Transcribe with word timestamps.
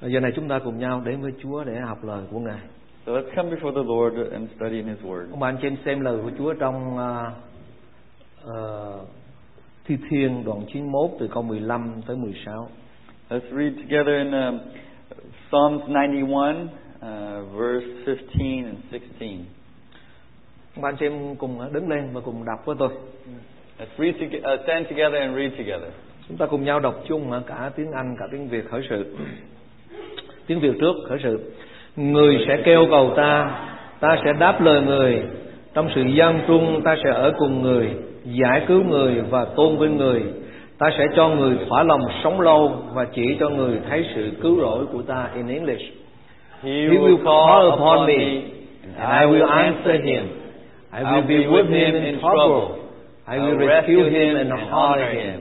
Giờ 0.00 0.20
này 0.20 0.32
chúng 0.36 0.48
ta 0.48 0.58
cùng 0.58 0.78
nhau 0.78 1.02
đến 1.04 1.22
với 1.22 1.32
Chúa 1.42 1.64
để 1.64 1.80
học 1.80 2.04
lời 2.04 2.24
của 2.30 2.38
Ngài. 2.38 2.60
So 3.06 3.12
let's 3.12 3.34
come 3.36 3.50
before 3.50 3.74
the 3.74 3.82
Lord 3.82 4.32
and 4.32 4.50
study 4.56 4.76
in 4.76 4.86
His 4.86 4.98
Word. 5.04 5.30
Ông 5.30 5.40
bạn 5.40 5.56
chị 5.62 5.66
em 5.66 5.76
xem 5.84 6.00
lời 6.00 6.18
của 6.22 6.30
Chúa 6.38 6.52
trong 6.52 6.96
uh, 6.96 7.32
uh, 8.44 9.08
Thi 9.84 9.96
Thiên 10.10 10.44
đoạn 10.44 10.62
91 10.72 11.10
từ 11.18 11.28
câu 11.28 11.42
15 11.42 12.02
tới 12.06 12.16
16. 12.16 12.68
Let's 13.28 13.56
read 13.56 13.72
together 13.76 14.14
in 14.18 14.30
um, 14.32 14.58
Psalms 15.50 15.82
91, 15.86 16.56
uh, 16.56 17.08
verse 17.58 17.86
15 18.06 18.64
and 18.64 18.78
16. 18.90 19.28
Ông 20.74 20.82
bạn 20.82 20.96
chị 21.00 21.06
em 21.06 21.36
cùng 21.36 21.72
đứng 21.72 21.88
lên 21.88 22.08
và 22.12 22.20
cùng 22.20 22.44
đọc 22.44 22.66
với 22.66 22.76
tôi. 22.78 22.88
Let's 23.78 23.96
read 23.98 24.14
to, 24.20 24.54
uh, 24.54 24.60
stand 24.64 24.86
together 24.90 25.20
and 25.20 25.36
read 25.36 25.52
together. 25.58 25.90
Chúng 26.28 26.36
ta 26.36 26.46
cùng 26.46 26.64
nhau 26.64 26.80
đọc 26.80 26.94
chung 27.08 27.42
cả 27.46 27.70
tiếng 27.76 27.92
Anh, 27.92 28.16
cả 28.18 28.26
tiếng 28.32 28.48
Việt 28.48 28.64
khởi 28.70 28.82
sự. 28.88 29.16
Tiếng 30.46 30.60
Việt 30.60 30.72
trước 30.80 30.96
khởi 31.08 31.18
sự. 31.22 31.40
Người 31.96 32.44
sẽ 32.48 32.56
kêu 32.64 32.86
cầu 32.90 33.12
ta, 33.16 33.50
ta 34.00 34.16
sẽ 34.24 34.32
đáp 34.40 34.60
lời 34.60 34.82
người. 34.82 35.22
Trong 35.74 35.88
sự 35.94 36.02
gian 36.02 36.40
trung 36.46 36.82
ta 36.84 36.96
sẽ 37.04 37.10
ở 37.10 37.32
cùng 37.38 37.62
người, 37.62 37.90
giải 38.24 38.62
cứu 38.68 38.84
người 38.84 39.14
và 39.30 39.44
tôn 39.44 39.78
vinh 39.78 39.96
người. 39.96 40.22
Ta 40.78 40.90
sẽ 40.98 41.06
cho 41.16 41.28
người 41.28 41.56
thỏa 41.68 41.82
lòng 41.82 42.00
sống 42.24 42.40
lâu 42.40 42.72
và 42.94 43.06
chỉ 43.14 43.36
cho 43.40 43.48
người 43.48 43.78
thấy 43.88 44.04
sự 44.14 44.30
cứu 44.42 44.60
rỗi 44.60 44.86
của 44.92 45.02
ta 45.02 45.28
in 45.34 45.48
English. 45.48 45.82
He 46.62 46.72
He 46.72 46.98
will 46.98 47.16
call 47.16 47.68
upon 47.72 48.06
me, 48.06 48.42
and 48.96 49.22
I 49.22 49.26
will 49.26 49.48
answer 49.48 50.04
him. 50.04 50.24
I 50.92 51.02
will 51.02 51.26
be 51.26 51.46
with 51.46 51.68
him 51.68 52.04
in 52.04 52.20
trouble. 52.20 52.86
I 53.28 53.38
will 53.38 53.68
rescue 53.68 54.10
him 54.10 54.36
and 54.36 54.50
honor 54.70 55.12
him. 55.12 55.40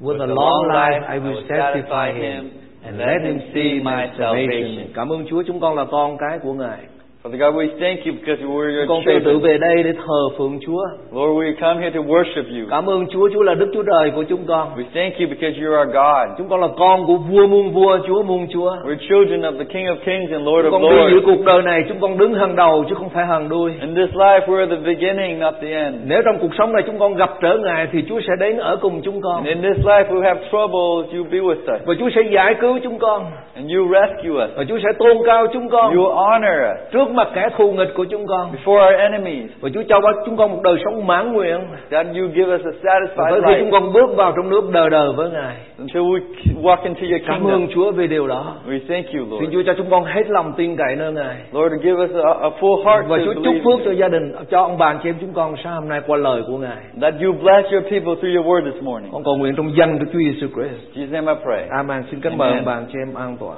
With 0.00 0.20
a 0.20 0.26
long 0.26 0.68
life 0.68 1.02
I 1.08 1.18
will 1.18 1.42
satisfy 1.48 2.12
him 2.12 2.63
and 2.84 2.98
let 2.98 3.22
him 3.22 3.40
see 3.54 3.80
my 3.82 4.08
salvation. 4.18 4.92
Cảm 4.94 5.12
ơn 5.12 5.26
Chúa, 5.30 5.42
chúng 5.46 5.60
con 5.60 5.76
là 5.76 5.84
con 5.90 6.16
cái 6.18 6.38
của 6.38 6.52
Ngài. 6.52 6.78
Father 7.24 7.38
God, 7.38 7.54
we 7.56 7.68
thank 7.80 8.04
you 8.04 8.12
because 8.20 8.38
we're 8.44 8.68
your 8.76 8.86
Con 8.88 9.00
tự 9.06 9.12
tự 9.12 9.20
children. 9.32 9.40
về 9.40 9.58
đây 9.58 9.82
để 9.82 9.92
thờ 9.92 10.20
phượng 10.38 10.58
Chúa. 10.66 10.82
Lord, 11.12 11.32
we 11.40 11.54
come 11.60 11.80
here 11.80 11.90
to 11.90 12.00
worship 12.00 12.44
you. 12.56 12.66
Cảm 12.70 12.86
ơn 12.90 13.06
Chúa, 13.06 13.28
Chúa 13.34 13.42
là 13.42 13.54
Đức 13.54 13.70
Chúa 13.74 13.82
Trời 13.82 14.10
của 14.10 14.22
chúng 14.28 14.44
con. 14.46 14.68
We 14.76 14.84
thank 14.94 15.12
you 15.20 15.26
because 15.30 15.54
you're 15.60 15.78
our 15.80 15.88
God. 15.94 16.38
Chúng 16.38 16.48
con 16.48 16.60
là 16.60 16.68
con 16.78 17.06
của 17.06 17.16
vua 17.16 17.46
muôn 17.46 17.70
vua, 17.72 17.98
Chúa 18.06 18.22
muôn 18.22 18.46
Chúa. 18.52 18.70
We're 18.84 18.96
children 19.08 19.40
of 19.40 19.58
the 19.58 19.64
King 19.64 19.86
of 19.86 19.96
Kings 20.04 20.32
and 20.32 20.46
Lord 20.46 20.64
Chúng 20.64 20.72
of 20.72 20.72
con 20.72 20.82
đi 20.82 20.88
giữa 20.96 21.20
Lords. 21.20 21.26
cuộc 21.26 21.44
đời 21.44 21.62
này, 21.62 21.80
chúng 21.88 22.00
con 22.00 22.18
đứng 22.18 22.34
hàng 22.34 22.56
đầu 22.56 22.84
chứ 22.88 22.94
không 22.94 23.08
phải 23.10 23.26
hàng 23.26 23.48
đuôi. 23.48 23.72
In 23.80 23.94
this 23.94 24.14
life, 24.16 24.40
we're 24.46 24.68
the 24.68 24.80
beginning, 24.84 25.38
not 25.40 25.54
the 25.62 25.68
end. 25.72 25.96
Nếu 26.06 26.22
trong 26.24 26.38
cuộc 26.40 26.50
sống 26.58 26.72
này 26.72 26.82
chúng 26.86 26.98
con 26.98 27.14
gặp 27.14 27.30
trở 27.42 27.58
ngại 27.64 27.86
thì 27.92 27.98
Chúa 28.08 28.20
sẽ 28.20 28.32
đến 28.40 28.56
ở 28.58 28.76
cùng 28.76 29.00
chúng 29.04 29.20
con. 29.20 29.36
And 29.36 29.46
in 29.48 29.62
this 29.62 29.86
life, 29.86 30.04
we 30.08 30.22
have 30.22 30.40
troubles, 30.50 31.14
you 31.14 31.24
be 31.32 31.38
with 31.38 31.74
us. 31.74 31.80
Và 31.86 31.94
Chúa 31.98 32.08
sẽ 32.14 32.20
giải 32.34 32.54
cứu 32.60 32.78
chúng 32.82 32.98
con. 32.98 33.22
And 33.56 33.70
you 33.74 33.88
rescue 33.92 34.44
us. 34.44 34.50
Và 34.56 34.64
Chúa 34.68 34.78
sẽ 34.82 34.88
tôn 34.98 35.16
cao 35.26 35.46
chúng 35.52 35.68
con 35.68 35.96
You 35.96 36.04
honor 36.08 36.58
us 36.70 36.92
trước 36.92 37.08
mặt 37.14 37.28
kẻ 37.34 37.48
thù 37.58 37.72
nghịch 37.72 37.94
của 37.94 38.04
chúng 38.04 38.26
con. 38.26 38.52
before 38.52 38.86
our 38.86 39.00
enemies. 39.00 39.50
Và 39.60 39.68
Chúa 39.74 39.82
cho 39.88 40.00
chúng 40.26 40.36
con 40.36 40.50
một 40.50 40.60
đời 40.64 40.76
sống 40.84 41.06
mãn 41.06 41.32
nguyện. 41.32 41.58
God, 41.90 42.06
you 42.06 42.28
give 42.34 42.54
us 42.54 42.60
a 42.64 42.70
satisfied 42.82 43.30
tới 43.30 43.40
khi 43.46 43.54
chúng 43.60 43.68
life 43.68 43.72
con 43.72 43.92
bước 43.92 44.16
vào 44.16 44.32
trong 44.36 44.50
nước 44.50 44.70
đời 44.72 44.90
đời 44.90 45.12
với 45.16 45.30
Ngài. 45.30 45.56
until 45.78 46.02
we 46.02 46.18
walk 46.62 46.76
into 46.84 47.00
your 47.00 47.22
Cảm 47.26 47.40
kingdom. 47.40 47.60
ơn 47.62 47.68
Chúa 47.74 47.90
vì 47.92 48.06
điều 48.06 48.26
đó. 48.26 48.54
We 48.68 48.78
thank 48.88 49.06
you, 49.06 49.12
Xin 49.12 49.30
Lord. 49.30 49.52
Chúa 49.54 49.62
cho 49.66 49.74
chúng 49.78 49.90
con 49.90 50.04
hết 50.04 50.22
lòng 50.28 50.52
tin 50.56 50.76
cậy 50.76 50.96
nơi 50.96 51.12
Ngài. 51.12 51.36
Lord, 51.52 51.74
give 51.82 52.04
us 52.04 52.10
a, 52.24 52.30
a 52.40 52.48
full 52.60 52.84
heart 52.84 53.08
Và 53.08 53.18
Chúa 53.24 53.34
chúc 53.34 53.54
phước 53.64 53.80
cho 53.84 53.92
gia 53.92 54.08
đình, 54.08 54.32
cho 54.50 54.60
ông 54.60 54.78
bà 54.78 54.94
chị 55.02 55.08
em 55.08 55.14
chúng 55.20 55.32
con 55.32 55.54
sáng 55.64 55.74
hôm 55.74 55.88
nay 55.88 56.00
qua 56.06 56.16
lời 56.16 56.42
của 56.46 56.58
Ngài. 56.58 56.76
That 57.00 57.14
you 57.24 57.32
bless 57.42 57.72
your 57.72 57.84
people 57.84 58.14
through 58.20 58.34
your 58.36 58.46
word 58.46 58.72
this 58.72 58.82
morning. 58.82 59.12
Con 59.12 59.24
cầu 59.24 59.36
nguyện 59.36 59.54
trong 59.56 59.70
danh 59.78 59.98
của 59.98 60.04
Chúa 60.12 60.18
Giêsu 60.18 60.46
Christ. 60.54 60.96
Jesus' 60.96 61.12
name 61.12 61.32
I 61.32 61.38
pray. 61.44 61.68
Amen. 61.70 62.02
Xin 62.10 62.20
kính 62.20 62.38
mời 62.38 62.48
ông 62.50 62.64
bà 62.64 62.80
chị 62.92 62.98
em 63.06 63.14
an 63.14 63.36
toàn. 63.40 63.56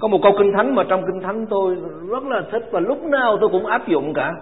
Có 0.00 0.08
một 0.08 0.18
câu 0.22 0.32
kinh 0.38 0.52
thánh 0.52 0.74
mà 0.74 0.84
trong 0.88 1.02
kinh 1.06 1.22
thánh 1.22 1.46
tôi 1.50 1.76
rất 2.10 2.24
là 2.24 2.42
thích 2.52 2.62
và 2.70 2.80
lúc 2.80 3.02
nào 3.04 3.36
tôi 3.40 3.48
cũng 3.52 3.66
áp 3.66 3.88
dụng 3.88 4.14
cả. 4.14 4.32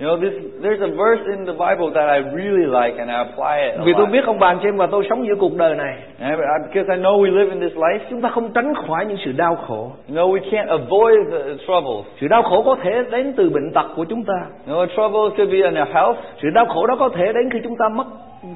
You 0.00 0.06
know, 0.08 0.16
this, 0.20 0.32
there's 0.62 0.82
a 0.82 0.92
verse 1.02 1.22
in 1.26 1.46
the 1.46 1.52
Bible 1.52 1.90
that 1.94 2.06
I 2.16 2.22
really 2.36 2.66
like 2.66 2.94
and 2.98 3.10
I 3.10 3.16
apply 3.16 3.54
it 3.70 3.86
Vì 3.86 3.92
tôi 3.96 4.06
biết 4.06 4.24
ông 4.26 4.38
bà 4.38 4.54
chị 4.54 4.68
em 4.68 4.76
và 4.76 4.86
tôi 4.86 5.06
sống 5.10 5.26
giữa 5.26 5.34
cuộc 5.40 5.56
đời 5.56 5.74
này. 5.74 5.96
And 6.20 6.40
because 6.66 6.96
I 6.96 7.02
know 7.02 7.22
we 7.22 7.38
live 7.38 7.50
in 7.50 7.60
this 7.60 7.78
life, 7.78 7.98
Chúng 8.10 8.20
ta 8.20 8.28
không 8.28 8.52
tránh 8.54 8.74
khỏi 8.74 9.06
những 9.06 9.18
sự 9.24 9.32
đau 9.32 9.56
khổ. 9.56 9.92
you 10.08 10.14
know, 10.14 10.32
we 10.32 10.50
can't 10.50 10.68
avoid 10.68 11.18
the 11.32 11.64
troubles. 11.66 12.06
Sự 12.20 12.28
đau 12.28 12.42
khổ 12.42 12.62
có 12.62 12.76
thể 12.82 12.90
đến 13.10 13.32
từ 13.36 13.50
bệnh 13.50 13.72
tật 13.74 13.86
của 13.96 14.04
chúng 14.04 14.24
ta. 14.24 14.46
You 14.68 14.74
know, 14.74 14.86
troubles 14.86 15.36
could 15.36 15.52
be 15.52 15.58
in 15.62 15.74
our 15.80 15.88
health. 15.94 16.16
Sự 16.42 16.48
đau 16.54 16.66
khổ 16.66 16.86
đó 16.86 16.96
có 16.98 17.08
thể 17.08 17.32
đến 17.34 17.50
khi 17.52 17.58
chúng 17.64 17.76
ta 17.78 17.88
mất 17.88 18.06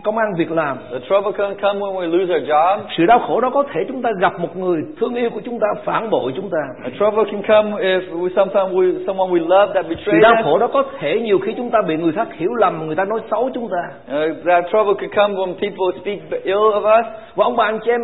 công 0.05 0.19
ăn 0.19 0.35
việc 0.39 0.51
làm. 0.51 0.79
The 0.93 0.99
trouble 1.09 1.33
can 1.33 1.55
come 1.63 1.81
when 1.81 1.95
we 1.95 2.07
lose 2.07 2.35
our 2.35 2.49
job. 2.49 2.79
Sự 2.99 3.07
đau 3.07 3.19
khổ 3.19 3.41
đó 3.41 3.51
có 3.51 3.65
thể 3.73 3.81
chúng 3.89 4.03
ta 4.03 4.11
gặp 4.21 4.41
một 4.41 4.57
người 4.57 4.83
thương 5.01 5.15
yêu 5.15 5.31
của 5.31 5.41
chúng 5.45 5.59
ta 5.61 5.67
phản 5.85 6.11
bội 6.11 6.33
chúng 6.37 6.51
ta. 6.51 6.59
The 6.85 6.91
trouble 6.99 7.25
can 7.33 7.43
come 7.43 7.83
if 7.83 8.01
we 8.01 8.29
sometimes 8.37 8.73
we 8.73 9.07
someone 9.07 9.31
we 9.31 9.41
love 9.49 9.75
that 9.75 9.85
Sự 9.89 9.95
betrayed 9.95 10.23
đau 10.23 10.35
khổ 10.45 10.59
đó 10.59 10.67
có 10.73 10.85
thể 10.99 11.21
nhiều 11.21 11.39
khi 11.39 11.53
chúng 11.57 11.71
ta 11.71 11.79
bị 11.89 11.97
người 11.97 12.13
khác 12.13 12.29
hiểu 12.33 12.55
lầm, 12.55 12.87
người 12.87 12.97
ta 12.97 13.05
nói 13.05 13.21
xấu 13.31 13.51
chúng 13.55 13.69
ta. 13.69 14.15
Uh, 14.17 14.47
that 14.47 14.65
trouble 14.71 14.95
could 14.95 15.15
come 15.17 15.35
when 15.35 15.55
people 15.55 16.01
speak 16.01 16.43
ill 16.45 16.57
of 16.57 17.01
us. 17.01 17.07
Và 17.35 17.45
ông 17.45 17.57
bà 17.57 17.65
anh 17.65 17.79
chị 17.85 17.91
em 17.91 18.01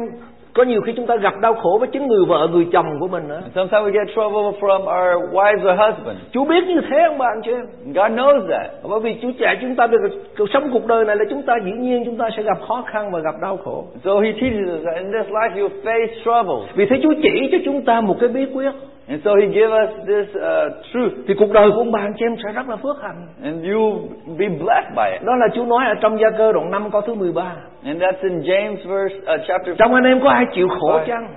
có 0.58 0.64
nhiều 0.64 0.80
khi 0.80 0.92
chúng 0.96 1.06
ta 1.06 1.16
gặp 1.16 1.34
đau 1.41 1.54
khổ 1.54 1.76
với 1.80 1.88
chính 1.92 2.06
người 2.06 2.24
vợ, 2.28 2.48
người 2.52 2.66
chồng 2.72 2.86
của 3.00 3.08
mình 3.08 3.28
nữa. 3.28 3.42
Sometimes 3.54 3.84
we 3.84 3.91
get 3.91 4.14
trouble 4.14 4.60
from 4.60 4.80
our 4.80 5.32
wives 5.32 5.72
or 5.72 5.78
husbands. 5.80 6.22
Chúa 6.32 6.44
biết 6.44 6.64
như 6.66 6.80
thế 6.91 6.98
ông 7.08 7.19
bà 7.19 7.26
anh 7.26 7.41
chị 7.44 7.50
em. 7.50 7.66
And 7.84 7.96
God 7.96 8.19
knows 8.19 8.48
that. 8.50 8.70
Bởi 8.91 9.00
vì 9.00 9.16
Chúa 9.22 9.30
dạy 9.38 9.56
chúng 9.60 9.74
ta 9.76 9.86
được 9.86 9.98
cuộc 10.38 10.46
sống 10.52 10.70
cuộc 10.72 10.86
đời 10.86 11.04
này 11.04 11.16
là 11.16 11.24
chúng 11.30 11.42
ta 11.42 11.54
dĩ 11.64 11.70
nhiên 11.78 12.04
chúng 12.04 12.16
ta 12.16 12.28
sẽ 12.36 12.42
gặp 12.42 12.58
khó 12.69 12.84
khăn 12.86 13.10
và 13.10 13.19
gặp 13.19 13.34
đau 13.42 13.56
khổ. 13.56 13.84
So 14.04 14.20
He 14.20 14.32
teaches 14.32 14.69
us 14.74 14.84
that 14.86 14.96
in 14.96 15.12
this 15.12 15.32
life 15.32 15.54
you'll 15.54 15.82
face 15.84 16.12
trouble. 16.24 16.72
Vì 16.75 16.86
thế 16.86 16.96
Chúa 17.02 17.14
chỉ 17.22 17.48
cho 17.52 17.58
chúng 17.64 17.84
ta 17.84 18.00
một 18.00 18.16
cái 18.20 18.28
bí 18.28 18.46
quyết. 18.54 18.72
And 19.08 19.20
so 19.24 19.30
He 19.41 19.46
gives 19.46 19.72
us 19.82 19.91
this 20.06 20.28
uh, 20.36 20.72
truth. 20.92 21.12
Thì 21.28 21.34
cuộc 21.38 21.52
đời 21.52 21.70
của 21.70 21.80
ông 21.80 21.92
bà 21.92 22.00
anh 22.00 22.12
chị 22.19 22.24
em 22.24 22.36
sẽ 22.44 22.52
rất 22.52 22.69
là 22.69 22.76
phước 22.76 23.02
hạnh. 23.02 23.26
And 23.44 23.64
you'll 23.64 24.00
be 24.38 24.48
blessed 24.48 24.91
by 24.96 25.12
it. 25.12 25.22
Đó 25.22 25.36
là 25.36 25.46
Chúa 25.54 25.64
nói 25.64 25.84
ở 25.86 25.94
trong 26.00 26.19
gia 26.20 26.38
cơ 26.38 26.52
đoạn 26.52 26.70
5 26.70 26.91
câu 26.91 27.00
thứ 27.00 27.14
13. 27.14 27.56
And 27.84 28.02
that's 28.02 28.22
in 28.22 28.41
James 28.41 28.76
verse 28.76 29.16
uh, 29.16 29.41
chapter 29.48 29.76
Trong 29.78 29.94
anh 29.94 30.04
em 30.04 30.20
có 30.24 30.30
ai 30.30 30.44
chịu 30.54 30.69
khổ 30.80 31.00
chăng? 31.06 31.28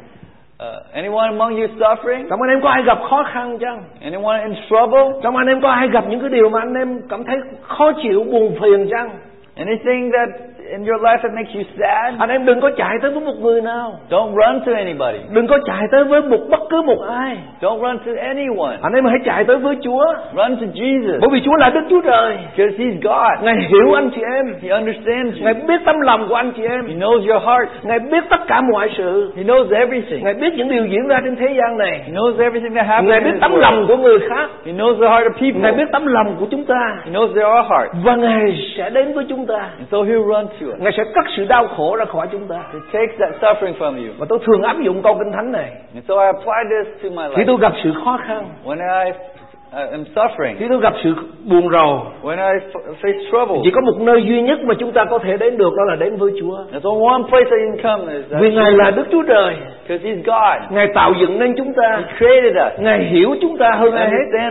Uh, 0.61 0.93
anyone 0.93 1.27
among 1.27 1.55
you 1.55 1.67
suffering? 1.79 2.29
Trong 2.29 2.41
anh 2.41 2.49
em 2.49 2.61
có 2.63 2.69
ai 2.69 2.83
gặp 2.83 2.97
khó 3.09 3.23
khăn 3.33 3.57
chăng? 3.59 3.83
Anyone 4.01 4.43
in 4.43 4.55
trouble? 4.69 5.21
Trong 5.23 5.35
anh 5.35 5.47
em 5.47 5.61
có 5.61 5.69
ai 5.69 5.87
gặp 5.87 6.03
những 6.09 6.19
cái 6.19 6.29
điều 6.29 6.49
mà 6.49 6.59
anh 6.59 6.73
em 6.73 6.99
cảm 7.09 7.23
thấy 7.23 7.37
khó 7.61 7.91
chịu, 8.03 8.23
buồn 8.31 8.55
phiền 8.61 8.89
chăng? 8.89 9.09
Anything 9.55 10.11
that 10.11 10.29
in 10.71 10.85
your 10.89 11.01
life 11.03 11.17
that 11.23 11.31
makes 11.35 11.55
you 11.55 11.63
sad? 11.79 12.13
Anh 12.19 12.29
em 12.29 12.45
đừng 12.45 12.61
có 12.61 12.69
chạy 12.77 12.97
tới 13.01 13.11
với 13.11 13.21
một 13.21 13.35
người 13.41 13.61
nào. 13.61 13.93
Don't 14.09 14.31
run 14.35 14.59
to 14.65 14.71
anybody. 14.75 15.19
Đừng 15.29 15.47
có 15.47 15.57
chạy 15.65 15.83
tới 15.91 16.03
với 16.03 16.21
một 16.21 16.39
bất 16.49 16.59
cứ 16.69 16.81
một 16.81 16.99
ai. 17.09 17.37
Don't 17.61 17.79
run 17.79 17.97
to 18.05 18.11
anyone. 18.21 18.77
Anh 18.81 18.93
em 18.93 19.05
hãy 19.05 19.17
chạy 19.25 19.43
tới 19.43 19.57
với 19.57 19.75
Chúa. 19.83 20.05
Run 20.35 20.55
to 20.55 20.65
Jesus. 20.73 21.17
Bởi 21.21 21.29
vì 21.33 21.41
Chúa 21.45 21.55
là 21.55 21.69
Đức 21.69 21.81
Chúa 21.89 22.01
Trời. 22.01 22.37
Because 22.57 22.77
He's 22.83 22.95
God. 23.01 23.43
Ngài 23.45 23.55
hiểu 23.55 23.93
anh 23.95 24.09
chị 24.15 24.21
em. 24.35 24.45
He 24.63 24.69
understands 24.69 25.35
you. 25.37 25.43
Ngài 25.43 25.53
biết 25.53 25.81
tấm 25.85 25.95
lòng 26.01 26.25
của 26.29 26.35
anh 26.35 26.51
chị 26.57 26.63
em. 26.63 26.87
He 26.87 26.93
knows 26.93 27.19
your 27.31 27.43
heart. 27.47 27.69
Ngài 27.83 27.99
biết 27.99 28.23
tất 28.29 28.47
cả 28.47 28.61
mọi 28.61 28.89
sự. 28.97 29.33
He 29.37 29.43
knows 29.43 29.75
everything. 29.75 30.23
Ngài 30.23 30.33
biết 30.33 30.53
những 30.57 30.69
điều 30.69 30.85
diễn 30.85 31.07
ra 31.07 31.19
trên 31.23 31.35
thế 31.35 31.47
gian 31.57 31.77
này. 31.77 32.01
He 32.05 32.13
knows 32.13 32.39
everything 32.43 32.73
that 32.75 32.87
happens 32.87 33.09
Ngài 33.09 33.19
biết 33.19 33.31
world. 33.41 33.57
lòng 33.57 33.85
của 33.87 33.97
người 33.97 34.19
khác. 34.29 34.49
He 34.65 34.73
knows 34.73 34.95
the 35.01 35.07
heart 35.09 35.25
of 35.27 35.31
people. 35.33 35.61
Ngài 35.61 35.71
biết 35.71 35.91
tấm 35.91 36.05
lòng 36.05 36.35
của 36.39 36.45
chúng 36.51 36.65
ta. 36.65 36.97
He 37.05 37.11
knows 37.11 37.27
their 37.27 37.69
heart. 37.69 37.89
Và 38.03 38.15
Ngài 38.15 38.57
sẽ 38.77 38.89
đến 38.89 39.13
với 39.13 39.25
chúng 39.29 39.45
ta. 39.45 39.59
And 39.77 39.89
so 39.91 39.97
He'll 39.97 40.27
run 40.27 40.45
to 40.47 40.60
us. 40.67 40.79
Ngài 40.79 40.93
sẽ 40.97 41.03
cắt 41.15 41.25
sự 41.37 41.45
đau 41.45 41.67
khổ 41.67 41.95
ra 41.95 42.05
khỏi 42.05 42.27
chúng 42.31 42.47
ta. 42.47 42.55
He 42.73 42.79
takes 42.93 43.19
that 43.19 43.31
suffering 43.41 43.73
from 43.79 43.95
you. 44.07 44.13
Và 44.17 44.25
tôi 44.29 44.39
thường 44.45 44.61
áp 44.61 44.77
dụng 44.81 45.01
câu 45.03 45.15
kinh 45.19 45.31
thánh 45.33 45.51
này. 45.51 45.71
And 45.93 46.05
so 46.07 46.13
I 46.21 46.25
apply 46.25 46.59
this 46.69 47.03
to 47.03 47.09
my 47.21 47.35
Khi 47.35 47.41
life. 47.43 47.47
tôi 47.47 47.57
gặp 47.61 47.73
sự 47.83 47.91
khó 48.05 48.19
khăn, 48.27 48.45
When 48.65 48.77
I 49.05 49.11
uh, 49.11 49.91
am 49.91 50.03
suffering, 50.15 50.55
khi 50.59 50.65
tôi 50.69 50.79
gặp 50.81 50.93
sự 51.03 51.13
buồn 51.45 51.69
rầu, 51.71 52.05
when 52.23 52.37
I 52.53 52.65
face 53.01 53.29
trouble, 53.31 53.57
chỉ 53.63 53.71
có 53.71 53.81
một 53.81 53.97
nơi 53.99 54.23
duy 54.23 54.41
nhất 54.41 54.59
mà 54.63 54.73
chúng 54.79 54.91
ta 54.91 55.05
có 55.05 55.19
thể 55.19 55.37
đến 55.37 55.57
được 55.57 55.73
đó 55.77 55.83
là 55.87 55.95
đến 55.95 56.15
với 56.17 56.31
Chúa. 56.39 56.57
there's 56.73 56.89
only 56.91 57.05
one 57.07 57.23
place 57.29 57.49
you 57.51 57.75
can 57.83 57.83
come 57.83 58.13
is 58.13 58.25
that 58.31 58.41
Vì 58.41 58.51
Ngài 58.51 58.71
là 58.71 58.91
Đức 58.91 59.03
Chúa 59.11 59.23
Trời. 59.27 59.55
because 59.87 60.09
He's 60.09 60.23
God. 60.25 60.71
Ngài 60.71 60.87
tạo 60.95 61.13
dựng 61.21 61.39
nên 61.39 61.53
chúng 61.57 61.73
ta. 61.73 61.97
He 61.97 62.13
created 62.17 62.55
us. 62.55 62.79
Ngài 62.79 62.99
hiểu 62.99 63.35
chúng 63.41 63.57
ta 63.57 63.71
hơn 63.71 63.95
ai 63.95 64.09
hết. 64.09 64.49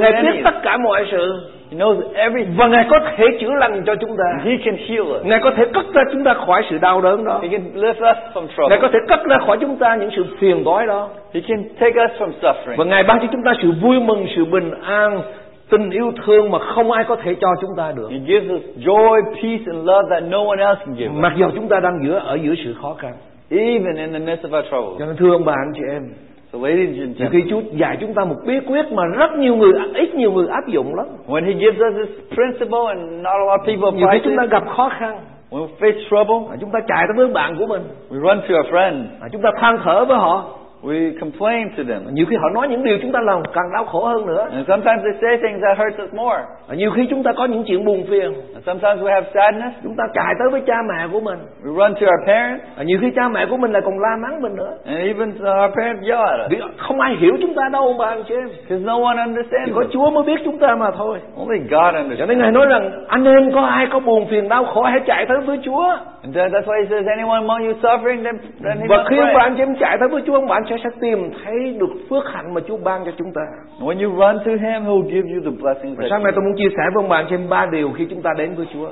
Ngài 0.00 0.12
than 0.12 0.24
biết 0.26 0.40
tất 0.44 0.54
cả 0.62 0.76
mọi 0.76 1.06
sự. 1.10 1.40
He 1.70 1.76
knows 1.78 1.96
everything. 2.14 2.56
Và 2.56 2.66
Ngài 2.68 2.86
có 2.90 3.00
thể 3.16 3.24
chữa 3.40 3.54
lành 3.54 3.82
cho 3.86 3.94
chúng 3.94 4.16
ta. 4.16 4.44
He 4.44 4.56
can 4.64 4.76
heal 4.76 5.00
us. 5.00 5.24
Ngài 5.24 5.40
có 5.40 5.50
thể 5.56 5.64
cất 5.74 5.84
ra 5.94 6.02
chúng 6.12 6.24
ta 6.24 6.34
khỏi 6.34 6.62
sự 6.70 6.78
đau 6.78 7.00
đớn 7.00 7.24
đó. 7.24 7.40
He 7.42 7.48
can 7.48 7.60
lift 7.74 7.90
us 7.90 8.18
from 8.34 8.46
Ngài 8.46 8.54
trouble. 8.56 8.78
có 8.82 8.88
thể 8.92 8.98
cất 9.08 9.20
ra 9.24 9.36
khỏi 9.46 9.58
chúng 9.60 9.76
ta 9.76 9.96
những 9.96 10.10
sự 10.16 10.24
phiền 10.38 10.64
toái 10.64 10.86
đó. 10.86 11.08
He 11.34 11.40
can 11.48 11.64
take 11.80 12.04
us 12.04 12.20
from 12.20 12.30
Và 12.42 12.52
suffering. 12.52 12.88
Ngài 12.88 13.02
ban 13.02 13.18
cho 13.20 13.26
chúng 13.32 13.42
ta 13.42 13.52
sự 13.62 13.72
vui 13.82 14.00
mừng, 14.00 14.26
sự 14.36 14.44
bình 14.44 14.70
an, 14.82 15.20
tình 15.70 15.90
yêu 15.90 16.12
thương 16.26 16.50
mà 16.50 16.58
không 16.58 16.92
ai 16.92 17.04
có 17.08 17.16
thể 17.16 17.34
cho 17.40 17.48
chúng 17.60 17.70
ta 17.76 17.92
được. 17.96 18.08
He 18.10 18.18
gives 18.18 18.50
us 18.52 18.62
joy, 18.86 19.22
peace, 19.34 19.64
and 19.66 19.88
love 19.88 20.08
that 20.10 20.22
no 20.22 20.38
one 20.38 20.58
else 20.58 20.80
can 20.86 20.94
give 20.94 21.10
us. 21.10 21.16
Mặc 21.22 21.32
dù 21.36 21.46
chúng 21.54 21.68
ta 21.68 21.80
đang 21.80 21.98
giữa 22.04 22.18
ở 22.18 22.34
giữa 22.34 22.54
sự 22.64 22.74
khó 22.82 22.94
khăn. 22.98 23.12
Even 23.50 23.96
in 23.96 24.12
the 24.12 24.18
midst 24.18 24.44
of 24.44 24.58
our 24.58 24.66
troubles. 24.70 24.98
Cho 24.98 25.06
nên 25.06 25.16
thưa 25.16 25.32
ông 25.32 25.44
bà 25.44 25.52
anh 25.52 25.72
chị 25.74 25.82
em, 25.90 26.02
So 26.52 26.58
ladies 26.58 26.88
and 26.88 27.16
gentlemen, 27.18 27.30
khi 27.32 27.50
Chúa 27.50 27.60
dạy 27.72 27.96
chúng 28.00 28.14
ta 28.14 28.24
một 28.24 28.36
bí 28.46 28.54
quyết 28.66 28.92
mà 28.92 29.02
rất 29.06 29.30
nhiều 29.38 29.56
người, 29.56 29.72
ít 29.94 30.14
nhiều 30.14 30.32
người 30.32 30.46
áp 30.48 30.66
dụng 30.68 30.94
lắm. 30.94 31.06
when 31.26 31.44
He 31.44 31.52
gives 31.52 31.78
us 31.80 31.94
this 31.96 32.36
principle 32.36 32.84
and 32.88 33.22
not 33.22 33.32
a 33.32 33.44
lot 33.46 33.60
of 33.60 33.64
people 33.66 33.98
Nhiều 33.98 34.08
khi 34.12 34.18
apply 34.18 34.24
chúng 34.24 34.36
ta 34.36 34.44
gặp 34.50 34.62
khó 34.76 34.88
khăn, 34.98 35.18
when 35.50 35.60
we 35.60 35.68
face 35.80 35.98
trouble, 36.08 36.56
chúng 36.60 36.70
ta 36.70 36.78
chạy 36.88 37.06
tới 37.08 37.16
với 37.16 37.34
bạn 37.34 37.56
của 37.58 37.66
mình, 37.66 37.82
we 38.10 38.20
run 38.20 38.40
to 38.48 38.54
a 38.54 38.70
friend. 38.70 39.04
chúng 39.32 39.42
ta 39.42 39.50
than 39.60 39.78
thở 39.84 40.04
với 40.04 40.16
họ. 40.16 40.59
We 40.82 41.12
complain 41.20 41.68
to 41.76 41.82
them. 41.88 42.02
nhiều 42.14 42.26
khi 42.30 42.36
họ 42.36 42.48
nói 42.54 42.68
những 42.68 42.84
điều 42.84 42.98
chúng 43.02 43.12
ta 43.12 43.20
làm 43.20 43.42
càng 43.54 43.72
đau 43.72 43.84
khổ 43.84 44.04
hơn 44.04 44.26
nữa 44.26 44.48
And 44.52 44.68
sometimes 44.68 45.00
they 45.04 45.12
say 45.22 45.36
things 45.42 45.60
that 45.64 45.78
hurts 45.78 45.98
us 46.04 46.14
more. 46.14 46.38
Và 46.68 46.74
nhiều 46.74 46.90
khi 46.90 47.06
chúng 47.10 47.22
ta 47.22 47.32
có 47.32 47.44
những 47.44 47.64
chuyện 47.66 47.84
buồn 47.84 48.04
phiền 48.10 48.32
And 48.54 48.64
sometimes 48.66 49.00
we 49.02 49.10
have 49.14 49.26
sadness. 49.34 49.74
chúng 49.82 49.96
ta 49.96 50.04
chạy 50.14 50.34
tới 50.38 50.48
với 50.52 50.62
cha 50.66 50.74
mẹ 50.88 51.08
của 51.12 51.20
mình 51.20 51.38
We 51.64 51.74
run 51.78 51.94
to 52.00 52.06
our 52.12 52.26
parents. 52.26 52.64
Và 52.76 52.82
nhiều 52.82 52.98
khi 53.00 53.10
cha 53.16 53.28
mẹ 53.28 53.46
của 53.50 53.56
mình 53.56 53.72
lại 53.72 53.82
còn 53.84 53.98
la 54.00 54.16
mắng 54.22 54.42
mình 54.42 54.56
nữa 54.56 54.72
And 54.86 54.98
even 54.98 55.28
our 55.30 55.70
parents 55.76 56.02
yell 56.08 56.22
at 56.22 56.40
us. 56.44 56.50
vì 56.50 56.58
không 56.76 57.00
ai 57.00 57.14
hiểu 57.20 57.32
chúng 57.40 57.54
ta 57.54 57.62
đâu 57.72 57.82
ông 57.82 57.98
bà 57.98 58.06
anh 58.06 58.22
chị 58.28 58.34
em 58.34 58.48
Because 58.68 58.84
no 58.86 58.94
one 59.04 59.16
understands 59.26 59.66
chỉ 59.66 59.72
có. 59.74 59.84
Chúa 59.92 60.10
mới 60.10 60.24
biết 60.24 60.40
chúng 60.44 60.58
ta 60.58 60.74
mà 60.76 60.90
thôi 60.98 61.18
Only 61.38 61.58
God 61.58 61.70
cho 61.70 61.98
understands. 62.02 62.28
nên 62.28 62.38
ngài 62.38 62.52
nói 62.52 62.66
rằng 62.66 63.04
anh 63.08 63.24
em 63.24 63.52
có 63.54 63.60
ai 63.60 63.86
có 63.92 64.00
buồn 64.00 64.26
phiền 64.30 64.48
đau 64.48 64.64
khổ 64.64 64.82
hãy 64.82 65.00
chạy 65.06 65.26
tới 65.28 65.38
với 65.46 65.58
Chúa 65.64 65.84
And 66.22 66.36
that- 66.36 66.48
that's 66.50 66.64
why 66.66 66.82
he 66.82 66.86
says, 66.90 67.06
anyone 67.16 67.36
among 67.46 67.62
you 67.66 67.72
suffering, 67.82 68.24
then, 68.24 68.38
then 68.64 68.76
he 68.80 68.86
và 68.88 69.04
khi 69.10 69.18
ông 69.18 69.28
bà 69.34 69.40
anh 69.42 69.54
chị 69.56 69.62
em 69.62 69.74
chạy 69.80 69.96
tới 70.00 70.08
với 70.08 70.22
Chúa 70.26 70.34
ông 70.34 70.46
bà 70.48 70.54
anh 70.56 70.64
chị 70.70 70.76
sẽ 70.84 70.90
tìm 71.00 71.30
thấy 71.44 71.76
được 71.80 71.92
phước 72.10 72.24
hạnh 72.32 72.54
mà 72.54 72.60
Chúa 72.68 72.76
ban 72.84 73.04
cho 73.04 73.12
chúng 73.18 73.32
ta. 73.34 73.42
When 73.80 73.98
you 74.04 74.10
run 74.20 74.34
to 74.46 74.52
him, 74.66 74.84
he'll 74.86 75.08
give 75.14 75.26
you 75.34 75.40
the 75.44 75.54
blessings 75.62 75.98
và 75.98 76.06
sáng 76.10 76.22
nay 76.22 76.32
tôi 76.36 76.44
muốn 76.44 76.54
chia 76.56 76.68
sẻ 76.76 76.82
với 76.94 77.04
ông 77.04 77.26
chị 77.28 77.34
em 77.34 77.48
ba 77.48 77.66
điều 77.72 77.90
khi 77.96 78.06
chúng 78.10 78.22
ta 78.22 78.30
đến 78.38 78.54
với 78.56 78.66
Chúa. 78.72 78.88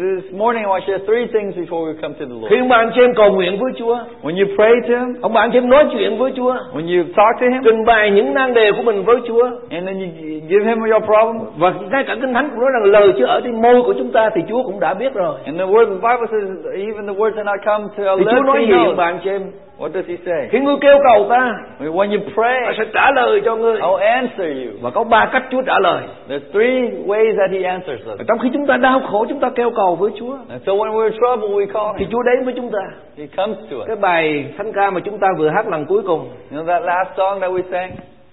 This 0.00 0.24
morning, 0.40 0.62
I 0.64 0.68
want 0.72 0.80
to 0.80 0.86
share 0.86 1.04
three 1.06 1.26
things 1.34 1.52
before 1.56 1.82
we 1.86 1.94
come 2.02 2.14
to 2.18 2.24
the 2.30 2.34
Lord. 2.34 2.50
khi 2.50 2.56
ông 2.58 2.90
chị 2.94 3.00
em 3.00 3.14
cầu 3.14 3.32
nguyện 3.32 3.58
với 3.60 3.72
Chúa 3.78 3.96
When 4.22 4.36
you 4.40 4.46
pray 4.56 4.72
to 4.88 4.94
him, 4.98 5.14
ông 5.20 5.32
chị 5.52 5.58
em 5.58 5.70
nói 5.70 5.84
chuyện 5.92 6.18
với 6.18 6.32
Chúa 6.36 6.54
when 6.74 6.86
you 6.92 7.04
talk 7.16 7.34
to 7.40 7.46
him, 7.52 7.62
trình 7.64 7.84
bày 7.84 8.10
những 8.10 8.34
nan 8.34 8.54
đề 8.54 8.72
của 8.76 8.82
mình 8.82 9.04
với 9.04 9.16
Chúa 9.28 9.44
and 9.70 9.86
then 9.86 9.96
you 10.00 10.08
give 10.48 10.64
him 10.64 10.78
your 10.92 11.04
problem, 11.04 11.36
và 11.58 11.74
ngay 11.90 12.04
cả 12.06 12.16
kinh 12.20 12.34
thánh 12.34 12.48
cũng 12.50 12.60
nói 12.60 12.70
rằng 12.74 12.84
lời 12.84 13.12
chưa 13.18 13.26
ở 13.26 13.40
trên 13.44 13.62
môi 13.62 13.82
của 13.82 13.94
chúng 13.98 14.12
ta 14.12 14.30
thì 14.34 14.40
Chúa 14.48 14.62
cũng 14.62 14.80
đã 14.80 14.94
biết 14.94 15.14
rồi. 15.14 15.38
and 15.44 15.58
the 15.58 15.66
word 15.66 15.86
the 15.86 16.00
Bible 16.08 16.26
says, 16.32 16.48
even 16.88 17.06
the 17.06 17.16
words 17.20 17.34
that 17.36 17.46
not 17.46 17.60
come 17.64 17.84
to 17.96 18.12
our 18.12 18.18
thì 18.18 18.24
Chúa 18.24 18.34
lips, 18.34 18.46
nói 18.46 18.58
he 18.58 18.66
gì 18.66 18.72
ông 18.96 19.18
chị 19.24 19.30
em 19.30 19.42
What 19.78 19.92
does 19.92 20.04
he 20.08 20.16
say? 20.26 20.48
khi 20.50 20.60
ngươi 20.60 20.74
kêu 20.80 20.98
cầu 21.04 21.26
ta 21.30 21.52
When 21.80 22.10
you 22.10 22.18
ta 22.18 22.32
pray, 22.34 22.74
sẽ 22.78 22.84
trả 22.94 23.10
lời 23.10 23.40
cho 23.44 23.56
ngươi 23.56 23.76
I'll 23.80 23.96
answer 23.96 24.40
you. 24.56 24.72
và 24.80 24.90
có 24.90 25.04
ba 25.04 25.28
cách 25.32 25.42
Chúa 25.50 25.62
trả 25.62 25.78
lời 25.78 26.02
There's 26.28 26.40
three 26.52 26.90
ways 27.06 27.36
that 27.38 27.50
he 27.50 27.62
answers 27.62 28.00
us. 28.12 28.18
và 28.18 28.24
trong 28.28 28.38
khi 28.38 28.48
chúng 28.52 28.66
ta 28.66 28.76
đau 28.76 29.00
khổ 29.10 29.26
chúng 29.28 29.40
ta 29.40 29.50
kêu 29.54 29.70
cầu 29.76 29.94
với 29.96 30.10
Chúa 30.18 30.36
And 30.48 30.62
so 30.66 30.72
when 30.72 30.92
we're 30.92 31.04
in 31.04 31.12
trouble, 31.12 31.48
we 31.48 31.66
call 31.72 31.96
thì. 31.98 32.06
Chúa 32.10 32.22
đến 32.22 32.44
với 32.44 32.54
chúng 32.56 32.70
ta 32.72 32.78
He 33.18 33.26
comes 33.36 33.58
to 33.70 33.76
us. 33.76 33.86
cái 33.86 33.96
bài 33.96 34.54
thánh 34.58 34.72
ca 34.72 34.90
mà 34.90 35.00
chúng 35.04 35.18
ta 35.18 35.28
vừa 35.38 35.48
hát 35.48 35.66
lần 35.68 35.86
cuối 35.86 36.02
cùng 36.06 36.28
You 36.52 36.58
know 36.62 36.66
that 36.66 36.82
last 36.82 37.08
song 37.16 37.40
that 37.40 37.50
we 37.50 37.62
sang? 37.70 37.90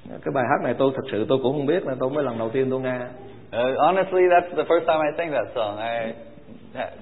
cái 0.10 0.32
bài 0.34 0.44
hát 0.50 0.64
này 0.64 0.74
tôi 0.78 0.92
thật 0.96 1.04
sự 1.12 1.26
tôi 1.30 1.38
cũng 1.44 1.54
không 1.54 1.66
biết 1.66 1.86
là 1.86 1.96
tôi 2.00 2.10
mới 2.10 2.24
lần 2.24 2.38
đầu 2.40 2.50
tiên 2.50 2.68
tôi 2.72 2.80
nghe 2.80 2.98
Uh, 3.56 3.78
honestly, 3.80 4.22
that's 4.22 4.56
the 4.58 4.64
first 4.64 4.86
time 4.86 5.00
I 5.06 5.18
sang 5.18 5.32
that 5.32 5.48
song. 5.56 5.78
I 5.78 6.14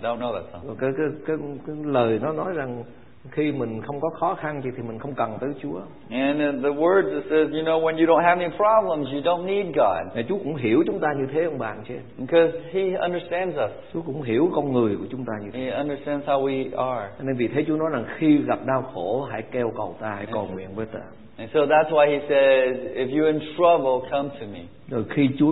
don't 0.01 0.19
know 0.19 0.33
that 0.33 0.43
song. 0.53 0.75
Cái, 0.79 0.89
cái 0.97 1.07
cái 1.27 1.35
cái 1.67 1.75
lời 1.85 2.19
nó 2.23 2.31
nói 2.31 2.53
rằng 2.55 2.83
khi 3.31 3.51
mình 3.51 3.81
không 3.81 3.99
có 4.01 4.09
khó 4.09 4.33
khăn 4.35 4.61
gì 4.61 4.69
thì 4.77 4.83
mình 4.83 4.99
không 4.99 5.13
cần 5.13 5.37
tới 5.41 5.49
Chúa 5.61 5.79
And 6.09 6.41
the 6.63 6.69
words 6.69 7.15
it 7.15 7.23
says, 7.29 7.47
you 7.51 7.63
know, 7.63 7.79
when 7.81 7.97
you 7.97 8.05
don't 8.05 8.23
have 8.23 8.39
any 8.43 8.55
problems, 8.57 9.07
you 9.13 9.21
don't 9.21 9.45
need 9.45 9.65
God. 9.75 10.15
Để 10.15 10.23
Chúa 10.29 10.37
cũng 10.37 10.55
hiểu 10.55 10.83
chúng 10.87 10.99
ta 10.99 11.07
như 11.17 11.25
thế 11.33 11.43
ông 11.43 11.57
bạn 11.59 11.83
chứ 11.87 11.93
Because 12.17 12.59
He 12.71 12.81
understands 12.97 13.55
us. 13.55 13.71
Chúa 13.93 14.01
cũng 14.01 14.21
hiểu 14.21 14.49
con 14.55 14.73
người 14.73 14.95
của 14.95 15.05
chúng 15.11 15.25
ta 15.25 15.33
như 15.43 15.49
thế 15.53 15.59
He 15.59 15.69
understands 15.71 16.25
how 16.27 16.43
we 16.45 16.85
are. 16.95 17.09
Nên 17.21 17.35
vì 17.37 17.47
thế 17.47 17.63
Chúa 17.67 17.77
nói 17.77 17.89
rằng 17.93 18.05
khi 18.17 18.37
gặp 18.37 18.59
đau 18.65 18.81
khổ 18.93 19.27
hãy 19.31 19.41
kêu 19.51 19.71
cầu 19.77 19.95
ta 19.99 20.09
hãy 20.15 20.25
cầu 20.31 20.47
nguyện 20.53 20.69
với 20.75 20.85
ta 20.85 20.99
And 21.37 21.51
so 21.53 21.59
that's 21.59 21.89
why 21.89 22.07
He 22.09 22.19
says, 22.19 22.77
if 22.95 23.07
you're 23.09 23.25
in 23.33 23.39
trouble, 23.57 24.09
come 24.11 24.29
to 24.39 24.45
me. 24.53 24.59
rồi 24.89 25.03
khi 25.09 25.29
Chúa 25.39 25.51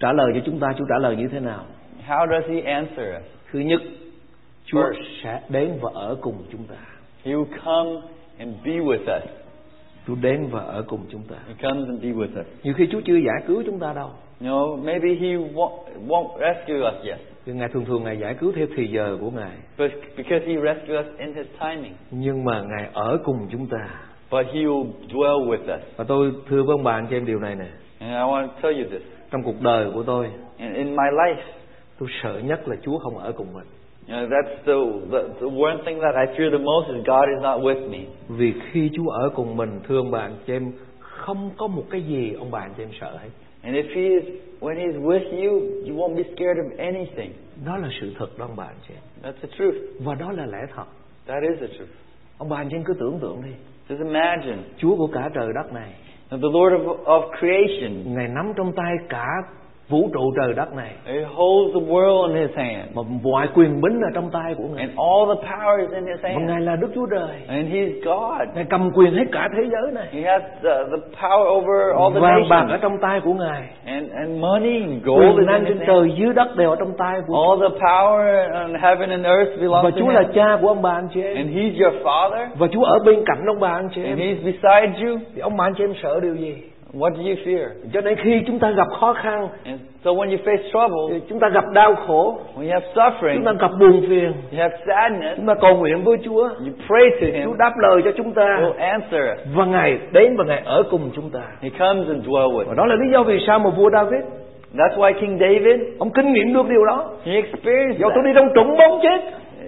trả 0.00 0.12
lời 0.12 0.26
cho 0.34 0.40
chúng 0.46 0.58
ta 0.60 0.68
Chúa 0.78 0.84
trả 0.88 0.98
lời 0.98 1.16
như 1.16 1.28
thế 1.28 1.40
nào 1.40 1.64
How 2.08 2.26
does 2.30 2.50
He 2.50 2.60
answer 2.72 3.06
us? 3.16 3.22
thứ 3.52 3.58
nhất 3.58 3.80
Chúa 4.64 4.82
First. 4.82 5.02
sẽ 5.24 5.40
đến 5.48 5.78
và 5.80 5.90
ở 5.94 6.16
cùng 6.20 6.34
chúng 6.52 6.64
ta 6.64 6.74
He 7.24 7.32
will 7.32 7.46
come 7.64 8.00
and 8.38 8.54
be 8.64 8.72
with 8.72 9.02
us. 9.18 9.22
Chúa 10.06 10.14
đến 10.14 10.48
và 10.50 10.60
ở 10.60 10.82
cùng 10.82 11.00
chúng 11.10 11.22
ta 11.30 11.36
He 11.48 11.54
comes 11.62 11.88
and 11.88 12.02
be 12.02 12.08
with 12.08 12.40
us. 12.40 12.46
nhiều 12.62 12.74
khi 12.76 12.88
Chúa 12.92 13.00
chưa 13.04 13.16
giải 13.16 13.42
cứu 13.46 13.62
chúng 13.66 13.78
ta 13.78 13.92
đâu 13.92 14.10
know, 14.40 14.76
maybe 14.84 15.08
He 15.08 15.28
won't, 15.28 15.78
won't 16.08 16.38
rescue 16.38 16.88
us 16.88 17.06
yet. 17.08 17.18
nhưng 17.46 17.56
Ngài 17.58 17.68
thường 17.68 17.84
thường 17.84 18.04
Ngài 18.04 18.18
giải 18.18 18.34
cứu 18.34 18.52
theo 18.56 18.66
thì 18.76 18.86
giờ 18.86 19.16
của 19.20 19.30
Ngài 19.30 19.50
But 19.78 19.90
because 20.16 20.46
He 20.46 20.54
rescued 20.60 21.00
us 21.00 21.18
in 21.18 21.34
His 21.34 21.46
timing. 21.60 21.92
nhưng 22.10 22.44
mà 22.44 22.62
Ngài 22.62 22.88
ở 22.92 23.18
cùng 23.24 23.48
chúng 23.52 23.66
ta 23.66 23.88
But 24.30 24.46
He 24.46 24.60
will 24.60 24.86
dwell 25.12 25.46
with 25.48 25.76
us. 25.76 25.82
và 25.96 26.04
tôi 26.04 26.32
thưa 26.48 26.62
với 26.62 26.74
ông 26.74 26.84
bà 26.84 26.92
anh 26.92 27.06
chị 27.10 27.16
em 27.16 27.26
điều 27.26 27.38
này 27.38 27.54
nè 27.54 27.66
And 27.98 28.10
I 28.12 28.18
want 28.32 28.48
to 28.48 28.54
tell 28.62 28.78
you 28.82 28.90
this. 28.90 29.02
trong 29.30 29.42
cuộc 29.42 29.60
đời 29.60 29.90
của 29.94 30.02
tôi 30.02 30.28
And 30.58 30.76
in 30.76 30.86
my 30.90 31.04
life, 31.12 31.42
tôi 31.98 32.08
sợ 32.22 32.40
nhất 32.44 32.68
là 32.68 32.76
Chúa 32.82 32.98
không 32.98 33.18
ở 33.18 33.32
cùng 33.32 33.52
mình 33.54 33.66
You 34.12 34.18
know, 34.18 34.28
that's 34.28 34.54
the, 34.66 34.78
the 35.10 35.20
the 35.40 35.48
one 35.48 35.78
thing 35.84 35.98
that 36.00 36.14
I 36.22 36.26
fear 36.36 36.50
the 36.50 36.58
most 36.58 36.86
is 36.90 37.06
God 37.06 37.26
is 37.34 37.40
not 37.42 37.60
with 37.62 37.88
me. 37.90 37.98
vì 38.28 38.52
khi 38.72 38.90
Chúa 38.96 39.10
ở 39.10 39.28
cùng 39.34 39.56
mình 39.56 39.80
bà 40.10 40.18
anh 40.20 40.36
chị 40.46 40.52
em 40.52 40.72
không 41.00 41.50
có 41.56 41.66
một 41.66 41.82
cái 41.90 42.02
gì 42.02 42.32
ông 42.38 42.50
bà 42.50 42.58
anh 42.60 42.72
chị 42.76 42.82
em 42.82 42.88
sợ 43.00 43.16
hết 43.22 43.28
And 43.62 43.76
if 43.76 43.84
He 43.94 44.02
is 44.02 44.24
when 44.60 44.74
He's 44.76 45.00
with 45.02 45.24
you, 45.42 45.52
you 45.88 45.96
won't 45.96 46.16
be 46.16 46.22
scared 46.22 46.58
of 46.58 46.76
anything. 46.78 47.32
đó 47.66 47.76
là 47.76 47.88
sự 48.00 48.12
thật 48.18 48.38
đó 48.38 48.44
ông 48.44 48.56
bà 48.56 48.64
anh 48.64 48.76
chị 48.88 48.94
That's 49.22 49.32
the 49.42 49.48
truth. 49.58 49.76
và 50.04 50.14
đó 50.14 50.32
là 50.32 50.46
lẽ 50.46 50.58
thật 50.76 50.84
That 51.26 51.42
is 51.42 51.60
the 51.60 51.66
truth. 51.78 51.90
ông 52.38 52.48
bà 52.48 52.56
anh 52.56 52.68
chị 52.70 52.76
cứ 52.84 52.94
tưởng 53.00 53.18
tượng 53.20 53.42
đi 53.44 53.50
Just 53.88 54.04
imagine 54.04 54.58
Chúa 54.78 54.96
của 54.96 55.06
cả 55.06 55.30
trời 55.34 55.48
đất 55.54 55.72
này 55.72 55.92
the 56.30 56.36
Lord 56.52 56.74
of, 56.74 57.04
of 57.04 57.22
creation, 57.38 58.14
ngài 58.14 58.28
nắm 58.28 58.52
trong 58.56 58.72
tay 58.76 58.92
cả 59.08 59.26
vũ 59.92 60.10
trụ 60.14 60.24
trời 60.36 60.54
đất 60.56 60.68
này. 60.76 60.90
He 61.06 61.18
holds 61.36 61.74
the 61.74 61.82
world 61.92 62.26
in 62.28 62.36
His 62.36 62.56
hand, 62.56 62.84
mà 62.94 63.02
mọi 63.22 63.46
quyền 63.54 63.80
bính 63.80 63.96
là 64.02 64.08
trong 64.14 64.30
tay 64.32 64.54
của 64.58 64.64
ngài. 64.64 64.80
And 64.86 64.92
all 65.08 65.22
the 65.32 65.38
power 65.50 65.76
is 65.80 65.90
in 65.98 66.04
His 66.06 66.22
và 66.22 66.28
hand, 66.28 66.48
ngài 66.48 66.60
là 66.60 66.76
Đức 66.76 66.90
Chúa 66.94 67.06
Trời. 67.14 67.36
And 67.48 67.66
He's 67.74 67.92
God. 68.04 68.48
ngài 68.54 68.64
cầm 68.70 68.90
quyền 68.94 69.12
hết 69.14 69.24
cả 69.32 69.48
thế 69.56 69.62
giới 69.72 69.92
này. 69.92 70.08
He 70.12 70.22
has 70.32 70.42
the, 70.62 70.74
the 70.92 71.00
power 71.22 71.46
over 71.56 71.78
all 72.00 72.14
the 72.14 72.20
vàng 72.20 72.48
bạc 72.50 72.56
ở 72.56 72.64
nations, 72.66 72.82
trong 72.82 72.98
tay 72.98 73.20
của 73.24 73.32
ngài. 73.32 73.62
And 73.86 74.10
and 74.12 74.30
money, 74.40 74.80
and 74.82 75.04
gold 75.04 75.36
quyền 75.36 75.46
năng 75.46 75.64
trên 75.64 75.78
trời 75.86 76.10
dưới 76.18 76.32
đất 76.34 76.56
đều 76.56 76.70
ở 76.70 76.76
trong 76.78 76.92
tay 76.98 77.20
của 77.26 77.34
All 77.46 77.56
the 77.62 77.78
power 77.86 78.52
in 78.66 78.74
heaven 78.82 79.10
and 79.10 79.24
earth 79.24 79.50
belongs 79.60 79.84
và 79.84 79.90
to 79.90 79.96
Chúa 79.98 80.10
là 80.10 80.20
Him, 80.20 80.32
cha 80.34 80.58
của 80.60 80.68
ông 80.68 80.82
bà 80.82 80.90
anh 80.92 81.08
chị 81.14 81.22
em. 81.22 81.36
And 81.36 81.50
He's 81.50 81.84
your 81.84 81.94
Father, 82.04 82.46
và 82.58 82.66
Chúa 82.72 82.84
ở 82.84 82.98
bên 83.06 83.24
cạnh 83.26 83.44
ông 83.46 83.60
bà 83.60 83.72
anh 83.72 83.88
chị 83.94 84.04
and 84.04 84.18
em. 84.20 84.28
He's 84.28 84.44
beside 84.44 85.06
you. 85.06 85.18
thì 85.34 85.40
ông 85.40 85.56
bà 85.56 85.64
anh 85.66 85.74
chị 85.78 85.84
em 85.84 85.92
sợ 86.02 86.20
điều 86.20 86.34
gì 86.34 86.54
What 86.94 87.10
do 87.16 87.22
you 87.22 87.34
fear? 87.44 87.68
cho 87.94 88.00
nên 88.00 88.16
khi 88.16 88.42
chúng 88.46 88.58
ta 88.58 88.70
gặp 88.70 88.86
khó 89.00 89.12
khăn 89.12 89.48
And 89.64 89.80
so 90.04 90.10
when 90.10 90.30
you 90.30 90.36
face 90.44 90.62
trouble, 90.70 91.20
chúng 91.28 91.40
ta 91.40 91.48
gặp 91.48 91.64
đau 91.74 91.94
khổ 91.94 92.38
when 92.56 92.62
you 92.62 92.70
have 92.72 92.86
chúng 92.94 93.04
suffering, 93.04 93.44
ta 93.44 93.52
gặp 93.60 93.70
buồn 93.80 94.04
phiền 94.08 94.32
you 94.52 94.58
have 94.58 94.76
sadness, 94.86 95.36
chúng 95.36 95.46
ta 95.46 95.54
cầu 95.54 95.76
nguyện 95.76 96.04
với 96.04 96.16
Chúa. 96.24 96.42
you 96.42 96.72
pray 96.86 97.10
to 97.10 97.16
Chúa 97.26 97.38
Him, 97.38 97.58
đáp 97.58 97.72
lời 97.78 98.02
cho 98.04 98.10
chúng 98.16 98.32
ta. 98.32 98.58
He'll 98.60 98.78
answer 98.78 99.20
us. 99.32 99.38
và 99.54 99.64
ngài 99.64 99.98
đến 100.12 100.36
và 100.36 100.44
ngài 100.44 100.62
ở 100.64 100.82
cùng 100.90 101.10
chúng 101.14 101.30
ta. 101.30 101.40
He 101.60 101.68
comes 101.78 102.08
and 102.08 102.26
dwell 102.28 102.52
with 102.52 102.64
và 102.64 102.74
đó 102.74 102.86
là 102.86 102.94
lý 102.94 103.10
do 103.12 103.22
vì 103.22 103.38
sao 103.46 103.58
mà 103.58 103.70
vua 103.70 103.90
David 103.90 104.20
That's 104.76 104.96
why 104.96 105.12
King 105.20 105.38
David, 105.40 105.80
ông 105.98 106.10
kinh 106.10 106.32
nghiệm 106.32 106.54
được 106.54 106.68
điều 106.68 106.84
đó. 106.84 107.04
he 107.24 107.32
experienced 107.32 108.00
dầu 108.00 108.10
tôi 108.14 108.24
đi 108.24 108.30
trong 108.34 108.48
trũng 108.54 108.76
bóng 108.78 109.00
chết 109.02 109.20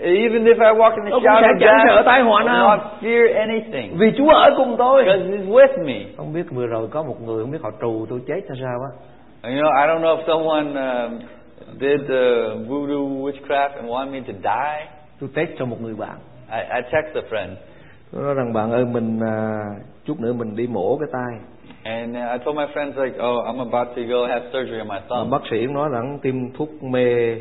Even 0.04 0.44
if 0.44 0.58
I 0.58 0.72
walk 0.78 0.94
in 0.96 1.04
the 1.04 1.10
Ông 1.10 1.22
cũng 1.22 1.32
shadow 1.32 1.40
sẽ 1.42 1.48
of 1.48 1.58
chẳng 1.60 1.78
sợ 1.88 1.94
death, 1.96 2.06
tai 2.06 2.18
I 2.20 2.24
họa 2.26 2.42
nào. 2.44 2.68
not 2.76 2.80
fear 3.02 3.38
anything. 3.38 3.96
vì 3.98 4.12
Chúa 4.18 4.28
ở 4.30 4.50
cùng 4.56 4.74
tôi 4.78 5.04
Because 5.04 5.24
He's 5.30 5.48
with 5.48 5.84
me. 5.86 6.04
không 6.16 6.32
biết 6.32 6.44
vừa 6.50 6.66
rồi 6.66 6.88
có 6.90 7.02
một 7.02 7.16
người 7.26 7.42
không 7.42 7.50
biết 7.50 7.62
họ 7.62 7.70
trù 7.80 8.06
tôi 8.10 8.20
chết 8.26 8.40
hay 8.48 8.58
sao 8.62 8.78
á 8.80 8.90
you 9.50 9.50
know, 9.62 9.70
I 9.80 9.86
don't 9.86 10.00
know 10.00 10.16
if 10.16 10.22
someone 10.26 10.66
um, 10.80 11.18
did 11.80 12.00
uh, 12.00 12.68
voodoo 12.68 13.04
witchcraft 13.24 13.76
and 13.76 13.88
wanted 13.88 14.12
me 14.12 14.20
to 14.20 14.32
die. 14.42 14.86
tôi 15.20 15.30
test 15.34 15.50
cho 15.58 15.64
một 15.64 15.76
người 15.80 15.94
bạn 15.94 16.16
I, 16.50 16.58
I 16.60 16.80
text 16.92 17.14
a 17.16 17.20
friend, 17.30 17.48
tôi 18.12 18.22
nói 18.22 18.34
rằng 18.34 18.52
bạn 18.52 18.72
ơi 18.72 18.84
mình 18.84 19.20
à, 19.26 19.62
chút 20.06 20.20
nữa 20.20 20.32
mình 20.32 20.56
đi 20.56 20.66
mổ 20.66 20.96
cái 20.98 21.08
tay 21.12 21.38
and 21.84 22.16
uh, 22.16 22.32
I 22.32 22.38
told 22.44 22.56
my 22.58 22.64
friends 22.74 23.04
like, 23.04 23.16
"Oh, 23.18 23.44
I'm 23.46 23.58
about 23.70 23.96
to 23.96 24.02
go 24.08 24.26
have 24.26 24.46
surgery 24.52 24.78
on 24.78 24.88
my 24.88 24.98
thumb." 25.08 25.30
bác 25.30 25.40
sĩ 25.50 25.66
nói 25.66 25.88
rằng 25.92 26.18
tiêm 26.22 26.34
thuốc 26.58 26.82
mê 26.82 27.36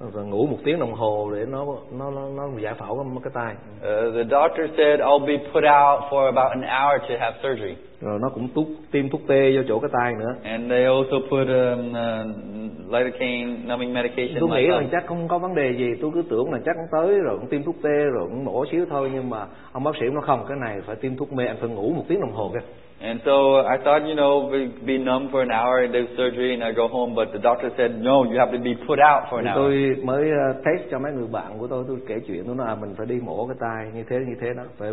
rồi 0.00 0.26
ngủ 0.26 0.46
một 0.46 0.58
tiếng 0.64 0.78
đồng 0.78 0.92
hồ 0.92 1.30
để 1.34 1.46
nó 1.46 1.66
nó 1.98 2.10
nó, 2.10 2.28
nó 2.36 2.48
giải 2.58 2.74
phẫu 2.74 2.96
cái, 2.96 3.22
cái 3.24 3.32
tay. 3.34 3.54
Uh, 3.54 4.14
the 4.14 4.24
doctor 4.30 4.70
said 4.76 5.00
I'll 5.00 5.26
be 5.26 5.36
put 5.52 5.64
out 5.64 6.10
for 6.10 6.24
about 6.24 6.50
an 6.50 6.62
hour 6.62 7.00
to 7.08 7.14
have 7.20 7.36
surgery, 7.42 7.74
rồi 8.00 8.18
nó 8.22 8.28
cũng 8.28 8.48
tút 8.48 8.66
tiêm 8.92 9.08
thuốc 9.08 9.20
tê 9.28 9.52
vô 9.56 9.62
chỗ 9.68 9.78
cái 9.78 9.90
tay 10.00 10.14
nữa. 10.14 10.34
And 10.42 10.70
they 10.70 10.84
also 10.84 11.16
put 11.30 11.48
um, 11.48 11.90
uh, 11.90 12.92
lidocaine 12.92 13.56
numbing 13.68 13.94
medication 13.94 14.36
tôi 14.40 14.50
nghĩ 14.50 14.68
thumb. 14.70 14.90
chắc 14.92 15.06
không 15.06 15.28
có 15.28 15.38
vấn 15.38 15.54
đề 15.54 15.72
gì. 15.78 15.88
Tôi 16.00 16.10
cứ 16.14 16.22
tưởng 16.30 16.52
là 16.52 16.58
chắc 16.64 16.76
cũng 16.76 16.88
tới 16.92 17.18
rồi 17.20 17.38
cũng 17.38 17.48
tiêm 17.48 17.62
thuốc 17.62 17.76
tê 17.82 18.04
rồi 18.12 18.28
cũng 18.28 18.44
mổ 18.44 18.64
xíu 18.72 18.86
thôi 18.90 19.10
nhưng 19.12 19.30
mà 19.30 19.46
ông 19.72 19.84
bác 19.84 19.96
sĩ 20.00 20.06
nói 20.06 20.22
không 20.26 20.44
cái 20.48 20.56
này 20.60 20.80
phải 20.86 20.96
tiêm 20.96 21.16
thuốc 21.16 21.32
mê 21.32 21.46
anh 21.46 21.56
phải 21.60 21.68
ngủ 21.68 21.92
một 21.96 22.04
tiếng 22.08 22.20
đồng 22.20 22.32
hồ 22.32 22.50
kìa 22.54 22.66
And 23.02 23.20
so 23.24 23.64
I 23.64 23.78
thought, 23.84 24.02
you 24.04 24.14
know, 24.14 24.52
be 24.86 24.98
numb 24.98 25.30
for 25.30 25.40
an 25.40 25.50
hour 25.50 25.78
and 25.84 25.92
do 25.92 26.04
surgery 26.18 26.52
and 26.52 26.62
I 26.62 26.72
go 26.72 26.86
home, 26.86 27.14
but 27.14 27.32
the 27.32 27.38
doctor 27.38 27.70
said, 27.76 27.98
no, 27.98 28.24
you 28.24 28.38
have 28.38 28.52
to 28.52 28.58
be 28.58 28.74
put 28.86 28.98
out 29.00 29.22
for 29.30 29.38
an 29.38 29.46
hour. 29.46 29.56
tôi 29.56 29.96
mới 30.04 30.30
ờ, 30.30 30.52
test 30.64 30.90
cho 30.90 30.98
mấy 30.98 31.12
người 31.12 31.26
bạn 31.32 31.58
của 31.58 31.66
tôi 31.66 31.84
tôi 31.88 31.96
kể 32.08 32.14
chuyện 32.26 32.44
tôi 32.46 32.54
nói 32.56 32.66
à 32.68 32.74
mình 32.74 32.94
phải 32.98 33.06
đi 33.06 33.14
mổ 33.24 33.46
cái 33.46 33.56
tay 33.60 33.86
như 33.94 34.04
thế 34.08 34.16
như 34.28 34.34
thế 34.40 34.48
đó 34.56 34.62
phải 34.78 34.90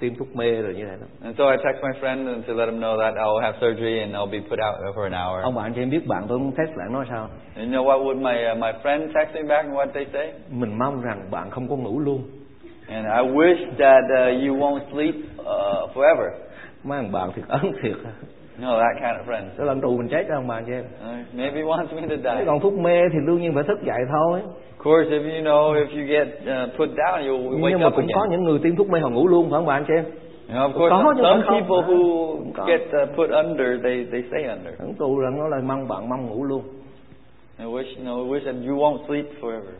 tiêm 0.00 0.14
thuốc 0.14 0.36
mê 0.36 0.50
rồi 0.62 0.74
như 0.74 0.84
thế 0.84 0.96
đó 1.00 1.06
And 1.24 1.38
so 1.38 1.44
I 1.50 1.56
text 1.64 1.82
my 1.84 2.00
friend 2.00 2.26
and 2.34 2.46
to 2.48 2.52
let 2.54 2.68
him 2.68 2.80
know 2.80 2.96
that 2.98 3.14
I'll 3.14 3.40
have 3.42 3.56
surgery 3.60 4.00
and 4.00 4.12
I'll 4.14 4.30
be 4.40 4.40
put 4.50 4.58
out 4.66 4.94
for 4.96 5.04
an 5.12 5.12
hour. 5.12 5.42
ông 5.42 5.54
bạn 5.54 5.72
cho 5.74 5.82
em 5.82 5.90
biết 5.90 6.06
bạn 6.06 6.24
tôi 6.28 6.38
cũng 6.38 6.52
test 6.56 6.70
lại 6.76 6.88
nói 6.90 7.04
sao 7.10 7.28
And 7.56 7.74
you 7.74 7.80
know 7.82 7.84
what 7.88 7.98
would 8.04 8.20
my 8.20 8.52
uh, 8.52 8.58
my 8.58 8.72
friend 8.82 9.00
text 9.14 9.34
me 9.34 9.42
back 9.48 9.64
and 9.66 9.74
what 9.74 9.86
they 9.94 10.06
say? 10.12 10.32
mình 10.50 10.78
mong 10.78 11.02
rằng 11.02 11.22
bạn 11.30 11.50
không 11.50 11.68
có 11.68 11.76
ngủ 11.76 12.00
luôn 12.00 12.22
And 12.88 13.06
I 13.06 13.32
wish 13.34 13.58
that 13.78 14.04
uh, 14.04 14.44
you 14.46 14.54
won't 14.54 14.80
sleep 14.92 15.14
uh, 15.40 15.90
forever. 15.94 16.28
Mấy 16.86 16.98
thằng 17.02 17.12
bạn 17.12 17.30
thiệt 17.34 17.44
ấn 17.48 17.72
thiệt 17.82 17.96
No, 18.60 18.78
that 18.78 18.94
kind 18.94 19.16
of 19.20 19.24
friend. 19.26 19.44
cái 19.58 19.66
lần 19.66 19.80
tù 19.80 19.96
mình 19.96 20.08
chết 20.08 20.24
cho 20.28 20.34
thằng 20.34 20.46
bạn 20.48 20.64
Uh, 20.64 21.34
maybe 21.34 21.56
he 21.56 21.62
wants 21.62 21.86
me 21.96 22.02
to 22.08 22.16
die. 22.16 22.44
còn 22.46 22.60
thuốc 22.60 22.72
mê 22.78 23.00
thì 23.12 23.18
đương 23.26 23.40
nhiên 23.40 23.54
phải 23.54 23.64
thức 23.64 23.78
dậy 23.82 24.00
thôi 24.12 24.40
Of 24.78 24.84
course, 24.84 25.10
if 25.10 25.22
you 25.22 25.44
know, 25.44 25.74
if 25.74 25.86
you 25.86 26.06
get 26.08 26.28
uh, 26.28 26.76
put 26.78 26.88
down, 26.90 27.20
you'll 27.26 27.50
nhưng 27.50 27.60
wake 27.62 27.78
mà 27.80 27.86
up 27.86 27.92
cũng 27.96 28.06
có 28.14 28.20
again. 28.20 28.30
những 28.30 28.44
người 28.44 28.58
tiêm 28.62 28.76
thuốc 28.76 28.88
mê 28.90 29.00
họ 29.00 29.08
ngủ 29.10 29.28
luôn 29.28 29.50
phải 29.50 29.58
không 29.58 29.66
bạn 29.66 29.84
em 29.88 30.04
You 30.48 30.54
know, 30.54 30.70
of 30.70 30.72
course, 30.72 30.90
Có, 30.90 31.12
nhưng 31.16 31.24
some 31.24 31.40
mà 31.40 31.46
people 31.50 31.94
who 31.94 32.36
Cũng 32.38 32.52
có. 32.52 32.64
get 32.66 32.80
uh, 33.02 33.16
put 33.16 33.30
under, 33.30 33.68
they 33.84 34.06
they 34.12 34.22
stay 34.28 34.42
under. 34.56 34.78
ấn 34.78 34.94
tù 34.94 35.20
là 35.20 35.30
nó 35.36 35.48
là 35.48 35.60
mong 35.64 35.88
bạn 35.88 36.08
mong 36.08 36.26
ngủ 36.26 36.44
luôn 36.44 36.62
I 37.58 37.64
wish, 37.64 38.04
know, 38.04 38.24
I 38.24 38.30
wish 38.30 38.44
that 38.44 38.54
you 38.68 38.76
won't 38.76 39.06
sleep 39.06 39.24
forever. 39.40 39.74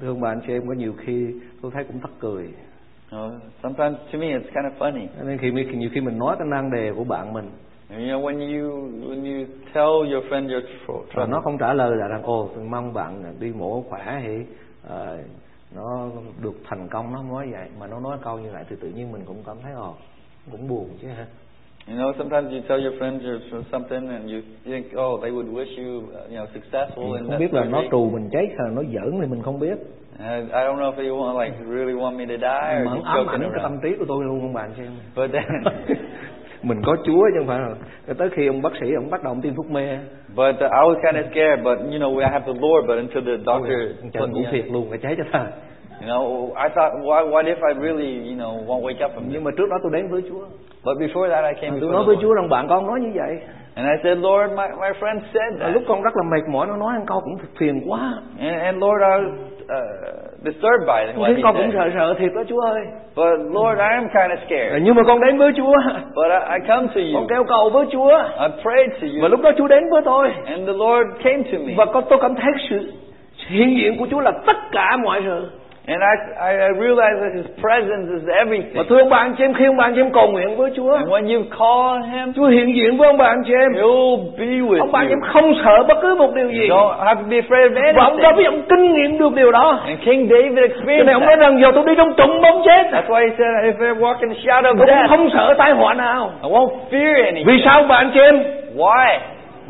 thưa 0.00 0.08
ông 0.08 0.20
bạn 0.20 0.40
cho 0.46 0.52
em 0.52 0.62
có 0.68 0.74
nhiều 0.74 0.92
khi 0.98 1.26
tôi 1.62 1.70
thấy 1.74 1.84
cũng 1.84 2.00
thất 2.00 2.10
cười 2.20 2.48
Sometimes 3.62 3.96
to 4.12 4.18
me 4.18 4.26
it's 4.26 4.50
kind 4.54 4.66
of 4.66 4.72
funny. 4.78 5.06
Nên 5.24 5.38
khi 5.38 5.50
nhiều 5.50 5.90
khi 5.92 6.00
mình 6.00 6.18
nói 6.18 6.36
cái 6.38 6.46
nan 6.50 6.70
đề 6.70 6.92
của 6.96 7.04
bạn 7.04 7.32
mình. 7.32 7.50
And, 7.90 8.00
you 8.00 8.08
know, 8.08 8.22
when 8.22 8.38
you 8.38 8.90
when 9.10 9.24
you 9.24 9.46
tell 9.72 10.12
your 10.14 10.24
friend 10.24 10.52
your 10.52 10.64
trouble, 10.86 11.26
nó 11.26 11.40
không 11.40 11.58
trả 11.58 11.72
lời 11.72 11.96
là 11.96 12.08
rằng 12.08 12.22
ồ 12.22 12.50
tôi 12.54 12.64
mong 12.64 12.92
bạn 12.92 13.34
đi 13.40 13.52
mổ 13.58 13.82
khỏe 13.90 14.20
thì 14.22 14.44
ờ, 14.88 15.18
nó 15.76 16.08
được 16.42 16.54
thành 16.64 16.88
công 16.88 17.12
nó 17.12 17.22
nói 17.22 17.48
vậy. 17.52 17.68
Mà 17.80 17.86
nó 17.86 18.00
nói 18.00 18.18
câu 18.24 18.38
như 18.38 18.50
vậy 18.52 18.64
thì 18.70 18.76
tự 18.80 18.88
nhiên 18.88 19.12
mình 19.12 19.22
cũng 19.26 19.42
cảm 19.46 19.56
thấy 19.62 19.72
ồ 19.72 19.94
cũng 20.52 20.68
buồn 20.68 20.88
chứ 21.02 21.08
ha. 21.08 21.26
You 21.88 21.96
know, 21.96 22.12
sometimes 22.18 22.52
you 22.52 22.60
tell 22.68 22.84
your 22.86 22.94
friends 23.00 23.20
you're 23.20 23.62
something, 23.72 24.08
and 24.08 24.32
you 24.32 24.40
think, 24.64 24.86
oh, 24.86 25.22
they 25.22 25.30
would 25.30 25.52
wish 25.52 25.76
you, 25.76 25.98
uh, 25.98 26.30
you 26.30 26.36
know, 26.36 26.46
successful 26.46 27.26
không 27.26 27.38
biết 27.38 27.54
là 27.54 27.64
nó 27.64 27.82
trù 27.90 28.10
mình 28.10 28.28
chết 28.32 28.46
hay 28.48 28.68
là 28.68 28.70
nó 28.70 28.82
giỡn 28.82 29.20
thì 29.20 29.26
mình 29.26 29.42
không 29.42 29.60
biết 29.60 29.78
I 30.18 30.64
don't 30.64 30.78
know 30.78 30.90
if 30.90 30.96
they 30.96 31.10
want, 31.10 31.36
like, 31.36 31.54
really 31.68 31.92
want 31.92 32.16
me 32.16 32.26
to 32.26 32.36
die 32.36 32.82
or 32.82 32.86
mà 32.86 32.92
ám 33.04 33.26
ảnh 33.26 33.40
cái 33.40 33.60
tâm 33.62 33.78
trí 33.82 33.96
của 33.98 34.04
tôi 34.08 34.24
luôn 34.24 34.40
ông 34.40 34.52
bạn 34.52 34.70
xem 34.76 34.90
But 35.16 35.30
then, 35.32 35.44
mình 36.62 36.82
có 36.86 36.96
chúa 37.04 37.28
chứ 37.32 37.38
không 37.38 37.46
phải 37.46 37.58
là 38.06 38.14
tới 38.18 38.30
khi 38.30 38.46
ông 38.46 38.62
bác 38.62 38.72
sĩ 38.80 38.94
ông 38.94 39.10
bắt 39.10 39.22
đầu 39.22 39.32
ông 39.32 39.40
tiêm 39.40 39.54
thuốc 39.54 39.70
mê 39.70 39.98
but 40.36 40.54
uh, 40.54 40.60
I 40.60 40.82
was 40.88 40.96
kind 41.02 41.16
of 41.16 41.30
scared. 41.30 41.64
But 41.64 41.78
you 41.92 41.98
know, 41.98 42.18
I 42.18 42.28
have 42.32 42.44
the 42.46 42.58
Lord. 42.60 42.86
But 42.88 42.96
until 42.98 43.22
the 43.24 43.36
doctor 43.44 43.78
trời 44.12 44.26
me, 44.26 44.50
thiệt 44.52 44.64
luôn 44.72 44.86
cái 44.90 44.98
cháy 45.02 45.14
cho 45.18 45.24
ta 45.32 45.46
you 46.00 46.06
know, 46.06 46.52
I 46.54 46.68
thought, 46.68 46.92
why, 47.02 47.22
what 47.24 47.46
if 47.46 47.60
I 47.62 47.72
really, 47.80 48.12
you 48.30 48.36
know, 48.36 48.52
won't 48.66 48.82
wake 48.82 49.00
up 49.06 49.10
from 49.14 49.24
this? 49.24 49.32
nhưng 49.32 49.44
mà 49.44 49.50
trước 49.56 49.68
đó 49.70 49.76
tôi 49.82 49.92
đến 49.92 50.08
với 50.08 50.22
chúa 50.28 50.44
But 50.84 50.98
before 50.98 51.28
that, 51.30 51.44
I 51.44 51.60
came 51.62 51.80
tôi 51.80 51.90
before 51.90 51.92
nói 51.92 52.04
với 52.06 52.16
chúa 52.22 52.32
rằng 52.34 52.48
bạn 52.48 52.68
con 52.68 52.86
nói 52.86 53.00
như 53.00 53.10
vậy 53.14 53.38
And 53.74 53.88
I 53.88 53.96
said, 54.02 54.18
Lord, 54.18 54.50
my, 54.50 54.66
my 54.80 54.92
friend 55.00 55.20
said 55.34 55.60
that. 55.60 55.74
lúc 55.74 55.82
con 55.88 56.02
rất 56.02 56.16
là 56.16 56.22
mệt 56.22 56.48
mỏi 56.52 56.66
nó 56.66 56.76
nói 56.76 56.92
ăn 56.96 57.06
câu 57.06 57.20
cũng 57.20 57.36
phiền 57.58 57.90
quá 57.90 58.14
And, 58.38 58.60
and 58.60 58.78
Lord, 58.78 59.02
I 59.02 59.16
uh, 59.66 60.44
disturbed 60.44 60.86
by 60.86 61.12
Con 61.16 61.24
thấy 61.24 61.34
he 61.34 61.42
con 61.42 61.54
cũng 61.56 61.70
sợ 61.72 61.90
sợ 61.94 62.14
thiệt 62.18 62.32
đó 62.34 62.42
Chúa 62.48 62.60
ơi 62.60 62.82
But 63.16 63.38
Lord, 63.56 63.78
I 63.78 63.92
am 64.00 64.04
kind 64.08 64.30
of 64.34 64.36
scared. 64.46 64.82
Nhưng 64.82 64.94
mà 64.94 65.02
con 65.06 65.20
đến 65.20 65.38
với 65.38 65.52
Chúa 65.56 65.74
But 66.14 66.26
I, 66.30 66.38
I 66.54 66.58
come 66.68 66.86
to 66.86 67.00
Con 67.14 67.22
you. 67.22 67.26
kêu 67.28 67.44
cầu 67.48 67.70
với 67.70 67.86
Chúa 67.92 68.10
I 68.40 68.48
prayed 68.62 68.90
to 69.00 69.06
Và 69.20 69.22
you. 69.22 69.28
lúc 69.28 69.40
đó 69.40 69.50
Chúa 69.58 69.68
đến 69.68 69.82
với 69.90 70.02
tôi 70.04 70.28
And 70.46 70.66
the 70.66 70.72
Lord 70.84 71.06
came 71.24 71.42
to 71.52 71.58
me. 71.66 71.72
Và 71.76 71.84
con 71.84 72.04
tôi 72.10 72.18
cảm 72.22 72.34
thấy 72.34 72.52
sự 72.70 72.92
hiện 73.48 73.76
diện 73.76 73.98
của 73.98 74.06
Chúa 74.10 74.20
là 74.20 74.32
tất 74.46 74.56
cả 74.72 74.96
mọi 75.04 75.20
sự 75.24 75.50
And 75.88 76.02
I, 76.02 76.14
I 76.50 76.52
I 76.68 76.70
realized 76.84 77.18
that 77.22 77.32
His 77.38 77.46
presence 77.64 78.06
is 78.16 78.22
Và 78.28 78.34
everything. 78.42 78.86
thưa 78.88 78.98
ông 78.98 79.08
bà 79.10 79.18
anh 79.18 79.34
chị 79.38 79.44
em 79.44 79.54
khi 79.54 79.64
ông 79.66 79.76
bà 79.76 79.84
anh 79.84 79.94
chị 79.94 80.00
em 80.00 80.10
cầu 80.12 80.28
nguyện 80.30 80.56
với 80.56 80.70
Chúa. 80.76 80.92
And 80.94 81.08
when 81.08 81.24
you 81.34 81.42
call 81.60 82.02
Him, 82.12 82.32
Chúa 82.36 82.46
hiện 82.46 82.74
diện 82.76 82.96
với 82.98 83.06
ông 83.06 83.16
bà 83.16 83.26
anh 83.26 83.42
chị 83.46 83.52
em. 83.64 83.72
He'll 83.72 84.16
be 84.38 84.46
with 84.68 84.78
Ông 84.80 84.92
bà 84.92 85.00
anh 85.00 85.06
chị 85.08 85.12
em 85.12 85.20
không 85.32 85.52
sợ 85.64 85.76
bất 85.88 85.98
cứ 86.02 86.14
một 86.18 86.34
điều 86.34 86.48
gì. 86.48 86.68
You 86.68 86.76
don't 86.78 87.04
have 87.06 87.20
to 87.22 87.26
be 87.30 87.36
afraid 87.36 87.72
of 87.72 87.92
Và 87.96 88.04
ông 88.04 88.16
David 88.22 88.46
anything. 88.46 88.46
ông 88.46 88.62
kinh 88.70 88.84
nghiệm 88.94 89.18
được 89.18 89.32
điều 89.36 89.52
đó. 89.52 89.78
And 89.86 89.98
King 90.04 90.28
David 90.30 90.56
Cho 90.56 90.62
experienced 90.74 91.06
nên 91.06 91.14
ông 91.16 91.26
nói 91.26 91.36
rằng 91.36 91.60
giờ 91.62 91.68
tôi 91.74 91.84
đi 91.86 91.92
trong 91.96 92.12
trụng 92.16 92.40
bóng 92.42 92.62
chết. 92.66 92.82
That's 92.92 93.08
why 93.12 93.20
he 93.28 93.32
said, 93.38 93.52
if 93.70 93.76
I 93.88 93.92
walk 94.02 94.16
in 94.20 94.28
the 94.34 94.38
shadow 94.44 94.70
of 94.72 94.78
Tôi 94.78 94.86
death, 94.86 95.08
không 95.10 95.28
sợ 95.32 95.54
tai 95.58 95.70
họa 95.72 95.94
nào. 95.94 96.30
I 96.42 96.48
won't 96.50 96.70
fear 96.90 97.14
Vì 97.14 97.22
anything. 97.24 97.60
sao 97.64 97.78
ông 97.80 97.88
bà 97.88 97.96
anh 97.96 98.10
chị 98.14 98.20
em? 98.20 98.42
Why? 98.76 99.18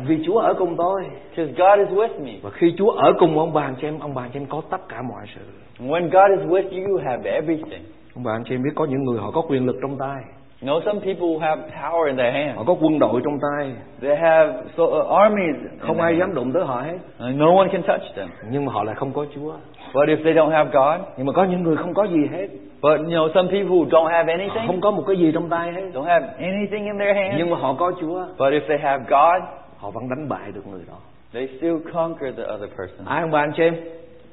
Vì 0.05 0.19
Chúa 0.25 0.37
ở 0.37 0.53
cùng 0.53 0.75
tôi 0.77 1.03
Because 1.37 1.53
God 1.57 1.87
is 1.89 1.97
with 1.97 2.25
me. 2.25 2.31
Và 2.41 2.49
khi 2.49 2.73
Chúa 2.77 2.91
ở 2.91 3.13
cùng 3.19 3.39
ông 3.39 3.53
bà 3.53 3.61
anh 3.61 3.75
chị 3.81 3.87
em 3.87 3.99
Ông 3.99 4.13
bà 4.13 4.21
anh 4.21 4.29
chị 4.33 4.39
em 4.39 4.45
có 4.45 4.61
tất 4.69 4.89
cả 4.89 5.01
mọi 5.01 5.25
sự 5.35 5.41
And 5.79 5.91
when 5.91 6.03
God 6.03 6.39
is 6.39 6.49
with 6.49 6.83
you, 6.83 6.89
you 6.89 6.99
have 7.05 7.31
everything. 7.31 7.83
Ông 8.15 8.23
bà 8.23 8.31
anh 8.31 8.43
chị 8.43 8.55
em 8.55 8.63
biết 8.63 8.71
có 8.75 8.85
những 8.85 9.03
người 9.03 9.19
họ 9.19 9.31
có 9.31 9.41
quyền 9.41 9.65
lực 9.65 9.75
trong 9.81 9.97
tay 9.97 10.21
You 10.61 10.67
know, 10.67 10.81
some 10.85 10.99
people 10.99 11.47
have 11.47 11.61
power 11.81 12.05
in 12.05 12.17
their 12.17 12.33
hands. 12.33 12.57
Họ 12.57 12.63
có 12.67 12.75
quân 12.81 12.99
đội 12.99 13.21
trong 13.23 13.39
tay 13.39 13.71
They 14.01 14.15
have 14.15 14.53
so, 14.77 14.83
uh, 14.83 15.07
armies. 15.07 15.55
Không 15.79 16.01
ai 16.01 16.17
dám 16.17 16.33
đụng 16.33 16.51
tới 16.53 16.63
họ 16.65 16.81
hết 16.81 16.97
And 17.19 17.39
no 17.39 17.57
one 17.57 17.67
can 17.71 17.81
touch 17.83 18.15
them. 18.15 18.29
Nhưng 18.51 18.65
mà 18.65 18.73
họ 18.73 18.83
lại 18.83 18.95
không 18.95 19.13
có 19.13 19.25
Chúa 19.35 19.53
But 19.93 20.09
if 20.09 20.23
they 20.23 20.33
don't 20.33 20.49
have 20.49 20.69
God, 20.73 21.07
Nhưng 21.17 21.27
mà 21.27 21.33
có 21.33 21.43
những 21.43 21.63
người 21.63 21.75
không 21.75 21.93
có 21.93 22.03
gì 22.03 22.27
hết 22.31 22.47
but 22.81 22.99
you 22.99 23.05
know, 23.05 23.27
some 23.35 23.47
people 23.47 23.89
don't 23.91 24.07
have 24.07 24.33
Họ 24.33 24.39
anything, 24.39 24.67
không 24.67 24.81
có 24.81 24.91
một 24.91 25.03
cái 25.07 25.15
gì 25.15 25.31
trong 25.33 25.49
tay 25.49 25.73
hết 25.73 25.81
don't 25.93 26.03
have 26.03 26.27
anything 26.39 26.85
in 26.85 26.99
their 26.99 27.15
hands, 27.15 27.35
Nhưng 27.37 27.49
mà 27.49 27.57
họ 27.57 27.73
có 27.73 27.91
Chúa 28.01 28.25
but 28.37 28.53
if 28.53 28.61
they 28.67 28.77
have 28.77 29.03
God, 29.09 29.43
Họ 29.77 29.91
vẫn 29.91 30.09
đánh 30.09 30.29
bại 30.29 30.51
được 30.51 30.67
người 30.67 30.83
đó 30.87 30.99
they 31.33 31.47
still 31.57 31.77
conquer 31.93 32.35
the 32.37 32.43
other 32.43 32.69
person. 32.77 33.05
Ai 33.05 33.21
ông 33.21 33.31
bà 33.31 33.39
anh 33.39 33.51
chị 33.57 33.63
em 33.63 33.75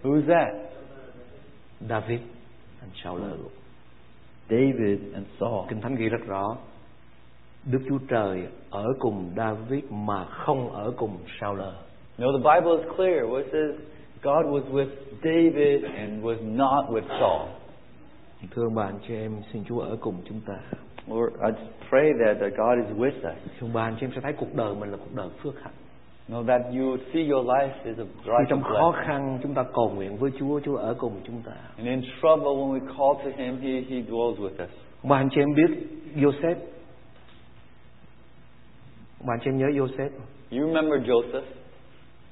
Who's 0.03 0.27
that? 0.29 0.55
David 1.89 2.21
anh 2.81 2.91
Saul 3.05 3.21
David 4.51 5.01
and 5.15 5.27
Saul. 5.41 5.69
Kinh 5.69 5.81
Thánh 5.81 5.95
ghi 5.95 6.09
rất 6.09 6.27
rõ 6.27 6.57
Đức 7.65 7.79
Chúa 7.89 7.99
Trời 8.09 8.43
ở 8.71 8.85
cùng 8.99 9.31
David 9.37 9.85
mà 9.91 10.25
không 10.25 10.73
ở 10.73 10.93
cùng 10.97 11.19
Saul 11.41 11.61
No, 12.19 12.27
the 12.33 12.39
Bible 12.39 12.77
is 12.83 12.97
clear. 12.97 13.25
What 13.25 13.39
it 13.39 13.47
says, 13.53 13.81
God 14.23 14.47
was 14.47 14.63
with 14.73 14.91
David 15.23 15.85
and 15.97 16.25
was 16.25 16.37
not 16.57 16.91
with 16.91 17.09
Saul. 17.21 17.49
Thưa 18.51 18.63
ông 18.63 18.75
bà 18.75 18.85
anh 18.85 18.99
chị 19.09 19.15
em 19.15 19.43
Xin 19.53 19.65
Chúa 19.65 19.81
ở 19.81 19.97
cùng 20.01 20.15
chúng 20.29 20.41
ta 20.47 20.55
Lord, 21.07 21.33
I 21.35 21.51
just 21.51 21.91
pray 21.91 22.13
that, 22.13 22.41
that 22.41 22.53
God 22.57 22.79
is 22.87 22.99
with 22.99 23.17
us. 23.33 23.39
Ông 23.61 23.73
bà 23.73 23.83
anh 23.83 23.97
chị 24.01 24.07
em 24.07 24.13
sẽ 24.15 24.21
thấy 24.21 24.33
cuộc 24.33 24.55
đời 24.55 24.75
mình 24.75 24.91
là 24.91 24.97
cuộc 24.97 25.15
đời 25.15 25.29
phước 25.43 25.63
hạnh 25.63 25.73
Know 26.29 26.47
that 26.47 26.63
you 26.63 26.97
see 27.13 27.29
your 27.31 27.47
life 27.47 27.71
is 27.85 27.99
a 27.99 28.05
Khi 28.25 28.45
trong 28.49 28.63
khó 28.63 28.95
khăn 29.07 29.39
chúng 29.43 29.55
ta 29.55 29.65
cầu 29.75 29.93
nguyện 29.95 30.17
với 30.17 30.31
Chúa 30.39 30.61
Chúa 30.61 30.77
ở 30.77 30.95
cùng 30.99 31.21
chúng 31.27 31.43
ta 31.47 31.53
And 31.77 31.89
in 31.89 32.03
trouble, 32.21 32.53
when 32.53 32.73
we 32.73 32.81
call 32.81 33.25
to 33.25 33.43
Him, 33.43 33.61
He, 33.61 33.71
he 33.71 34.03
dwells 34.03 34.37
with 34.37 34.65
us. 34.65 34.71
Ông 35.03 35.09
bà 35.09 35.17
anh 35.17 35.29
chị 35.31 35.41
em 35.41 35.55
biết 35.55 35.79
Joseph 36.17 36.57
Ông 39.19 39.27
bà 39.27 39.35
anh 39.35 39.41
chị 39.45 39.51
em 39.51 39.59
nhớ 39.59 39.67
Joseph 39.67 40.11
You 40.51 40.67
remember 40.67 41.01
Joseph? 41.11 41.43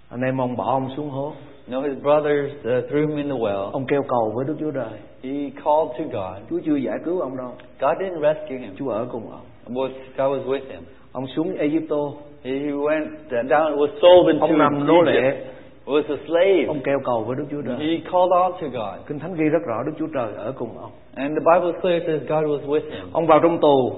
Anh 0.09 0.21
em 0.21 0.41
ông 0.41 0.57
bỏ 0.57 0.65
ông 0.65 0.89
xuống 0.97 1.11
hố 1.11 1.33
know, 1.73 1.83
his 1.83 2.03
brothers 2.03 2.53
uh, 2.61 2.91
threw 2.91 3.09
him 3.09 3.17
in 3.17 3.29
the 3.29 3.35
well. 3.35 3.71
Ông 3.73 3.87
kêu 3.87 4.03
cầu 4.09 4.33
với 4.37 4.45
Đức 4.45 4.57
Chúa 4.61 4.71
Trời 4.71 4.99
He 5.23 5.51
called 5.65 5.91
to 5.99 6.05
God. 6.13 6.43
Chúa 6.51 6.59
chưa 6.65 6.77
giải 6.77 6.99
cứu 7.05 7.21
ông 7.21 7.37
đâu 7.37 7.51
God 7.81 7.99
didn't 7.99 8.21
rescue 8.21 8.59
him. 8.59 8.75
Chúa 8.79 8.91
ở 8.91 9.07
cùng 9.13 9.23
ông 9.31 9.77
Was, 9.77 9.91
God 10.17 10.39
was 10.39 10.45
with 10.45 10.61
him. 10.71 10.81
Ông 11.13 11.27
xuống 11.27 11.57
Egypto 11.57 11.97
He 12.45 12.51
he 12.51 12.71
went 12.71 13.07
down, 13.31 13.77
was 13.77 13.89
sold 14.03 14.27
into 14.27 14.47
Ông 14.47 14.59
nằm 14.59 14.87
nô 14.87 15.03
lệ. 15.03 15.45
Was 15.87 16.03
a 16.09 16.17
slave. 16.27 16.65
Ông 16.67 16.81
kêu 16.85 16.99
cầu 17.05 17.25
với 17.27 17.37
Đức 17.37 17.45
Chúa 17.51 17.63
Trời 17.63 17.77
He 17.77 18.11
called 18.13 18.33
out 18.45 18.55
to 18.61 18.67
God. 18.73 19.07
Kinh 19.07 19.19
Thánh 19.19 19.35
ghi 19.35 19.45
rất 19.45 19.63
rõ 19.67 19.83
Đức 19.87 19.93
Chúa 19.99 20.07
Trời 20.15 20.29
ở 20.37 20.53
cùng 20.59 20.79
ông 20.79 20.91
And 21.15 21.39
the 21.39 21.45
Bible 21.53 21.73
is 21.73 21.83
clear, 21.83 22.03
it 22.03 22.07
says 22.07 22.31
God 22.31 22.45
was 22.45 22.67
with 22.69 22.91
him. 22.91 23.09
Ông 23.13 23.27
vào 23.27 23.41
trong 23.43 23.59
tù 23.61 23.93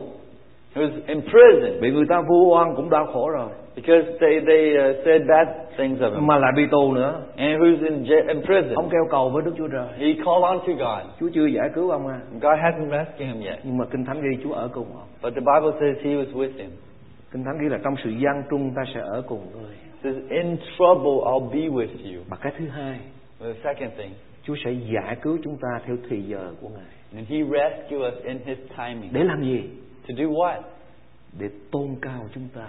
He 0.74 0.82
was 0.82 0.90
in 1.06 1.20
prison 1.20 1.80
Bị 1.80 1.90
người 1.90 2.06
ta 2.08 2.22
vu 2.28 2.54
oan 2.54 2.76
cũng 2.76 2.90
đau 2.90 3.06
khổ 3.12 3.28
rồi 3.28 3.48
because 3.76 4.04
they, 4.20 4.40
they 4.46 4.62
uh, 4.76 5.04
said 5.04 5.22
bad 5.28 5.48
things 5.76 6.00
of 6.00 6.14
him. 6.14 6.26
Mà 6.26 6.38
lại 6.38 6.52
bị 6.56 6.62
tù 6.70 6.92
nữa 6.92 7.22
And 7.36 7.48
he 7.48 7.56
was 7.58 7.84
in, 7.88 8.04
j- 8.04 8.28
in 8.28 8.42
prison. 8.42 8.74
Ông 8.74 8.88
kêu 8.90 9.06
cầu 9.10 9.30
với 9.30 9.42
Đức 9.44 9.54
Chúa 9.58 9.68
Trời 9.68 9.88
He 9.98 10.14
called 10.24 10.42
on 10.42 10.58
to 10.58 10.72
God. 10.72 11.10
Chúa 11.20 11.28
chưa 11.34 11.46
giải 11.46 11.70
cứu 11.74 11.90
ông 11.90 12.06
à 12.08 12.20
God 12.32 12.58
hasn't 12.62 12.90
rescued 12.90 13.28
him 13.28 13.40
yet. 13.46 13.58
Nhưng 13.64 13.78
mà 13.78 13.84
Kinh 13.90 14.04
Thánh 14.04 14.20
ghi 14.22 14.42
Chúa 14.44 14.52
ở 14.52 14.68
cùng 14.72 14.86
ông 14.96 15.08
But 15.22 15.34
the 15.34 15.40
Bible 15.40 15.72
says 15.80 16.04
he 16.04 16.10
was 16.10 16.32
with 16.32 16.52
him. 16.58 16.70
Kinh 17.32 17.44
Thánh 17.44 17.58
ghi 17.62 17.68
là 17.68 17.78
trong 17.84 17.94
sự 18.04 18.10
gian 18.10 18.42
trung 18.50 18.72
ta 18.76 18.82
sẽ 18.94 19.00
ở 19.00 19.22
cùng 19.26 19.40
người 19.52 19.74
says, 20.02 20.16
in 20.30 20.56
trouble, 20.76 21.16
I'll 21.24 21.50
be 21.50 21.68
with 21.76 22.14
you. 22.14 22.22
Và 22.28 22.36
cái 22.40 22.52
thứ 22.58 22.68
hai 22.68 22.98
The 23.40 23.52
second 23.64 23.92
thing, 23.98 24.10
Chúa 24.42 24.54
sẽ 24.64 24.70
giải 24.72 25.16
cứu 25.22 25.38
chúng 25.44 25.56
ta 25.56 25.68
theo 25.86 25.96
thì 26.10 26.22
giờ 26.22 26.52
của 26.60 26.68
Ngài 26.68 26.94
and 27.16 27.28
he 27.28 27.36
rescue 27.38 28.08
us 28.08 28.14
in 28.24 28.38
his 28.44 28.58
timing. 28.78 29.12
Để 29.12 29.24
làm 29.24 29.42
gì? 29.42 29.62
To 30.08 30.14
do 30.18 30.24
what? 30.24 30.60
Để 31.38 31.48
tôn 31.70 31.88
cao 32.02 32.28
chúng 32.34 32.48
ta 32.54 32.66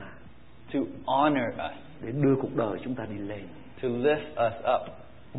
To 0.73 0.79
honor 1.05 1.47
us. 1.47 1.75
Để 2.01 2.11
đưa 2.23 2.35
cuộc 2.41 2.55
đời 2.55 2.79
chúng 2.83 2.95
ta 2.95 3.03
đi 3.09 3.17
lên 3.17 3.43
To 3.81 3.87
lift 3.87 4.47
us 4.47 4.53
up. 4.75 4.81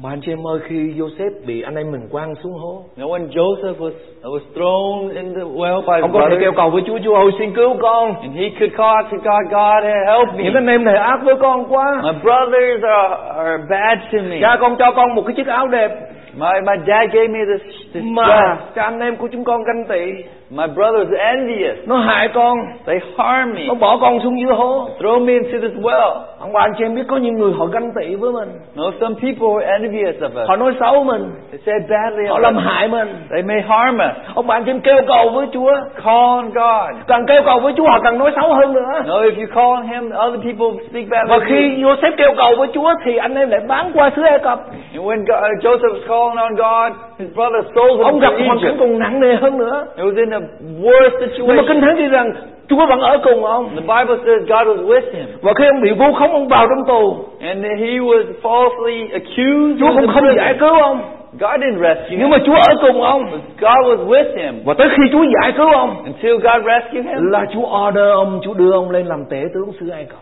Bà 0.02 0.10
anh 0.10 0.20
chị 0.20 0.32
em 0.32 0.46
ơi 0.46 0.58
khi 0.68 0.76
Joseph 0.76 1.30
bị 1.46 1.62
anh 1.62 1.74
em 1.74 1.92
mình 1.92 2.08
quăng 2.10 2.34
xuống 2.42 2.52
hố 2.52 2.84
Now 2.96 3.08
when 3.08 3.28
Joseph 3.28 3.74
was 3.78 3.92
was 4.22 4.40
thrown 4.54 5.14
in 5.14 5.34
the 5.34 5.40
well 5.40 5.80
by 5.80 5.96
his 5.96 6.02
Ông 6.02 6.12
có 6.12 6.28
thể 6.30 6.36
kêu 6.40 6.52
cầu 6.56 6.70
với 6.70 6.82
Chúa 6.86 6.98
Chúa 7.04 7.14
ơi 7.14 7.30
xin 7.38 7.54
cứu 7.54 7.76
con 7.80 8.14
and 8.14 8.34
he 8.36 8.48
could 8.58 8.76
call 8.76 9.02
to 9.10 9.16
God, 9.24 9.52
God 9.52 9.84
help 10.06 10.28
me. 10.36 10.44
Những 10.44 10.54
anh 10.54 10.66
em 10.66 10.84
này 10.84 10.96
ác 10.96 11.20
với 11.24 11.34
con 11.40 11.64
quá 11.68 12.00
My 12.02 12.12
brothers 12.22 12.82
are, 12.82 13.14
are 13.36 13.64
bad 13.70 13.98
to 14.12 14.18
me. 14.30 14.38
Cha 14.40 14.56
con 14.60 14.76
cho 14.78 14.92
con 14.96 15.14
một 15.14 15.22
cái 15.26 15.34
chiếc 15.36 15.46
áo 15.46 15.68
đẹp 15.68 15.90
My 16.34 16.60
my 16.66 16.76
dad 16.86 17.12
gave 17.12 17.28
me 17.28 17.40
this, 17.52 17.62
this 17.94 18.04
Mà 18.04 18.26
dress, 18.26 18.74
cha 18.74 18.82
anh 18.82 19.00
em 19.00 19.16
của 19.16 19.28
chúng 19.32 19.44
con 19.44 19.64
ganh 19.64 19.84
tị 19.88 20.22
My 20.50 20.66
brother's 20.66 21.12
envious. 21.18 21.76
nó 21.86 21.96
hại 21.98 22.28
con 22.34 22.58
They 22.86 22.98
harm 23.16 23.54
me. 23.54 23.60
nó 23.66 23.74
bỏ 23.74 23.98
con 24.00 24.20
xuống 24.22 24.40
dưới 24.40 24.52
hố 24.56 24.88
Throw 24.98 25.24
me 25.26 25.32
into 25.32 25.58
this 25.68 25.76
well. 25.84 26.20
Ông 26.46 26.52
bà 26.52 26.60
anh 26.60 26.72
chị 26.78 26.84
em 26.84 26.94
biết 26.94 27.02
có 27.08 27.16
những 27.16 27.34
người 27.34 27.52
họ 27.58 27.66
ganh 27.66 27.90
tị 27.92 28.14
với 28.14 28.32
mình. 28.32 28.48
No, 28.76 28.84
some 29.00 29.14
people 29.22 29.66
are 29.66 29.66
envious 29.78 30.22
of 30.22 30.42
us. 30.42 30.48
họ 30.48 30.56
nói 30.56 30.72
xấu 30.80 31.04
mình. 31.04 31.24
They 31.50 31.60
say 31.66 31.74
badly 31.90 32.26
họ 32.28 32.38
làm 32.38 32.56
hại 32.56 32.88
mình. 32.88 33.08
They 33.30 33.42
may 33.42 33.60
harm 33.60 33.96
us. 33.96 34.34
ông 34.34 34.46
bà 34.46 34.54
anh 34.54 34.64
chị 34.64 34.70
em 34.70 34.80
kêu 34.80 34.96
cầu 35.08 35.30
với 35.34 35.46
Chúa. 35.52 35.72
Call 36.04 36.26
on 36.38 36.44
God. 36.46 37.06
càng 37.08 37.26
kêu 37.26 37.42
cầu 37.44 37.60
với 37.60 37.72
Chúa 37.76 37.86
họ 37.86 38.00
càng 38.04 38.18
nói 38.18 38.30
xấu 38.40 38.54
hơn 38.54 38.72
nữa. 38.72 38.92
No, 39.06 39.14
if 39.14 39.36
you 39.40 39.46
call 39.54 39.70
on 39.76 39.82
Him, 39.86 40.10
other 40.26 40.40
people 40.46 40.70
speak 40.90 41.06
badly 41.10 41.30
và 41.30 41.38
khi 41.48 41.82
Joseph 41.82 42.16
kêu 42.16 42.32
cầu 42.36 42.54
với 42.58 42.68
Chúa 42.74 42.94
thì 43.04 43.16
anh 43.16 43.34
em 43.34 43.50
lại 43.50 43.60
bán 43.68 43.90
qua 43.94 44.10
xứ 44.16 44.22
Ai 44.22 44.38
Cập. 44.38 44.58
And 44.94 45.04
when 45.06 45.18
God, 45.18 45.38
uh, 45.38 45.64
Joseph 45.64 45.92
was 45.94 46.04
calling 46.08 46.38
on 46.46 46.52
God, 46.64 46.98
his 47.18 47.28
brother 47.34 47.62
sold 47.74 47.96
him 47.96 48.06
ông 48.06 48.18
gặp 48.20 48.32
hoàn 48.46 48.58
cảnh 48.62 48.76
còn 48.80 48.98
nặng 48.98 49.20
nề 49.20 49.34
hơn 49.34 49.58
nữa. 49.58 49.86
It 49.96 50.04
was 50.04 50.16
in 50.16 50.30
a 50.30 50.40
worse 50.82 51.10
nhưng 51.38 51.56
mà 51.56 51.62
kinh 51.68 51.80
situation. 51.80 51.80
thánh 51.80 51.96
ghi 51.96 52.08
rằng 52.08 52.32
Chúa 52.68 52.86
vẫn 52.88 53.00
ở 53.00 53.18
cùng 53.24 53.44
ông 53.44 53.68
The 53.68 53.80
Bible 53.80 54.16
says 54.24 54.40
God 54.48 54.66
was 54.78 54.86
with 54.86 55.12
him. 55.12 55.26
và 55.42 55.52
khi 55.58 55.64
ông 55.66 55.80
bị 55.82 55.92
vu 55.92 56.12
khống 56.12 56.32
ông 56.32 56.48
vào 56.48 56.66
trong 56.66 56.86
tù 56.88 57.16
And 57.40 57.64
he 57.64 57.98
was 57.98 58.24
falsely 58.42 59.08
accused. 59.12 59.80
Chúa 59.80 60.00
cũng 60.00 60.06
không 60.14 60.24
giải 60.36 60.56
cứu 60.60 60.68
ông 60.82 61.00
God 61.40 61.50
didn't 61.60 61.78
rescue 61.82 62.08
nhưng 62.10 62.20
him. 62.20 62.30
mà 62.30 62.38
Chúa 62.46 62.54
ở 62.54 62.74
cùng 62.80 63.02
ông 63.02 63.22
God 63.60 63.80
was 63.86 64.06
with 64.06 64.36
him. 64.42 64.62
và 64.64 64.74
tới 64.74 64.88
khi 64.90 65.02
Chúa 65.12 65.24
giải 65.42 65.52
cứu 65.56 65.66
ông 65.72 65.96
Until 66.04 66.32
God 66.32 66.66
rescued 66.66 67.04
him, 67.06 67.30
là 67.30 67.44
Chúa 67.52 67.86
order 67.88 68.04
ông 68.14 68.40
Chúa 68.44 68.54
đưa 68.54 68.72
ông 68.72 68.90
lên 68.90 69.06
làm 69.06 69.24
tể 69.30 69.42
tướng 69.54 69.72
xứ 69.80 69.88
Ai 69.88 70.04
Cập 70.04 70.18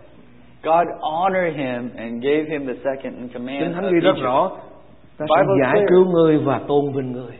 God 0.62 0.86
honored 1.00 1.54
him 1.56 1.90
and 1.98 2.24
gave 2.24 2.44
him 2.50 2.66
the 2.66 2.74
second 2.84 3.14
in 3.18 3.28
command 3.34 3.60
kinh 3.60 3.72
thánh 3.74 3.92
ghi 3.92 4.00
rất 4.00 4.14
rõ 4.22 4.50
ta 5.18 5.26
sẽ 5.36 5.42
giải 5.62 5.84
cứu 5.90 6.04
người 6.04 6.38
và 6.44 6.60
tôn 6.68 6.92
vinh 6.96 7.12
người 7.12 7.32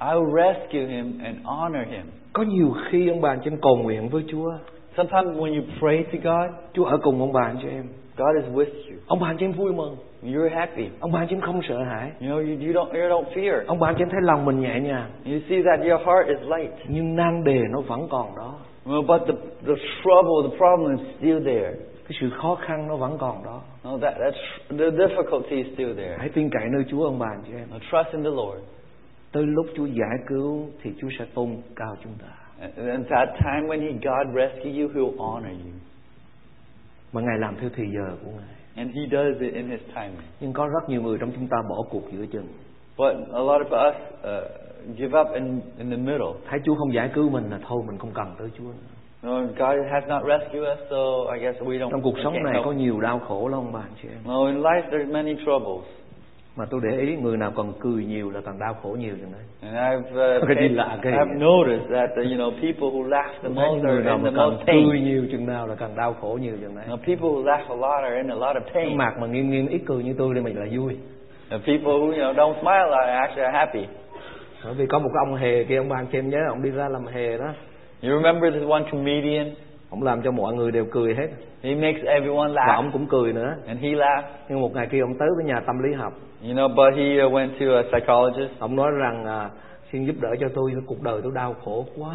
I 0.00 0.08
will 0.14 0.34
rescue 0.36 0.86
him 0.96 1.12
and 1.24 1.36
honor 1.44 1.86
him. 1.90 2.06
Có 2.32 2.42
nhiều 2.42 2.74
khi 2.90 3.08
ông 3.08 3.20
bà 3.20 3.28
anh 3.30 3.38
chị 3.44 3.50
em 3.50 3.58
cầu 3.62 3.76
nguyện 3.76 4.08
với 4.08 4.22
Chúa 4.28 4.52
Sometimes 4.96 5.36
when 5.38 5.54
you 5.54 5.62
pray 5.80 6.04
to 6.12 6.18
God, 6.32 6.50
Chúa 6.72 6.84
ở 6.84 6.98
cùng 7.02 7.20
ông 7.20 7.32
bà 7.32 7.40
anh 7.42 7.56
chị 7.62 7.68
em 7.68 7.84
God 8.16 8.36
is 8.44 8.54
with 8.54 8.64
you. 8.90 8.98
ông 9.06 9.20
bà 9.20 9.26
anh 9.28 9.36
chị 9.38 9.44
em 9.44 9.52
vui 9.52 9.72
mừng 9.72 9.96
You're 10.22 10.50
happy. 10.54 10.88
ông 11.00 11.12
bà 11.12 11.20
anh 11.20 11.26
chị 11.28 11.34
em 11.36 11.40
không 11.40 11.60
sợ 11.68 11.82
hãi 11.82 12.10
You 12.20 12.26
know, 12.28 12.36
you, 12.36 12.66
you 12.66 12.72
don't 12.72 13.00
you 13.00 13.08
don't 13.20 13.24
fear. 13.34 13.60
ông 13.66 13.78
bà 13.80 13.88
anh 13.88 13.94
chị 13.98 14.02
em 14.02 14.08
thấy 14.10 14.20
lòng 14.22 14.44
mình 14.44 14.60
nhẹ 14.60 14.80
nhàng 14.80 15.10
You 15.26 15.38
see 15.48 15.62
that 15.62 15.80
your 15.80 16.00
heart 16.06 16.26
is 16.28 16.38
light. 16.56 16.72
nhưng 16.88 17.16
nan 17.16 17.44
đề 17.44 17.60
nó 17.70 17.80
vẫn 17.80 18.08
còn 18.10 18.36
đó 18.36 18.54
Well, 18.86 19.06
but 19.06 19.20
the 19.26 19.34
the 19.66 19.74
trouble, 20.02 20.50
the 20.50 20.56
problem 20.56 20.96
is 20.98 21.06
still 21.18 21.44
there. 21.44 21.72
cái 22.08 22.18
sự 22.20 22.30
khó 22.30 22.54
khăn 22.54 22.88
nó 22.88 22.96
vẫn 22.96 23.18
còn 23.18 23.44
đó 23.44 23.60
No, 23.84 23.90
that 24.02 24.14
that's 24.18 24.78
the 24.78 24.90
difficulty 25.06 25.56
is 25.56 25.66
still 25.74 25.96
there. 25.96 26.16
hãy 26.18 26.28
tin 26.28 26.50
cậy 26.50 26.68
nơi 26.72 26.84
Chúa 26.90 27.04
ông 27.04 27.18
bà 27.18 27.26
anh 27.26 27.42
chị 27.46 27.52
em 27.56 27.68
Now, 27.70 27.78
trust 27.78 28.14
in 28.14 28.22
the 28.24 28.30
Lord. 28.30 28.58
Tới 29.32 29.42
lúc 29.46 29.66
Chúa 29.76 29.86
giải 29.86 30.18
cứu 30.28 30.66
thì 30.82 30.90
Chúa 31.00 31.08
sẽ 31.18 31.24
tôn 31.34 31.56
cao 31.76 31.96
chúng 32.04 32.12
ta 32.22 32.26
And 32.76 33.06
that 33.10 33.28
time 33.44 33.68
when 33.68 33.80
He 33.80 33.92
God 33.92 34.36
rescue 34.36 34.82
you, 34.82 34.88
He'll 34.94 35.16
honor 35.18 35.52
you, 35.52 35.72
mà 37.12 37.20
Ngài 37.20 37.38
làm 37.38 37.56
theo 37.60 37.70
thì 37.76 37.84
giờ 37.94 38.16
của 38.24 38.30
Ngài 38.30 38.48
and 38.76 38.90
He 38.96 39.02
does 39.12 39.40
it 39.42 39.54
in 39.54 39.68
His 39.68 39.80
timing. 39.94 40.26
nhưng 40.40 40.52
có 40.52 40.66
rất 40.68 40.88
nhiều 40.88 41.02
người 41.02 41.18
trong 41.20 41.30
chúng 41.34 41.46
ta 41.48 41.56
bỏ 41.70 41.76
cuộc 41.90 42.02
giữa 42.12 42.26
chừng 42.26 42.46
But 42.98 43.12
a 43.32 43.38
lot 43.40 43.62
of 43.62 43.88
us 43.90 43.94
uh, 44.20 44.96
give 44.98 45.20
up 45.20 45.26
in 45.34 45.60
in 45.78 45.90
the 45.90 45.96
middle. 45.96 46.32
thấy 46.50 46.60
Chúa 46.64 46.74
không 46.74 46.94
giải 46.94 47.10
cứu 47.14 47.28
mình 47.30 47.50
là 47.50 47.58
thôi 47.68 47.82
mình 47.86 47.98
không 47.98 48.10
cần 48.14 48.34
tới 48.38 48.48
Chúa 48.58 48.64
nữa. 48.64 48.88
No, 49.22 49.40
God 49.40 49.76
has 49.92 50.04
not 50.08 50.22
rescued 50.28 50.62
us, 50.72 50.78
so 50.90 51.32
I 51.34 51.40
guess 51.40 51.60
we 51.62 51.78
don't. 51.78 51.90
trong 51.90 52.02
cuộc 52.02 52.14
sống 52.24 52.34
này 52.44 52.52
help. 52.52 52.64
có 52.64 52.72
nhiều 52.72 53.00
đau 53.00 53.18
khổ 53.18 53.48
lắm 53.48 53.60
ông 53.60 53.72
bà 53.72 53.82
chị 54.02 54.08
em 54.08 54.18
No, 54.24 54.46
in 54.46 54.60
life 54.60 54.82
there's 54.90 55.12
many 55.12 55.34
troubles, 55.44 55.84
mà 56.56 56.64
tôi 56.70 56.80
để 56.84 56.98
ý 56.98 57.16
người 57.16 57.36
nào 57.36 57.52
còn 57.54 57.72
cười 57.80 58.04
nhiều 58.04 58.30
là 58.30 58.40
càng 58.44 58.58
đau 58.58 58.74
khổ 58.82 58.96
nhiều 59.00 59.14
chừng 59.20 59.32
đấy 59.32 59.42
and 59.62 59.76
I've 59.76 60.36
uh, 60.38 60.42
Cái 60.48 60.56
gì 60.68 60.74
lạ 60.74 60.98
ghê 61.02 61.10
I've 61.10 61.38
noticed 61.38 61.90
that 61.92 62.10
uh, 62.10 62.16
you 62.16 62.36
know 62.38 62.50
people 62.50 62.88
who 62.98 63.08
laugh 63.08 63.42
the 63.42 63.48
most 63.48 63.84
are 63.84 63.96
in 64.10 64.24
the 64.24 64.30
most 64.30 64.66
pain. 64.66 64.88
cười 64.90 65.00
nhiều 65.00 65.26
chừng 65.32 65.46
nào 65.46 65.66
là 65.66 65.74
càng 65.74 65.96
đau 65.96 66.14
khổ 66.20 66.38
nhiều 66.42 66.54
chừng 66.60 66.74
đấy 66.76 66.84
Now, 66.88 66.96
people 66.96 67.28
who 67.28 67.44
laugh 67.44 67.68
a 67.68 67.74
lot 67.76 68.02
are 68.04 68.16
in 68.16 68.28
a 68.30 68.34
lot 68.34 68.56
of 68.56 68.60
cái 68.74 68.84
pain. 68.84 68.96
mặt 68.96 69.14
mà 69.20 69.26
nghiêm 69.26 69.50
nghiêm 69.50 69.66
ít 69.66 69.80
cười 69.86 70.02
như 70.04 70.14
tôi 70.18 70.34
thì 70.34 70.40
mình 70.40 70.58
là 70.58 70.66
vui 70.76 70.96
And 71.50 71.64
people 71.66 71.92
who 71.92 72.06
you 72.06 72.12
know 72.12 72.34
don't 72.34 72.54
smile 72.60 72.96
are 73.00 73.12
actually 73.12 73.42
are 73.44 73.58
happy. 73.58 73.86
bởi 74.64 74.74
vì 74.74 74.86
có 74.86 74.98
một 74.98 75.10
cái 75.14 75.24
ông 75.28 75.34
hề 75.34 75.64
kia 75.64 75.76
ông 75.76 76.06
chị 76.12 76.18
em 76.18 76.30
nhớ 76.30 76.38
ông 76.48 76.62
đi 76.62 76.70
ra 76.70 76.88
làm 76.88 77.06
hề 77.06 77.38
đó 77.38 77.52
You 78.02 78.10
remember 78.22 78.54
this 78.54 78.68
one 78.70 78.82
comedian? 78.92 79.50
ông 79.90 80.02
làm 80.02 80.22
cho 80.22 80.30
mọi 80.30 80.54
người 80.54 80.70
đều 80.70 80.84
cười 80.90 81.14
hết 81.14 81.28
He 81.62 81.74
makes 81.74 82.04
everyone 82.04 82.48
và 82.48 82.54
laugh, 82.66 82.76
ông 82.76 82.90
cũng 82.92 83.06
cười 83.06 83.32
nữa 83.32 83.54
and 83.66 83.80
he 83.80 83.88
laughs. 83.90 84.28
nhưng 84.48 84.60
một 84.60 84.74
ngày 84.74 84.86
kia 84.90 85.00
ông 85.00 85.14
tới 85.18 85.28
với 85.36 85.44
nhà 85.44 85.60
tâm 85.66 85.82
lý 85.82 85.92
học 85.94 86.12
You 86.42 86.54
know, 86.54 86.68
but 86.68 86.94
he 86.96 87.20
uh, 87.20 87.30
went 87.30 87.50
to 87.58 87.66
a 87.76 87.82
psychologist. 87.90 88.58
ông 88.58 88.76
nói 88.76 88.90
rằng 88.90 89.24
à, 89.26 89.50
xin 89.92 90.06
giúp 90.06 90.16
đỡ 90.20 90.28
cho 90.40 90.48
tôi 90.54 90.72
cuộc 90.86 91.02
đời 91.02 91.20
tôi 91.22 91.32
đau 91.34 91.54
khổ 91.64 91.86
quá 91.98 92.14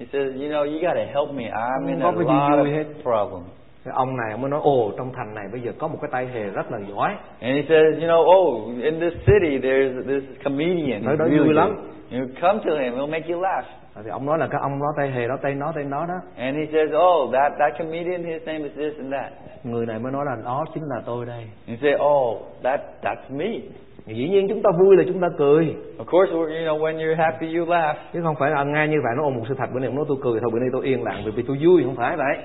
He 0.00 0.06
says, 0.12 0.34
you 0.34 0.48
know, 0.48 0.64
you 0.64 0.80
got 0.82 0.94
to 0.94 1.04
help 1.14 1.34
me. 1.34 1.44
I'm 1.44 1.86
in 1.86 2.00
a 2.00 2.10
lot 2.10 2.14
vui 2.14 2.70
hết. 2.70 2.84
of 2.84 3.02
problems. 3.02 3.48
cái 3.84 3.94
ông 3.96 4.16
này 4.16 4.32
ông 4.32 4.40
mới 4.40 4.50
nói 4.50 4.60
ồ 4.62 4.92
trong 4.98 5.12
thành 5.16 5.34
này 5.34 5.44
bây 5.52 5.60
giờ 5.60 5.72
có 5.78 5.88
một 5.88 5.98
cái 6.02 6.10
tay 6.12 6.26
hề 6.26 6.44
rất 6.44 6.72
là 6.72 6.78
giỏi 6.78 7.16
And 7.40 7.56
he 7.56 7.62
says, 7.68 8.02
you 8.02 8.08
know, 8.08 8.22
oh, 8.22 8.82
in 8.82 9.00
this 9.00 9.12
city 9.12 9.58
there's 9.58 10.04
this 10.06 10.22
comedian. 10.44 11.04
Nói 11.04 11.16
đó 11.16 11.24
really 11.24 11.44
vui 11.44 11.54
lắm. 11.54 11.76
You 12.12 12.20
come 12.40 12.60
to 12.64 12.78
him, 12.78 12.94
he'll 12.94 13.10
make 13.10 13.34
you 13.34 13.40
laugh. 13.40 13.64
Thì 13.94 14.10
ông 14.10 14.26
nói 14.26 14.38
là 14.38 14.46
cái 14.46 14.60
ông 14.60 14.80
đó 14.80 14.86
tay 14.96 15.10
hề 15.10 15.28
đó 15.28 15.36
tay 15.42 15.54
nó 15.54 15.72
tay 15.74 15.84
nó 15.84 16.06
đó. 16.06 16.14
And 16.36 16.56
he 16.56 16.66
says, 16.72 16.90
oh, 16.96 17.32
that 17.32 17.52
that 17.58 17.78
comedian, 17.78 18.24
his 18.24 18.42
name 18.46 18.62
is 18.62 18.72
this 18.76 18.98
and 18.98 19.12
that. 19.12 19.32
người 19.64 19.86
này 19.86 19.98
mới 19.98 20.12
nói 20.12 20.24
là 20.24 20.36
đó 20.44 20.64
chính 20.74 20.82
là 20.82 21.02
tôi 21.06 21.26
đây. 21.26 21.44
And 21.66 21.68
you 21.68 21.76
say, 21.82 21.94
oh, 22.06 22.42
that 22.62 22.80
that's 23.02 23.36
me. 23.36 23.60
dĩ 24.06 24.28
nhiên 24.28 24.48
chúng 24.48 24.62
ta 24.62 24.70
vui 24.78 24.96
là 24.96 25.04
chúng 25.06 25.20
ta 25.20 25.28
cười. 25.38 25.76
Of 25.98 26.04
course, 26.04 26.32
you 26.32 26.64
know, 26.66 26.78
when 26.78 26.96
you're 26.96 27.16
happy, 27.16 27.58
you 27.58 27.66
laugh. 27.66 27.96
chứ 28.12 28.20
không 28.22 28.34
phải 28.38 28.50
là 28.50 28.64
ngay 28.64 28.88
như 28.88 28.96
vậy 29.04 29.12
nó 29.16 29.22
ôm 29.22 29.34
một 29.34 29.44
sự 29.48 29.54
thật. 29.58 29.66
Bữa 29.74 29.80
nay 29.80 29.90
nói 29.90 30.04
tôi 30.08 30.16
cười 30.22 30.40
thôi 30.40 30.50
bữa 30.52 30.58
nay 30.58 30.68
tôi 30.72 30.84
yên 30.84 31.04
lặng 31.04 31.22
vì 31.24 31.30
vì 31.30 31.42
tôi 31.48 31.58
vui 31.66 31.82
không 31.84 31.96
phải 31.96 32.16
vậy. 32.16 32.36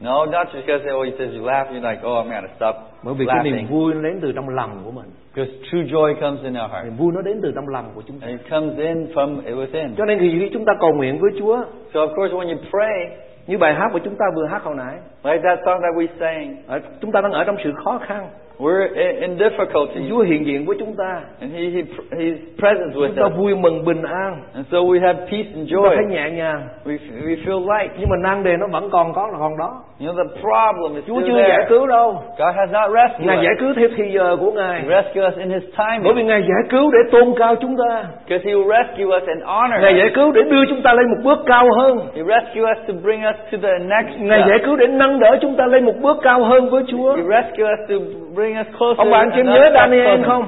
No, 0.00 0.26
not 0.26 0.48
just 0.48 0.66
because 0.66 0.84
oh, 0.94 1.04
he 1.04 1.10
says 1.18 1.34
you 1.34 1.46
laugh, 1.46 1.70
you're 1.70 1.90
like, 1.90 2.02
oh, 2.06 2.26
I'm 2.26 2.30
gonna 2.30 2.48
stop 2.56 2.74
bởi 3.02 3.14
vì 3.14 3.26
cái 3.26 3.44
niềm 3.44 3.66
vui 3.70 3.94
nó 3.94 4.00
đến 4.02 4.18
từ 4.22 4.32
trong 4.32 4.48
lòng 4.48 4.80
của 4.84 4.90
mình 4.90 5.06
Because 5.34 5.52
true 5.70 5.82
joy 5.82 6.14
comes 6.20 6.42
in 6.42 6.52
our 6.54 6.70
heart. 6.70 6.84
niềm 6.84 6.96
vui 6.96 7.12
nó 7.14 7.22
đến 7.22 7.40
từ 7.42 7.52
trong 7.54 7.68
lòng 7.68 7.90
của 7.94 8.02
chúng 8.06 8.20
ta 8.20 8.26
And 8.26 8.40
it 8.40 8.50
comes 8.50 8.78
in 8.78 9.06
from 9.14 9.42
within. 9.42 9.94
cho 9.96 10.04
nên 10.04 10.18
khi 10.18 10.50
chúng 10.52 10.64
ta 10.64 10.72
cầu 10.80 10.92
nguyện 10.92 11.18
với 11.20 11.30
Chúa 11.38 11.64
So 11.94 12.00
of 12.00 12.14
course, 12.14 12.34
when 12.34 12.48
you 12.48 12.58
pray, 12.70 13.18
như 13.46 13.58
bài 13.58 13.74
hát 13.74 13.88
của 13.92 13.98
chúng 14.04 14.14
ta 14.16 14.24
vừa 14.36 14.46
hát 14.46 14.62
hồi 14.62 14.74
nãy 14.76 14.94
like 15.24 15.42
that 15.44 15.58
song 15.64 15.80
that 15.82 15.94
we 15.94 16.06
sang, 16.20 16.56
ở, 16.66 16.80
chúng 17.00 17.12
ta 17.12 17.20
đang 17.20 17.32
ở 17.32 17.44
trong 17.44 17.56
sự 17.64 17.72
khó 17.84 17.98
khăn 18.06 18.28
we're 18.58 18.88
in, 19.20 19.38
difficulty, 19.38 20.08
Chúa 20.10 20.22
hiện 20.22 20.46
diện 20.46 20.66
với 20.66 20.76
chúng 20.78 20.94
ta. 20.96 21.20
And 21.40 21.52
He, 21.52 21.60
he 21.60 21.82
He's 22.10 22.36
present 22.58 22.90
chúng 22.94 23.02
with 23.02 23.14
ta 23.16 23.26
us, 23.26 23.32
vui 23.36 23.54
mừng 23.54 23.84
bình 23.84 24.02
an. 24.02 24.32
And 24.54 24.66
so 24.72 24.78
we 24.78 25.00
have 25.00 25.18
peace 25.30 25.48
and 25.54 25.70
chúng 25.70 25.82
ta 25.84 25.90
thấy 25.96 26.04
joy. 26.04 26.08
nhẹ 26.08 26.30
nhàng. 26.30 26.68
We 26.84 26.96
we 27.26 27.36
feel 27.44 27.60
light. 27.78 27.92
nhưng 27.98 28.08
mà 28.10 28.16
nan 28.22 28.44
đề 28.44 28.56
nó 28.56 28.66
vẫn 28.72 28.90
còn 28.90 29.12
có 29.14 29.28
là 29.32 29.38
còn 29.38 29.56
đó. 29.58 29.70
You 30.00 30.06
know, 30.12 30.16
the 30.24 30.28
problem 30.40 30.94
is 30.96 31.04
Chúa 31.06 31.20
still 31.20 31.26
chưa 31.32 31.38
giải 31.40 31.48
there. 31.58 31.66
cứu 31.68 31.86
đâu. 31.86 32.22
God 32.38 32.54
has 32.56 32.70
not 32.72 32.90
rescued 32.94 33.26
Ngài 33.26 33.36
giải 33.44 33.54
cứu 33.60 33.72
theo 33.76 33.88
thì 33.96 34.04
giờ 34.14 34.36
của 34.40 34.50
Ngài. 34.50 34.80
He 34.82 34.88
rescued 34.88 35.24
us 35.28 35.36
in 35.38 35.50
His 35.50 35.62
bởi 35.76 35.86
timing, 36.02 36.16
vì 36.16 36.24
Ngài 36.24 36.40
giải 36.40 36.62
cứu 36.70 36.90
để 36.92 36.98
tôn 37.12 37.34
cao 37.38 37.54
chúng 37.60 37.76
ta. 37.76 38.04
Because 38.28 38.44
He 38.48 38.52
will 38.54 38.68
rescue 38.76 39.06
us 39.16 39.24
and 39.34 39.42
honor 39.44 39.80
Ngài 39.82 39.94
giải 39.98 40.10
cứu 40.14 40.32
để 40.32 40.42
đưa 40.50 40.64
chúng 40.68 40.82
ta 40.82 40.94
lên 40.94 41.06
một 41.10 41.20
bước 41.24 41.38
cao 41.46 41.64
hơn. 41.78 41.98
He 42.16 42.22
rescued 42.34 42.64
us 42.72 42.78
to 42.88 42.94
bring 43.04 43.20
us 43.30 43.36
to 43.52 43.58
the 43.62 43.74
next 43.94 44.12
Ngài 44.20 44.40
giải 44.40 44.58
step. 44.58 44.64
cứu 44.66 44.76
để 44.76 44.86
nâng 44.86 45.20
đỡ 45.20 45.38
chúng 45.42 45.56
ta 45.56 45.66
lên 45.66 45.84
một 45.84 45.94
bước 46.02 46.16
cao 46.22 46.44
hơn 46.44 46.70
với 46.70 46.82
Chúa. 46.88 47.16
He 47.16 47.22
rescued 47.22 47.66
us 47.72 47.80
to 47.90 47.96
bring 48.36 48.43
us 48.60 48.66
closer. 48.78 48.98
Ông 48.98 49.12
em 49.12 49.30
another 49.30 49.46
nhớ 49.46 49.70
Daniel 49.74 50.24
không 50.26 50.44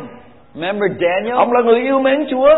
Remember 0.55 0.91
Daniel? 1.01 1.37
Ông 1.37 1.53
là 1.53 1.61
người 1.61 1.81
yêu 1.81 2.01
mến 2.01 2.27
Chúa 2.31 2.49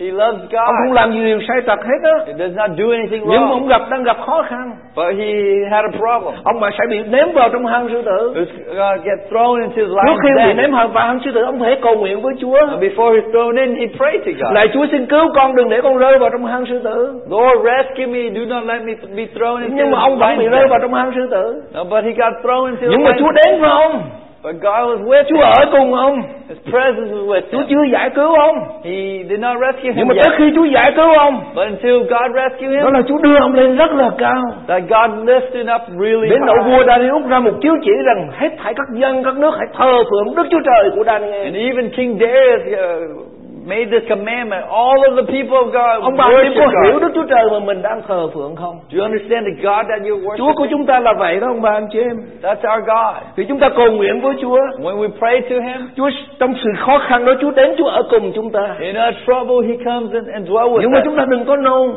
He 0.00 0.06
loves 0.06 0.40
Ông 0.52 0.74
không 0.78 0.88
God. 0.88 0.96
làm 0.96 1.12
gì 1.12 1.24
điều 1.24 1.40
sai 1.48 1.56
trật 1.66 1.78
hết 1.78 2.00
á 2.02 2.14
He 2.26 2.32
does 2.32 2.56
not 2.56 2.70
do 2.78 2.84
anything 2.92 3.22
Nhưng 3.26 3.42
wrong. 3.42 3.50
ông 3.50 3.68
gặp 3.68 3.82
đang 3.90 4.02
gặp 4.02 4.16
khó 4.26 4.42
khăn 4.48 4.70
But 4.96 5.06
he 5.18 5.32
had 5.70 5.84
a 5.84 5.92
problem. 5.98 6.34
Ông 6.44 6.60
mà 6.60 6.70
sẽ 6.78 6.84
bị 6.90 6.98
ném 7.10 7.32
vào 7.34 7.48
trong 7.52 7.66
hang 7.66 7.88
sư 7.92 8.02
tử 8.02 8.34
to 8.78 8.96
get 9.04 9.18
thrown 9.30 9.62
into 9.62 9.76
the 9.76 10.02
Trước 10.06 10.18
khi 10.22 10.28
lion's 10.28 10.46
bị 10.46 10.54
ném 10.62 10.70
vào 10.72 11.06
hang 11.06 11.20
sư 11.24 11.30
tử 11.34 11.42
Ông 11.42 11.60
phải 11.60 11.78
cầu 11.82 11.94
nguyện 11.96 12.22
với 12.22 12.34
Chúa 12.40 12.58
And 12.58 12.82
before 12.82 13.12
he's 13.20 13.30
thrown 13.32 13.56
in, 13.60 13.74
he 13.80 13.86
prayed 13.98 14.20
to 14.26 14.32
God. 14.40 14.54
Lạy 14.54 14.68
Chúa 14.74 14.86
xin 14.92 15.06
cứu 15.06 15.24
con 15.34 15.54
đừng 15.56 15.68
để 15.68 15.80
con 15.82 15.98
rơi 15.98 16.18
vào 16.18 16.30
trong 16.30 16.44
hang 16.44 16.64
sư 16.66 16.80
tử 16.84 17.20
Lord, 17.30 17.66
rescue 17.66 18.06
me. 18.06 18.22
Do 18.34 18.54
not 18.54 18.64
let 18.64 18.82
me 18.82 18.92
be 19.16 19.26
thrown 19.34 19.56
into 19.62 19.74
Nhưng 19.76 19.90
mà 19.90 19.98
ông 20.00 20.18
vẫn 20.18 20.38
bị 20.38 20.44
lion's 20.44 20.50
rơi 20.50 20.66
vào 20.70 20.78
trong 20.82 20.94
hang 20.94 21.12
sư 21.14 21.28
tử 21.30 21.62
No, 21.74 21.84
but 21.84 22.04
he 22.04 22.10
got 22.10 22.32
thrown 22.44 22.66
into 22.66 22.86
Nhưng 22.90 23.04
mà 23.04 23.10
Chúa 23.18 23.30
lion's 23.30 23.34
đến 23.44 23.60
với 23.60 23.70
ông 23.70 24.02
But 24.42 24.54
God 24.62 24.82
was 24.90 25.00
with 25.10 25.24
Chúa 25.28 25.36
him. 25.36 25.52
ở 25.58 25.64
cùng 25.72 25.94
ông 25.94 26.22
His 26.48 26.58
presence 26.72 27.10
was 27.12 27.26
with 27.26 27.40
Chúa 27.52 27.58
him. 27.58 27.66
chưa 27.70 27.84
giải 27.92 28.10
cứu 28.14 28.34
ông 28.34 28.56
He 28.84 29.24
did 29.30 29.40
not 29.40 29.56
rescue 29.60 29.82
Nhưng 29.84 29.96
him 29.96 30.08
mà 30.08 30.14
tới 30.24 30.34
khi 30.38 30.52
Chúa 30.56 30.64
giải 30.64 30.92
cứu 30.96 31.08
ông 31.18 31.34
But 31.54 31.64
until 31.66 31.96
God 31.98 32.28
rescued 32.40 32.72
Đó 32.76 32.84
him, 32.84 32.94
là 32.94 33.02
Chúa 33.08 33.18
đưa 33.18 33.36
ông 33.36 33.54
lên 33.54 33.76
rất 33.76 33.90
là 33.92 34.10
cao 34.18 34.42
that 34.68 34.82
God 34.88 35.28
lifted 35.28 35.56
him 35.56 35.66
up 35.74 35.82
really 36.00 36.28
Đến 36.30 36.40
độ 36.46 36.54
vua. 36.66 36.84
Daniel 36.86 37.28
ra 37.28 37.38
một 37.40 37.52
chiếu 37.62 37.74
chỉ 37.84 37.90
rằng 38.06 38.28
Hết 38.32 38.50
thảy 38.62 38.74
các 38.74 38.86
dân 38.94 39.24
các 39.24 39.36
nước 39.36 39.54
hãy 39.58 39.66
thờ 39.78 39.92
phượng 40.10 40.34
Đức 40.36 40.46
Chúa 40.50 40.60
Trời 40.64 40.90
của 40.96 41.04
Daniel 41.04 41.44
And 41.44 41.56
even 41.56 41.90
King 41.96 42.18
Darius 42.20 42.62
uh, 42.72 43.37
made 43.68 43.86
this 43.92 44.04
commandment. 44.08 44.62
All 44.82 44.98
of 45.08 45.12
the 45.16 45.26
people 45.32 45.56
of 45.64 45.68
God 45.78 46.02
Ông 46.02 46.16
bà 46.16 46.24
worship 46.28 46.54
có 46.58 46.66
hiểu. 46.84 46.98
Đức 47.00 47.12
Chúa 47.14 47.24
Trời 47.30 47.44
mà 47.52 47.58
mình 47.58 47.82
đang 47.82 48.00
thờ 48.08 48.28
phượng 48.34 48.56
không 48.56 48.76
Do 48.90 48.98
you 48.98 49.04
understand 49.04 49.42
the 49.48 49.54
God 49.62 49.82
that 49.90 50.00
you're 50.02 50.36
Chúa 50.38 50.52
của 50.56 50.66
chúng 50.70 50.86
ta 50.86 51.00
là 51.00 51.12
vậy 51.18 51.40
đó 51.40 51.46
ông 51.46 51.62
bà 51.62 51.70
anh 51.70 51.86
chị 51.92 51.98
em 52.00 52.16
That's 52.42 52.64
our 52.76 52.84
God. 52.86 53.22
Thì 53.36 53.44
chúng 53.48 53.58
ta 53.58 53.68
cầu 53.76 53.92
nguyện 53.92 54.20
với 54.20 54.34
Chúa 54.40 54.58
When 54.82 54.96
we 55.00 55.08
pray 55.18 55.40
to 55.40 55.56
Him, 55.68 55.88
Chúa 55.96 56.10
trong 56.40 56.54
sự 56.64 56.70
khó 56.78 56.98
khăn 57.08 57.24
đó 57.24 57.32
Chúa 57.40 57.50
đến 57.50 57.74
Chúa 57.78 57.88
ở 57.88 58.02
cùng 58.10 58.32
chúng 58.34 58.50
ta 58.50 58.76
in 58.80 58.96
our 58.96 59.14
trouble, 59.26 59.68
He 59.68 59.74
comes 59.84 60.12
and, 60.14 60.28
and 60.32 60.48
dwell 60.50 60.68
with 60.72 60.80
Nhưng 60.80 60.90
mà 60.92 60.98
us. 60.98 61.04
chúng 61.04 61.16
ta 61.16 61.24
đừng 61.30 61.44
có 61.44 61.56
nôn 61.56 61.90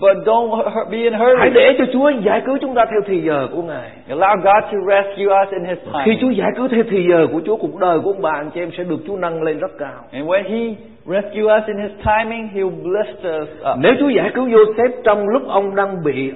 But 0.00 0.16
don't 0.26 0.50
hu- 0.50 0.90
be 0.90 0.98
in 0.98 1.12
Hãy 1.12 1.20
hurry. 1.36 1.50
để 1.54 1.74
cho 1.78 1.84
Chúa 1.92 2.10
giải 2.24 2.42
cứu 2.46 2.58
chúng 2.60 2.74
ta 2.74 2.84
theo 2.90 3.00
thì 3.06 3.20
giờ 3.22 3.48
của 3.52 3.62
Ngài. 3.62 3.90
Allow 4.08 4.36
God 4.36 4.64
to 4.72 4.78
rescue 4.88 5.24
us 5.42 5.52
in 5.52 5.64
His 5.64 5.78
Khi 5.84 5.90
time. 6.04 6.16
Chúa 6.20 6.30
giải 6.30 6.48
cứu 6.56 6.68
theo 6.68 6.82
thì 6.90 7.06
giờ 7.10 7.26
của 7.32 7.40
Chúa, 7.46 7.56
cuộc 7.56 7.76
đời 7.80 7.98
của 8.00 8.10
ông 8.10 8.22
bà 8.22 8.30
anh 8.30 8.50
chị 8.54 8.60
em 8.60 8.70
sẽ 8.78 8.84
được 8.84 8.96
Chúa 9.06 9.16
nâng 9.16 9.42
lên 9.42 9.58
rất 9.58 9.70
cao. 9.78 10.04
And 10.12 10.26
when 10.28 10.42
He 10.44 10.74
rescue 11.06 11.42
us 11.56 11.64
in 11.66 11.76
His 11.82 11.90
timing, 12.06 12.48
He'll 12.54 12.82
lift 12.92 13.42
us 13.42 13.48
up. 13.60 13.78
Nếu 13.78 13.92
Chúa 14.00 14.08
giải 14.08 14.30
cứu 14.34 14.46
Joseph 14.48 14.90
trong 15.04 15.28
lúc 15.28 15.42
ông 15.48 15.76
đang 15.76 16.04
bị 16.04 16.32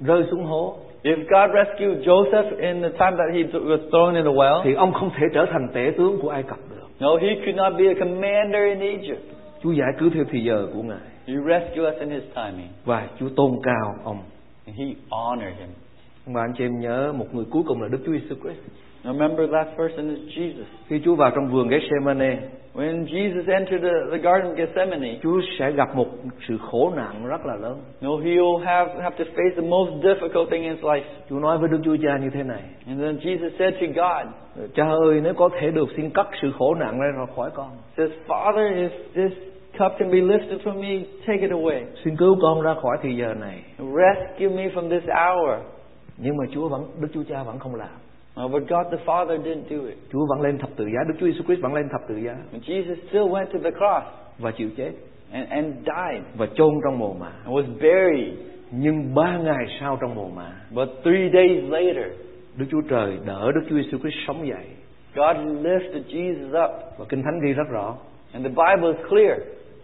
rơi 0.00 0.22
xuống 0.30 0.44
hố, 0.44 0.74
If 1.02 1.16
God 1.16 1.54
rescued 1.54 2.08
Joseph 2.08 2.50
in 2.58 2.82
the 2.82 2.88
time 2.88 3.16
that 3.18 3.28
he 3.34 3.42
was 3.42 3.78
thrown 3.90 4.14
in 4.14 4.24
the 4.24 4.30
well, 4.30 4.60
thì 4.64 4.74
ông 4.74 4.92
không 4.92 5.10
thể 5.18 5.26
trở 5.34 5.46
thành 5.46 5.68
tể 5.74 5.92
tướng 5.98 6.18
của 6.22 6.28
Ai 6.28 6.42
Cập 6.42 6.58
được. 6.70 6.86
no, 7.00 7.08
he 7.22 7.34
could 7.34 7.56
not 7.56 7.72
be 7.78 7.84
a 7.86 7.94
commander 7.98 8.62
in 8.62 8.80
Egypt. 8.80 9.20
Chúa 9.62 9.72
giải 9.72 9.88
cứu 9.98 10.10
theo 10.14 10.24
thì 10.30 10.40
giờ 10.40 10.66
của 10.74 10.82
Ngài 10.82 10.98
He 11.30 11.36
rescued 11.36 11.94
us 11.94 12.00
in 12.00 12.10
His 12.10 12.22
timing, 12.34 12.68
và 12.84 13.08
Chúa 13.18 13.28
tôn 13.36 13.50
cao 13.62 13.94
ông. 14.04 14.18
and 14.66 14.76
He 14.78 14.84
honored 15.10 15.54
him. 15.58 15.68
Bà 16.34 16.40
anh 16.40 16.52
chị 16.58 16.64
em 16.64 16.80
nhớ 16.80 17.12
một 17.16 17.26
người 17.34 17.44
cuối 17.50 17.62
cùng 17.66 17.82
là 17.82 17.88
Đức 17.88 17.98
Chúa 18.06 18.12
Giêsu 18.12 18.34
Christ. 18.42 18.60
Remember, 19.04 19.50
last 19.50 19.68
person 19.76 20.08
is 20.14 20.18
Jesus. 20.38 20.64
Khi 20.88 21.00
Chúa 21.04 21.14
vào 21.14 21.30
trong 21.30 21.48
vườn 21.52 21.68
Gethsemane, 21.68 22.38
When 22.74 23.04
Jesus 23.06 23.52
entered 23.54 23.82
the, 23.82 23.90
the 24.10 24.18
Garden 24.18 24.52
of 24.52 24.54
Gethsemane, 24.54 25.18
Chúa 25.22 25.40
sẽ 25.58 25.70
gặp 25.72 25.96
một 25.96 26.06
sự 26.48 26.58
khổ 26.58 26.92
nạn 26.96 27.26
rất 27.26 27.46
là 27.46 27.56
lớn. 27.56 27.80
no, 28.00 28.08
he'll 28.10 28.58
have, 28.64 29.02
have 29.02 29.16
to 29.18 29.24
face 29.36 29.54
the 29.56 29.68
most 29.68 29.90
difficult 30.02 30.50
thing 30.50 30.62
in 30.62 30.74
his 30.74 30.84
life. 30.84 31.02
Chúa 31.30 31.38
nói 31.38 31.58
với 31.58 31.68
Đức 31.68 31.78
Chúa 31.84 31.96
Cha 32.02 32.18
như 32.18 32.30
thế 32.34 32.42
này: 32.42 32.62
And 32.86 33.00
then 33.00 33.16
Jesus 33.16 33.50
said 33.58 33.74
to 33.74 33.86
God, 33.86 34.26
Cha 34.74 34.88
ơi, 34.88 35.20
nếu 35.22 35.34
có 35.34 35.48
thể 35.60 35.70
được 35.70 35.88
xin 35.96 36.10
cắt 36.10 36.26
sự 36.42 36.52
khổ 36.58 36.74
nạn 36.74 37.00
ra 37.00 37.06
ra 37.18 37.26
khỏi 37.36 37.50
con, 37.54 37.68
says, 37.96 38.10
Father, 38.28 38.88
if 38.88 38.90
this 39.14 39.38
cup 39.80 39.92
can 39.98 40.10
be 40.10 40.18
lifted 40.20 40.58
from 40.64 40.80
me, 40.80 41.04
take 41.26 41.40
it 41.40 41.50
away. 41.50 41.84
xin 42.04 42.16
cứu 42.16 42.36
con 42.42 42.60
ra 42.60 42.74
khỏi 42.82 42.96
thì 43.02 43.16
giờ 43.16 43.34
này. 43.34 43.62
Rescue 43.78 44.48
me 44.56 44.68
from 44.68 44.90
this 44.90 45.02
hour. 45.08 45.58
Nhưng 46.18 46.36
mà 46.36 46.44
Chúa 46.54 46.68
vẫn 46.68 46.84
Đức 47.00 47.08
Chúa 47.14 47.22
Cha 47.28 47.42
vẫn 47.42 47.58
không 47.58 47.74
làm. 47.74 47.88
Uh, 48.44 48.52
but 48.52 48.62
God 48.68 48.86
the 48.90 49.04
Father 49.06 49.42
didn't 49.42 49.62
do 49.70 49.86
it. 49.88 49.96
Chúa 50.12 50.26
vẫn 50.28 50.40
lên 50.40 50.58
thập 50.58 50.70
tự 50.76 50.84
giá, 50.84 51.00
Đức 51.08 51.14
Chúa 51.20 51.26
Giêsu 51.26 51.42
Christ 51.44 51.60
vẫn 51.62 51.74
lên 51.74 51.88
thập 51.92 52.00
tự 52.08 52.16
giá 52.16 52.32
And 52.52 52.64
Jesus 52.64 52.94
still 53.08 53.24
went 53.28 53.46
to 53.46 53.58
the 53.64 53.70
cross 53.70 54.06
và 54.38 54.50
chịu 54.50 54.68
chết 54.76 54.90
and, 55.32 55.48
and 55.50 55.66
died 55.74 56.22
và 56.36 56.46
chôn 56.54 56.70
trong 56.84 56.98
mồ 56.98 57.14
mả. 57.20 57.32
and 57.44 57.54
was 57.54 57.64
buried. 57.80 58.34
Nhưng 58.72 59.14
ba 59.14 59.38
ngày 59.38 59.66
sau 59.80 59.98
trong 60.00 60.14
mồ 60.14 60.28
mả, 60.36 60.52
But 60.74 60.88
three 61.02 61.28
days 61.32 61.64
later, 61.70 62.12
Đức 62.56 62.66
Chúa 62.70 62.80
Trời 62.90 63.18
đỡ 63.26 63.52
Đức 63.54 63.60
Chúa 63.70 63.76
Giêsu 63.76 63.98
Christ 63.98 64.16
sống 64.26 64.46
dậy 64.48 64.66
God 65.14 65.36
lifted 65.66 66.02
Jesus 66.08 66.64
up. 66.64 66.70
và 66.98 67.04
Kinh 67.08 67.22
Thánh 67.22 67.40
ghi 67.46 67.52
rất 67.52 67.68
rõ. 67.70 67.94
And 68.32 68.46
the 68.46 68.50
Bible 68.50 68.88
is 68.98 69.06
clear. 69.08 69.38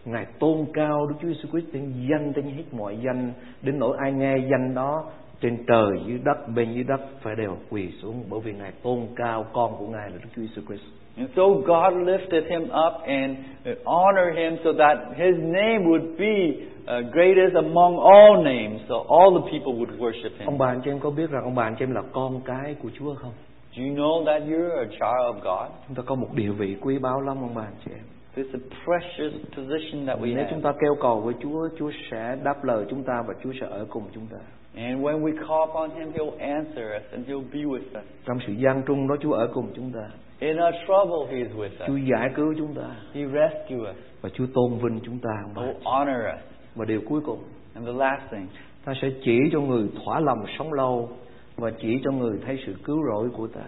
Ngài 0.06 0.26
tôn 0.38 0.66
cao 0.74 1.06
Đức 1.06 1.14
Chúa 1.22 1.28
Giêsu 1.28 1.48
Christ 1.48 1.66
tên 1.72 1.92
danh 2.10 2.32
tên 2.32 2.44
hết 2.44 2.64
mọi 2.72 2.98
danh 3.04 3.32
đến 3.62 3.78
nỗi 3.78 3.96
ai 4.00 4.12
nghe 4.12 4.36
danh 4.50 4.74
đó 4.74 5.04
trên 5.40 5.64
trời 5.66 6.00
dưới 6.06 6.18
đất 6.24 6.48
bên 6.54 6.72
dưới 6.72 6.84
đất 6.84 7.00
phải 7.22 7.34
đều 7.36 7.56
quỳ 7.70 7.90
xuống 8.02 8.24
bởi 8.30 8.40
vì 8.40 8.52
Ngài 8.52 8.72
tôn 8.82 9.00
cao 9.16 9.46
con 9.52 9.76
của 9.78 9.86
Ngài 9.86 10.10
là 10.10 10.16
Đức 10.22 10.28
Chúa 10.36 10.42
Giêsu 10.42 10.62
Christ. 10.66 10.82
And 11.18 11.30
so 11.36 11.42
God 11.42 12.08
lifted 12.08 12.42
him 12.50 12.62
up 12.62 13.02
and 13.06 13.36
honored 13.84 14.36
him 14.36 14.56
so 14.64 14.72
that 14.78 14.98
his 15.16 15.34
name 15.36 15.84
would 15.84 16.16
be 16.18 16.66
uh, 16.86 17.12
greatest 17.12 17.54
among 17.54 17.98
all 17.98 18.44
names, 18.44 18.80
so 18.88 18.94
all 19.08 19.30
the 19.40 19.50
people 19.50 19.72
would 19.72 19.98
worship 19.98 20.30
him. 20.38 20.46
Ông 20.46 20.58
bà 20.58 20.66
anh 20.66 20.80
chị 20.84 20.90
em 20.90 20.98
có 20.98 21.10
biết 21.10 21.30
rằng 21.30 21.42
ông 21.42 21.54
bà 21.54 21.62
anh 21.62 21.74
chị 21.78 21.84
em 21.84 21.94
là 21.94 22.02
con 22.12 22.40
cái 22.44 22.74
của 22.82 22.90
Chúa 22.98 23.14
không? 23.14 23.32
Do 23.76 23.82
you 23.82 23.94
know 23.94 24.24
that 24.24 24.42
you're 24.42 24.78
a 24.78 24.84
child 24.84 25.26
of 25.26 25.34
God? 25.34 25.70
Chúng 25.86 25.96
ta 25.96 26.02
có 26.06 26.14
một 26.14 26.28
địa 26.34 26.50
vị 26.50 26.76
quý 26.80 26.98
báu 26.98 27.20
lắm 27.20 27.36
ông 27.40 27.54
bà 27.54 27.62
anh 27.62 27.74
chị 27.84 27.90
em. 27.94 28.04
It's 28.36 28.54
a 28.54 28.58
precious 28.84 29.32
position 29.56 30.06
that 30.06 30.18
we 30.20 30.34
Nếu 30.34 30.44
chúng 30.50 30.60
have. 30.62 30.72
ta 30.72 30.72
kêu 30.80 30.94
cầu 31.00 31.20
với 31.20 31.34
Chúa, 31.42 31.68
Chúa 31.78 31.90
sẽ 32.10 32.36
đáp 32.44 32.64
lời 32.64 32.84
chúng 32.90 33.02
ta 33.04 33.22
và 33.28 33.34
Chúa 33.42 33.52
sẽ 33.60 33.66
ở 33.70 33.86
cùng 33.90 34.02
chúng 34.14 34.26
ta. 34.26 34.36
And 34.74 35.00
when 35.04 35.22
we 35.22 35.32
call 35.48 35.70
upon 35.70 35.90
him, 35.90 36.12
he'll 36.12 36.38
answer 36.38 36.84
us 36.96 37.12
and 37.12 37.28
he'll 37.28 37.50
be 37.52 37.58
with 37.60 38.00
us. 38.00 38.04
Trong 38.26 38.38
sự 38.46 38.52
gian 38.52 38.82
trung 38.86 39.08
đó 39.08 39.16
Chúa 39.20 39.32
ở 39.32 39.46
cùng 39.54 39.68
chúng 39.76 39.92
ta. 39.92 40.10
In 40.38 40.56
our 40.56 40.74
trouble, 40.86 41.36
he 41.36 41.36
is 41.44 41.52
with 41.56 41.86
Chúa 41.86 41.94
us. 41.94 42.00
giải 42.12 42.30
cứu 42.36 42.54
chúng 42.58 42.74
ta 42.74 42.88
He 43.14 43.20
rescued 43.26 43.80
us. 43.90 43.96
và 44.20 44.28
Chúa 44.34 44.46
tôn 44.54 44.78
vinh 44.82 45.00
chúng 45.04 45.18
ta. 45.18 45.30
He'll 45.54 45.74
honor 45.84 46.16
us. 46.34 46.40
Và 46.74 46.84
điều 46.84 47.00
cuối 47.08 47.20
cùng, 47.26 47.38
And 47.74 47.86
the 47.86 47.92
last 47.92 48.22
thing, 48.30 48.46
ta 48.84 48.92
sẽ 49.02 49.08
chỉ 49.24 49.38
cho 49.52 49.60
người 49.60 49.88
thỏa 50.04 50.20
lòng 50.20 50.44
sống 50.58 50.72
lâu 50.72 51.08
và 51.56 51.70
chỉ 51.80 51.98
cho 52.04 52.10
người 52.10 52.38
thấy 52.46 52.58
sự 52.66 52.74
cứu 52.84 53.02
rỗi 53.12 53.28
của 53.36 53.46
ta. 53.46 53.62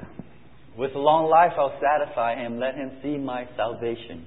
with 0.76 0.94
a 0.94 1.00
long 1.04 1.26
life, 1.26 1.50
I'll 1.57 1.78
satisfy 1.81 2.42
him. 2.42 2.61
Let 2.61 2.74
him 2.74 2.88
see 3.02 3.16
my 3.18 3.44
salvation. 3.59 4.18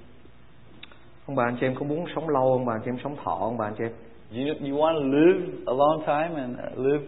Ông 1.31 1.35
bà 1.35 1.43
anh 1.43 1.57
chị 1.59 1.67
em 1.67 1.75
có 1.75 1.85
muốn 1.85 2.05
sống 2.15 2.29
lâu 2.29 2.51
ông 2.51 2.65
bà 2.65 2.73
anh 2.73 2.81
chị 2.85 2.91
em 2.91 2.97
sống 3.03 3.15
thọ 3.23 3.37
ông 3.41 3.57
bà 3.57 3.65
anh 3.65 3.73
chị 3.77 3.83
em? 3.83 3.91
You, 4.31 4.53
you 4.61 4.77
want 4.81 4.93
to 4.93 5.05
live 5.17 5.39
a 5.65 5.73
long 5.73 5.99
time 6.05 6.41
and 6.41 6.55
uh, 6.59 6.85
live 6.85 7.03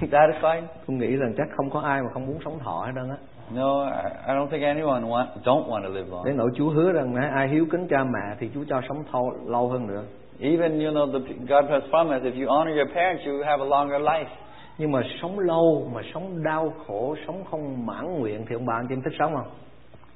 satisfied? 0.00 0.62
Tôi 0.86 0.96
nghĩ 0.96 1.16
rằng 1.16 1.34
chắc 1.36 1.48
không 1.56 1.70
có 1.70 1.80
ai 1.80 2.02
mà 2.02 2.08
không 2.12 2.26
muốn 2.26 2.38
sống 2.44 2.58
thọ 2.58 2.82
hết 2.86 2.92
trơn 2.94 3.10
á. 3.10 3.16
No, 3.54 3.84
I, 4.26 4.34
don't 4.34 4.46
think 4.46 4.62
anyone 4.62 5.00
want, 5.00 5.26
don't 5.44 5.66
want 5.66 5.82
to 5.82 5.88
live 5.88 6.08
long. 6.10 6.24
Đến 6.24 6.36
nỗi 6.36 6.50
Chúa 6.56 6.70
hứa 6.70 6.92
rằng 6.92 7.14
hả, 7.14 7.30
ai 7.34 7.48
hiếu 7.48 7.66
kính 7.70 7.86
cha 7.90 8.04
mẹ 8.04 8.36
thì 8.38 8.50
Chúa 8.54 8.64
cho 8.68 8.80
sống 8.88 9.04
thọ, 9.12 9.20
lâu 9.46 9.68
hơn 9.68 9.86
nữa. 9.86 10.04
Even, 10.40 10.84
you 10.84 10.92
know, 10.92 11.12
the, 11.12 11.32
God 11.48 11.70
has 11.70 11.82
promised 11.90 12.34
if 12.34 12.44
you 12.44 12.54
honor 12.54 12.76
your 12.76 12.88
parents, 12.94 13.26
you 13.26 13.34
have 13.44 13.62
a 13.62 13.68
longer 13.68 14.02
life. 14.02 14.30
Nhưng 14.78 14.92
mà 14.92 15.00
sống 15.22 15.38
lâu 15.38 15.90
mà 15.94 16.00
sống 16.14 16.42
đau 16.42 16.72
khổ, 16.86 17.16
sống 17.26 17.44
không 17.50 17.86
mãn 17.86 18.18
nguyện 18.18 18.44
thì 18.48 18.54
ông 18.54 18.66
bà 18.66 18.74
anh 18.74 18.86
chị 18.88 18.94
em 18.94 19.02
thích 19.02 19.16
sống 19.18 19.32
không? 19.34 19.48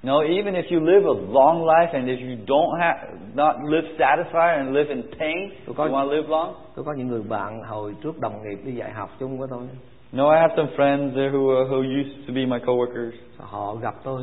No, 0.05 0.21
even 0.23 0.55
if 0.55 0.65
you 0.71 0.81
live 0.81 1.05
a 1.05 1.15
long 1.33 1.65
life 1.65 1.89
and 1.93 2.09
if 2.09 2.19
you 2.21 2.37
don't 2.47 2.81
have, 2.81 2.99
not 3.35 3.57
live 3.65 3.85
satisfied 3.99 4.59
and 4.59 4.75
live 4.77 4.89
in 4.89 5.03
pain, 5.19 5.51
you 5.67 5.75
Because- 5.75 5.91
want 5.91 6.09
to 6.09 6.15
live 6.17 6.29
long? 6.29 6.55
Tôi 6.77 6.85
có 6.85 6.93
những 6.93 7.09
người 7.09 7.23
bạn 7.29 7.63
hồi 7.63 7.95
trước 8.03 8.21
đồng 8.21 8.43
nghiệp 8.43 8.59
đi 8.65 8.73
dạy 8.73 8.91
học 8.91 9.11
chung 9.21 9.39
với 9.39 9.49
tôi. 9.51 9.61
No, 10.13 10.31
I 10.35 10.41
have 10.41 10.55
some 10.57 10.69
friends 10.77 11.15
there 11.15 11.31
who, 11.31 11.63
uh, 11.63 11.71
who 11.71 11.83
used 12.03 12.29
to 12.29 12.35
be 12.35 12.47
my 12.47 12.59
coworkers. 12.67 13.13
Họ 13.39 13.75
gặp 13.75 13.95
tôi, 14.05 14.23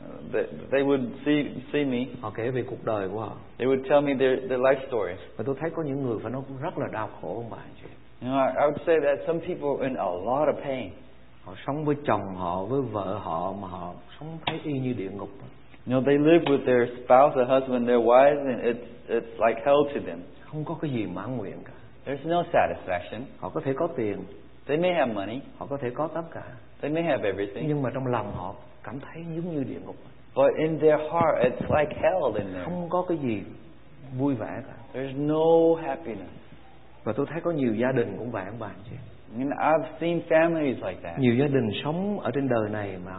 Uh, 0.00 0.32
they, 0.32 0.44
they 0.72 0.82
would 0.82 1.06
see, 1.26 1.44
see 1.72 1.84
me. 1.84 1.98
họ 2.20 2.32
kể 2.36 2.50
về 2.50 2.62
cuộc 2.70 2.84
đời 2.84 3.08
của 3.08 3.20
họ. 3.20 3.32
They 3.58 3.68
would 3.68 3.82
tell 3.88 4.00
me 4.00 4.12
their, 4.18 4.48
their 4.48 4.60
life 4.60 4.86
story. 4.88 5.12
Và 5.36 5.44
tôi 5.46 5.54
thấy 5.60 5.70
có 5.70 5.82
những 5.82 6.02
người 6.02 6.18
phải 6.22 6.32
cũng 6.32 6.56
rất 6.62 6.78
là 6.78 6.86
đau 6.92 7.08
khổ 7.20 7.34
ông 7.34 7.50
bà 7.50 7.56
anh 7.56 7.74
chị. 7.82 7.88
You 8.22 8.32
know, 8.32 8.46
I, 8.46 8.52
I 8.56 8.66
would 8.70 8.84
say 8.86 8.96
that 9.04 9.26
some 9.26 9.38
people 9.38 9.68
are 9.78 9.88
in 9.88 9.94
a 9.94 10.04
lot 10.04 10.48
of 10.48 10.54
pain. 10.64 10.90
Họ 11.50 11.56
sống 11.66 11.84
với 11.84 11.96
chồng 12.06 12.34
họ, 12.34 12.64
với 12.64 12.82
vợ 12.82 13.18
họ 13.22 13.52
mà 13.52 13.68
họ 13.68 13.92
sống 14.20 14.38
thấy 14.46 14.60
y 14.64 14.72
như 14.72 14.92
địa 14.92 15.10
ngục. 15.10 15.28
You 15.86 15.92
know, 15.94 16.04
they 16.04 16.18
live 16.18 16.44
with 16.44 16.64
their 16.66 16.88
spouse, 17.04 17.34
their 17.36 17.48
husband, 17.48 17.88
their 17.88 18.00
wives, 18.00 18.46
and 18.46 18.60
it's, 18.62 18.84
it's 19.08 19.46
like 19.48 19.60
hell 19.66 19.78
to 19.94 20.00
them. 20.06 20.18
Không 20.44 20.64
có 20.64 20.74
cái 20.82 20.90
gì 20.90 21.06
mãn 21.06 21.36
nguyện 21.36 21.56
cả. 21.64 21.72
There's 22.06 22.28
no 22.28 22.42
satisfaction. 22.52 23.20
Họ 23.38 23.48
có 23.48 23.60
thể 23.64 23.72
có 23.76 23.88
tiền, 23.96 24.18
They 24.66 24.76
may 24.78 24.94
have 24.94 25.12
money, 25.12 25.40
họ 25.58 25.66
có 25.66 25.76
thể 25.82 25.90
có 25.94 26.08
tất 26.14 26.22
cả. 26.34 26.42
they 26.80 26.90
may 26.92 27.02
have 27.02 27.28
everything, 27.28 27.68
Nhưng 27.68 27.82
mà 27.82 27.90
trong 27.94 28.06
lòng 28.06 28.32
họ 28.32 28.54
cảm 28.82 29.00
thấy 29.00 29.24
giống 29.36 29.54
như 29.54 29.64
địa 29.64 29.80
ngục. 29.86 29.96
but 30.36 30.52
in 30.58 30.78
their 30.78 31.00
heart, 31.00 31.36
it's 31.42 31.78
like 31.78 32.00
hell 32.02 32.36
in 32.36 32.46
there. 32.52 32.64
Không 32.64 32.88
có 32.90 33.04
cái 33.08 33.18
gì 33.18 33.42
vui 34.18 34.34
vẻ 34.34 34.62
cả. 34.66 35.00
There's 35.00 35.26
no 35.26 35.82
happiness. 35.82 36.30
Và 37.04 37.12
tôi 37.12 37.26
thấy 37.30 37.40
có 37.40 37.50
nhiều 37.50 37.74
gia 37.74 37.92
đình 37.92 38.14
cũng 38.18 38.30
vậy 38.30 38.44
ông 38.46 38.58
bà 38.58 38.70
chị. 38.90 38.96
And 39.38 39.52
I've 39.52 39.84
seen 40.00 40.20
families 40.28 40.76
like 40.86 41.00
that. 41.02 41.18
Nhiều 41.18 41.34
gia 41.34 41.46
đình 41.46 41.70
sống 41.84 42.20
ở 42.20 42.30
trên 42.34 42.48
đời 42.48 42.70
này 42.70 42.98
mà 43.06 43.12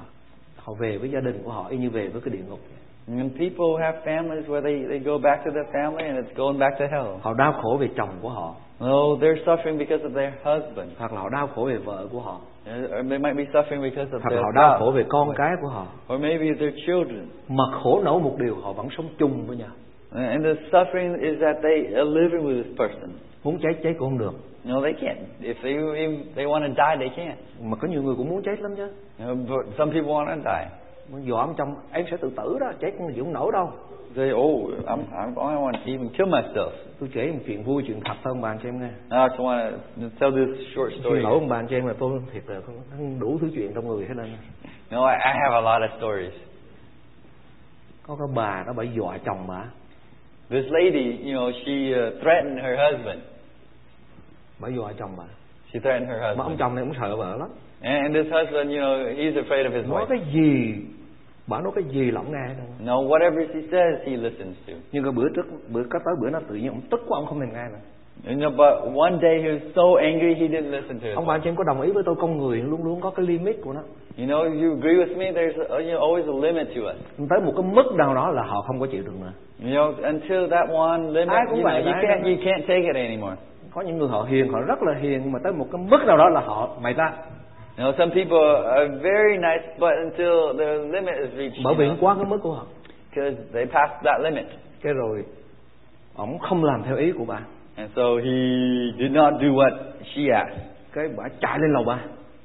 họ 0.56 0.74
về 0.80 0.98
với 0.98 1.10
gia 1.10 1.20
đình 1.20 1.42
của 1.44 1.52
họ 1.52 1.68
y 1.70 1.78
như 1.78 1.90
về 1.90 2.08
với 2.08 2.22
cái 2.22 2.34
địa 2.34 2.44
ngục. 2.50 2.60
And 3.08 3.32
people 3.40 3.82
have 3.82 3.98
families 4.06 4.46
where 4.48 4.62
they, 4.62 4.84
they 4.90 5.00
go 5.00 5.18
back 5.18 5.46
to 5.46 5.52
their 5.52 5.76
family 5.76 6.08
and 6.08 6.18
it's 6.18 6.36
going 6.36 6.60
back 6.60 6.80
to 6.80 6.86
hell. 6.92 7.08
Họ 7.22 7.34
đau 7.34 7.54
khổ 7.62 7.78
về 7.82 7.88
chồng 7.98 8.10
của 8.22 8.30
họ, 8.30 8.56
No, 8.80 8.88
they're 9.20 9.44
suffering 9.46 9.78
because 9.78 10.04
of 10.06 10.14
their 10.14 10.34
husband. 10.44 10.90
hoặc 10.98 11.14
là 11.14 11.22
họ 11.22 11.30
đau 11.30 11.48
khổ 11.48 11.66
về 11.66 11.78
vợ 11.78 12.08
của 12.12 12.20
họ, 12.20 12.40
Or 12.86 13.10
they 13.10 13.20
might 13.20 13.38
be 13.38 13.44
suffering 13.54 13.82
because 13.82 14.12
of 14.12 14.20
hoặc 14.24 14.30
their 14.30 14.42
họ 14.42 14.52
đau 14.56 14.80
khổ 14.80 14.92
về 14.96 15.04
con 15.10 15.30
cái 15.36 15.52
của 15.62 15.68
họ. 15.68 15.86
Or 16.14 16.22
maybe 16.22 16.46
their 16.60 16.74
children. 16.86 17.26
Mà 17.50 17.64
khổ 17.84 18.02
nổi 18.06 18.22
một 18.22 18.36
điều 18.40 18.56
họ 18.56 18.74
vẫn 18.74 18.88
sống 18.98 19.10
chung 19.18 19.48
với 19.48 19.58
nhau. 19.58 19.70
And 20.12 20.44
the 20.44 20.56
suffering 20.72 21.14
is 21.22 21.40
that 21.42 21.56
they 21.64 21.94
are 21.96 22.06
living 22.06 22.46
with 22.46 22.64
this 22.64 22.78
person. 22.78 23.10
Muốn 23.44 23.60
cháy 23.62 23.74
cháy 23.84 23.94
cũng 24.00 24.10
không 24.10 24.18
được. 24.18 24.34
No, 24.64 24.82
they 24.82 24.94
can't. 24.94 25.18
If 25.42 25.56
they 25.64 25.72
even 25.72 26.24
they 26.36 26.46
want 26.46 26.62
to 26.62 26.68
die, 26.68 26.96
they 27.00 27.10
can't. 27.18 27.36
Mà 27.62 27.78
có 27.82 27.88
nhiều 27.88 28.04
người 28.04 28.16
cũng 28.16 28.30
muốn 28.30 28.42
chết 28.44 28.62
lắm 28.62 28.76
chứ. 28.76 28.88
But 29.20 29.76
some 29.78 29.92
people 29.92 30.12
want 30.12 30.28
to 30.28 30.52
die. 30.52 30.68
Muốn 31.12 31.28
dọa 31.28 31.48
chồng 31.58 31.76
em 31.92 32.06
sẽ 32.12 32.18
tự 32.18 32.30
tử 32.38 32.58
đó, 32.60 32.72
chết 32.80 32.92
cũng 32.98 33.14
chịu 33.14 33.24
không 33.24 33.34
nổi 33.34 33.52
đâu. 33.54 33.72
They 34.16 34.32
oh, 34.34 34.70
I'm, 34.86 35.04
I'm, 35.12 35.36
I 35.36 35.56
want 35.56 35.74
to 35.74 35.80
even 35.86 36.10
kill 36.10 36.30
myself. 36.30 36.72
Tôi 37.00 37.10
kể 37.14 37.32
một 37.32 37.40
chuyện 37.46 37.64
vui, 37.64 37.84
chuyện 37.88 38.00
thật 38.06 38.34
bà 38.42 38.50
anh 38.50 38.60
chị 38.64 38.70
em 38.70 38.80
nghe. 38.80 38.88
I 38.88 39.18
just 39.18 39.38
want 39.38 39.72
to 40.02 40.10
tell 40.20 40.32
this 40.36 40.68
short 40.76 40.92
Xin 40.92 41.02
story. 41.02 41.22
lỗi 41.22 41.34
ông 41.34 41.50
bà 41.50 41.56
anh 41.60 41.68
chị 41.68 41.76
em 41.76 41.86
là 41.86 41.94
tôi 42.00 42.22
thiệt 42.34 42.44
là 42.48 42.62
không 42.98 43.20
đủ 43.20 43.38
thứ 43.42 43.50
chuyện 43.54 43.72
trong 43.76 43.88
người 43.88 44.06
hết 44.06 44.14
nên. 44.18 44.28
No, 44.92 45.08
I, 45.08 45.14
I 45.14 45.32
have 45.44 45.56
a 45.56 45.62
lot 45.62 45.82
of 45.82 45.98
stories. 45.98 46.34
Có 48.08 48.16
cái 48.16 48.28
bà 48.36 48.64
đó 48.68 48.74
bà 48.78 48.84
dọa 48.84 49.18
chồng 49.26 49.48
bà, 49.48 49.66
This 50.52 50.66
lady, 50.72 51.18
you 51.24 51.34
know, 51.34 51.52
she 51.66 51.94
uh, 51.94 52.22
threatened 52.22 52.60
her 52.64 52.76
husband. 52.78 53.20
bà 54.60 54.68
dọa 54.70 54.94
chồng 55.00 55.12
bà. 55.18 55.24
She 55.74 55.80
threatened 55.80 56.10
her 56.10 56.20
Mà 56.22 56.28
ông 56.30 56.38
husband. 56.38 56.60
chồng 56.60 56.76
này 56.76 56.84
cũng 56.86 56.94
sợ 57.02 57.16
vợ 57.16 57.38
lắm. 57.38 57.50
And, 57.82 57.96
and 58.04 58.16
this 58.16 58.34
husband, 58.34 58.70
you 58.70 58.78
know, 58.82 59.16
he's 59.16 59.36
afraid 59.44 59.66
of 59.66 59.72
his 59.82 59.86
Nói 59.90 60.02
wife. 60.02 60.08
cái 60.10 60.20
gì, 60.34 60.76
bà 61.48 61.62
nói 61.62 61.72
cái 61.76 61.84
gì 61.84 62.12
là 62.12 62.22
ông 62.22 62.32
nghe 62.32 62.48
trơn. 62.58 62.86
No, 62.88 62.94
whatever 62.96 63.48
she 63.54 63.62
says, 63.72 64.08
he 64.08 64.18
listens 64.18 64.58
to. 64.68 64.74
Nhưng 64.92 65.04
cái 65.04 65.12
bữa 65.12 65.30
trước, 65.36 65.46
bữa 65.70 65.84
có 65.90 66.00
tới 66.06 66.14
bữa 66.22 66.30
nó 66.30 66.40
tự 66.50 66.56
nhiên 66.56 66.68
ông 66.70 66.82
tức 66.92 67.00
quá 67.08 67.18
ông 67.20 67.26
không 67.26 67.40
thèm 67.40 67.54
nghe 67.54 67.70
nữa. 67.70 67.80
You 68.28 68.36
know, 68.38 68.50
but 68.52 68.94
one 68.96 69.18
day 69.22 69.42
he 69.44 69.50
was 69.50 69.62
so 69.76 69.96
angry 69.98 70.34
he 70.36 70.48
didn't 70.48 70.72
listen 70.72 71.00
to 71.00 71.08
ông 71.16 71.26
bà 71.26 71.34
anh 71.36 71.42
chị 71.44 71.50
em 71.50 71.56
có 71.56 71.64
đồng 71.64 71.82
ý 71.82 71.92
với 71.92 72.04
tôi 72.06 72.16
con 72.20 72.38
người 72.38 72.58
luôn 72.58 72.84
luôn 72.84 73.02
có 73.02 73.10
cái 73.10 73.26
limit 73.26 73.56
của 73.64 73.74
nó 73.74 73.82
You 74.18 74.26
know, 74.28 74.44
you 74.44 74.76
agree 74.76 74.96
with 75.06 75.18
me? 75.18 75.32
There's 75.32 75.66
a, 75.70 75.76
you 75.78 75.92
know, 75.92 76.00
always 76.00 76.42
a 76.42 76.48
limit 76.48 76.68
to 76.76 76.82
us. 76.92 77.28
tới 77.30 77.40
một 77.46 77.52
cái 77.56 77.66
mức 77.74 77.96
nào 77.98 78.16
đó 78.16 78.32
là 78.32 78.44
họ 78.44 78.62
không 78.62 78.80
có 78.80 78.86
chịu 78.92 79.04
được 79.04 79.14
nữa 79.22 79.32
You 79.64 79.70
know, 79.70 79.94
until 80.04 80.52
that 80.52 80.70
one 80.70 81.02
limit, 81.12 81.30
Ai 81.30 81.46
cũng 81.50 81.64
you, 81.64 81.70
know, 81.70 81.86
you 81.86 81.94
can't 82.02 82.24
you 82.24 82.38
can't 82.46 82.62
take 82.62 82.84
it 82.94 82.96
anymore. 82.96 83.36
có 83.74 83.82
những 83.82 83.98
người 83.98 84.08
họ 84.08 84.24
hiền 84.30 84.54
họ 84.54 84.60
rất 84.62 84.84
là 84.84 84.94
hiền 85.02 85.32
mà 85.32 85.40
tới 85.44 85.54
một 85.54 85.66
cái 85.72 85.82
mức 85.90 86.00
nào 86.08 86.18
đó 86.18 86.30
là 86.30 86.42
họ 86.42 86.70
mày 86.82 86.94
ta 86.94 87.12
You 87.78 87.86
know, 87.86 87.94
some 87.98 88.12
people 88.16 88.72
are 88.76 88.88
very 88.88 89.38
nice, 89.38 89.66
but 89.80 89.92
until 90.04 90.60
the 90.60 90.74
limit 90.74 91.16
is 91.18 91.30
reached, 91.38 91.58
bởi 91.64 91.76
vì 91.78 91.90
quá 92.02 92.16
cái 92.16 92.26
mức 92.26 92.38
của 92.44 92.52
họ 92.54 92.64
because 93.16 93.38
they 93.54 93.66
passed 93.66 94.04
that 94.06 94.22
limit. 94.22 94.46
cái 94.84 94.94
rồi 94.94 95.24
ổng 96.16 96.40
không 96.40 96.64
làm 96.64 96.84
theo 96.84 96.98
ý 96.98 97.12
của 97.12 97.26
bà 97.28 97.40
And 97.82 97.90
so 97.96 98.18
he 98.18 98.38
did 99.00 99.12
not 99.12 99.34
do 99.42 99.48
what 99.60 99.74
she 100.14 100.30
asked. 100.30 100.58
cái 100.94 101.06
bà 101.18 101.24
chạy 101.42 101.60
lên 101.60 101.72
lầu 101.74 101.84
ba 101.84 101.98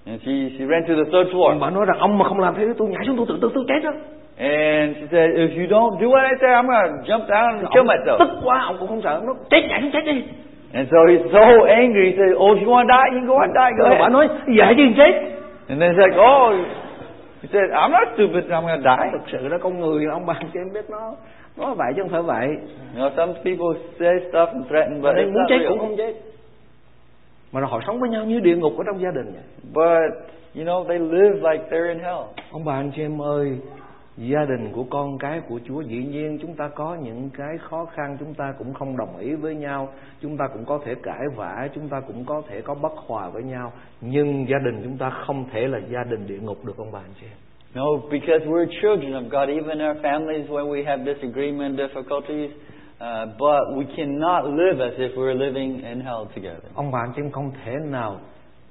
And 0.06 0.20
she, 0.24 0.32
she 0.58 0.64
ran 0.66 0.82
to 0.88 0.94
the 0.94 1.10
third 1.12 1.28
floor. 1.32 1.60
bà 1.60 1.70
nói 1.70 1.84
rằng 1.86 1.98
ông 1.98 2.18
mà 2.18 2.24
không 2.28 2.40
làm 2.40 2.54
ý 2.56 2.64
tôi 2.78 2.88
nhảy 2.88 3.02
xuống 3.06 3.16
tôi 3.16 3.26
tự 3.28 3.38
tôi 3.40 3.50
tôi 3.54 3.64
chết 3.68 3.80
đó 3.84 3.92
And 4.38 4.96
she 4.96 5.06
said, 5.12 5.30
if 5.44 5.50
you 5.60 5.66
don't 5.66 5.92
do 6.00 6.06
what 6.12 6.24
I 6.24 6.34
say, 6.40 6.50
I'm 6.54 6.66
going 6.66 6.92
to 6.92 7.04
jump 7.08 7.24
down 7.28 7.48
and 7.58 7.68
kill 7.74 7.84
myself. 7.84 8.18
tức 8.18 8.28
quá 8.44 8.62
ông 8.66 8.76
cũng 8.78 8.88
không 8.88 9.02
sợ 9.02 9.22
nó 9.26 9.32
chết 9.50 9.60
nhảy 9.68 9.80
xuống 9.82 9.90
chết 9.92 10.04
đi 10.06 10.22
And 10.74 10.88
so 10.90 10.98
he's 11.08 11.24
so 11.32 11.44
angry. 11.68 12.10
He 12.10 12.16
said, 12.16 12.32
oh, 12.36 12.56
if 12.56 12.60
you 12.64 12.70
want 12.74 12.88
to 12.88 12.94
die, 12.96 13.08
you 13.12 13.20
can 13.20 13.26
go 13.28 13.38
and 13.46 13.52
die. 13.54 13.70
Go 13.78 13.84
rồi 13.88 13.96
bà 13.98 14.06
ahead. 14.06 14.12
nói 14.12 14.28
vậy 14.56 14.74
chứ 14.76 14.82
chết 14.96 15.12
And 15.68 15.80
then 15.80 15.90
he's 15.92 16.00
like, 16.06 16.16
oh, 16.20 16.54
he 17.42 17.48
said, 17.52 17.70
I'm 17.80 17.90
not 17.90 18.08
stupid. 18.14 18.44
I'm 18.50 18.62
going 18.66 18.82
to 18.82 18.96
die. 18.96 19.08
thực 19.12 19.24
sự 19.32 19.48
đó 19.48 19.56
con 19.60 19.80
người 19.80 20.04
ông 20.12 20.26
bà 20.26 20.34
cho 20.54 20.60
em 20.60 20.72
biết 20.74 20.90
nó 20.90 21.12
nó 21.56 21.74
vậy 21.74 21.92
chứ 21.96 22.02
không 22.02 22.10
phải 22.10 22.22
vậy 22.22 22.48
You 22.96 23.02
know, 23.02 23.10
some 23.16 23.32
people 23.32 23.80
say 23.98 24.08
stuff 24.30 24.46
and 24.46 24.66
threaten, 24.68 25.02
but 25.02 25.14
nên 25.16 25.34
muốn 25.34 25.42
chết 25.48 25.56
real. 25.58 25.68
cũng 25.68 25.78
không 25.78 25.96
chết 25.96 26.14
mà 27.52 27.60
họ 27.60 27.80
sống 27.86 28.00
với 28.00 28.10
nhau 28.10 28.24
như 28.24 28.40
địa 28.40 28.56
ngục 28.56 28.72
ở 28.78 28.84
trong 28.86 29.00
gia 29.00 29.10
đình 29.10 29.32
But, 29.72 30.28
you 30.56 30.62
know, 30.64 30.84
they 30.88 30.98
live 30.98 31.34
like 31.52 31.64
they're 31.70 31.88
in 31.88 31.98
hell. 31.98 32.18
ông 32.52 32.64
bà 32.64 32.74
anh 32.74 32.90
chị 32.96 33.02
em 33.02 33.22
ơi 33.22 33.58
gia 34.16 34.44
đình 34.44 34.72
của 34.72 34.84
con 34.90 35.18
cái 35.18 35.40
của 35.48 35.60
Chúa 35.64 35.80
dĩ 35.80 36.04
nhiên 36.04 36.38
chúng 36.42 36.54
ta 36.54 36.68
có 36.68 36.96
những 37.02 37.30
cái 37.38 37.58
khó 37.58 37.84
khăn 37.84 38.16
chúng 38.20 38.34
ta 38.34 38.54
cũng 38.58 38.74
không 38.74 38.96
đồng 38.96 39.16
ý 39.18 39.34
với 39.34 39.54
nhau 39.54 39.88
chúng 40.22 40.36
ta 40.36 40.44
cũng 40.52 40.64
có 40.64 40.78
thể 40.84 40.94
cãi 41.02 41.20
vã 41.36 41.68
chúng 41.74 41.88
ta 41.88 42.00
cũng 42.00 42.24
có 42.24 42.42
thể 42.48 42.60
có 42.60 42.74
bất 42.74 42.92
hòa 43.06 43.28
với 43.28 43.42
nhau 43.42 43.72
nhưng 44.00 44.48
gia 44.48 44.58
đình 44.64 44.80
chúng 44.84 44.96
ta 44.98 45.10
không 45.10 45.44
thể 45.52 45.68
là 45.68 45.78
gia 45.78 46.04
đình 46.10 46.26
địa 46.26 46.38
ngục 46.42 46.64
được 46.64 46.76
ông 46.78 46.92
bà 46.92 46.98
anh 46.98 47.14
chị 47.20 47.26
em 47.26 47.36
No, 47.74 48.08
because 48.10 48.42
we're 48.46 48.66
children 48.80 49.14
of 49.14 49.30
God, 49.30 49.50
even 49.50 49.80
our 49.80 49.96
families 50.02 50.48
when 50.48 50.68
we 50.68 50.84
have 50.84 51.04
disagreement, 51.04 51.76
difficulties, 51.76 52.50
uh, 53.00 53.26
but 53.38 53.76
we 53.76 53.84
cannot 53.96 54.46
live 54.46 54.80
as 54.80 54.94
if 54.98 55.12
we're 55.16 55.34
living 55.34 55.80
in 55.80 56.00
hell 56.00 56.28
together. 56.34 56.68
ông 56.74 56.92
chị 57.16 57.22
em 57.22 57.30
không 57.30 57.52
thể 57.64 57.72
nào 57.90 58.20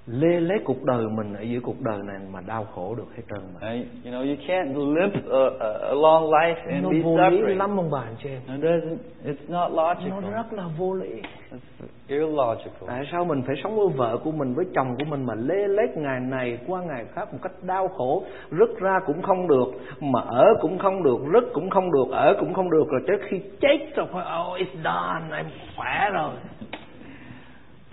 lê 0.07 0.39
lấy 0.39 0.59
cuộc 0.65 0.83
đời 0.83 1.07
mình 1.07 1.33
ở 1.33 1.41
giữa 1.41 1.59
cuộc 1.63 1.81
đời 1.81 1.97
này 2.03 2.17
mà 2.33 2.41
đau 2.47 2.63
khổ 2.75 2.95
được 2.97 3.15
hết 3.15 3.23
trơn 3.29 3.39
mà 3.53 3.71
Right? 3.71 3.87
You 4.05 4.11
know, 4.13 4.27
you 4.29 4.35
can't 4.47 4.93
limp 4.95 5.13
a, 5.31 5.67
a, 5.67 5.93
long 5.93 6.23
life 6.29 6.55
and 6.71 6.83
nó 6.83 6.89
be 6.89 7.01
vô 7.03 7.17
lý 7.17 7.37
suffering. 7.37 7.57
lắm 7.57 7.77
ông 7.79 7.91
bà 7.91 7.99
anh 7.99 8.15
chị 8.23 8.29
em 8.29 8.41
It 8.47 8.61
doesn't, 8.65 8.97
it's 9.25 9.47
not 9.47 9.71
nó 9.71 9.93
logical. 9.93 10.31
rất 10.33 10.53
là 10.53 10.63
vô 10.77 10.93
lý 10.93 11.09
It's 11.51 11.87
illogical. 12.07 12.87
tại 12.87 13.03
sao 13.11 13.25
mình 13.25 13.41
phải 13.47 13.55
sống 13.63 13.75
với 13.75 13.87
vợ 13.97 14.17
của 14.23 14.31
mình 14.31 14.53
với 14.53 14.65
chồng 14.75 14.95
của 14.99 15.05
mình 15.05 15.25
mà 15.25 15.33
lê 15.35 15.67
lết 15.67 15.97
ngày 15.97 16.19
này 16.19 16.57
qua 16.67 16.81
ngày 16.81 17.05
khác 17.13 17.33
một 17.33 17.39
cách 17.41 17.51
đau 17.63 17.87
khổ 17.87 18.23
rứt 18.51 18.79
ra 18.79 18.99
cũng 19.05 19.21
không 19.21 19.47
được 19.47 19.65
mà 20.01 20.19
ở 20.21 20.45
cũng 20.61 20.77
không 20.77 21.03
được 21.03 21.17
rứt 21.33 21.43
cũng 21.53 21.69
không 21.69 21.91
được 21.91 22.11
ở 22.11 22.35
cũng 22.39 22.53
không 22.53 22.71
được 22.71 22.85
rồi 22.91 23.01
tới 23.07 23.17
khi 23.29 23.41
chết 23.61 23.77
rồi 23.95 24.05
phải 24.11 24.23
oh 24.41 24.59
it's 24.59 24.83
done 24.83 25.37
em 25.37 25.45
khỏe 25.77 26.09
rồi 26.13 26.31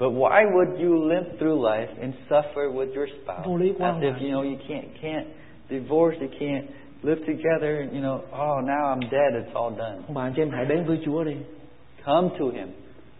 But 0.03 0.11
why 0.23 0.41
would 0.55 0.81
you 0.81 0.93
limp 1.09 1.27
through 1.38 1.59
life 1.71 1.91
and 2.03 2.12
suffer 2.29 2.65
with 2.79 2.88
your 2.97 3.07
spouse 3.23 3.47
as 3.47 4.03
if 4.03 4.21
you 4.23 4.31
know 4.33 4.43
you 4.43 4.59
can't 4.69 4.88
can't 5.03 5.27
divorce, 5.71 6.17
you 6.21 6.29
can't 6.41 6.67
live 7.03 7.19
together? 7.27 7.73
You 7.93 8.01
know, 8.07 8.17
oh 8.33 8.57
now 8.75 8.85
I'm 8.93 9.01
dead, 9.01 9.31
it's 9.41 9.55
all 9.55 9.71
done. 9.71 9.97
ông 10.07 10.15
bà 10.15 10.23
anh 10.23 10.33
chị 10.37 10.43
em 10.43 10.51
hãy 10.51 10.65
đến 10.65 10.85
với 10.85 10.99
Chúa 11.05 11.25
đi 11.25 11.37
Come 12.05 12.29
to 12.38 12.45
Him. 12.55 12.69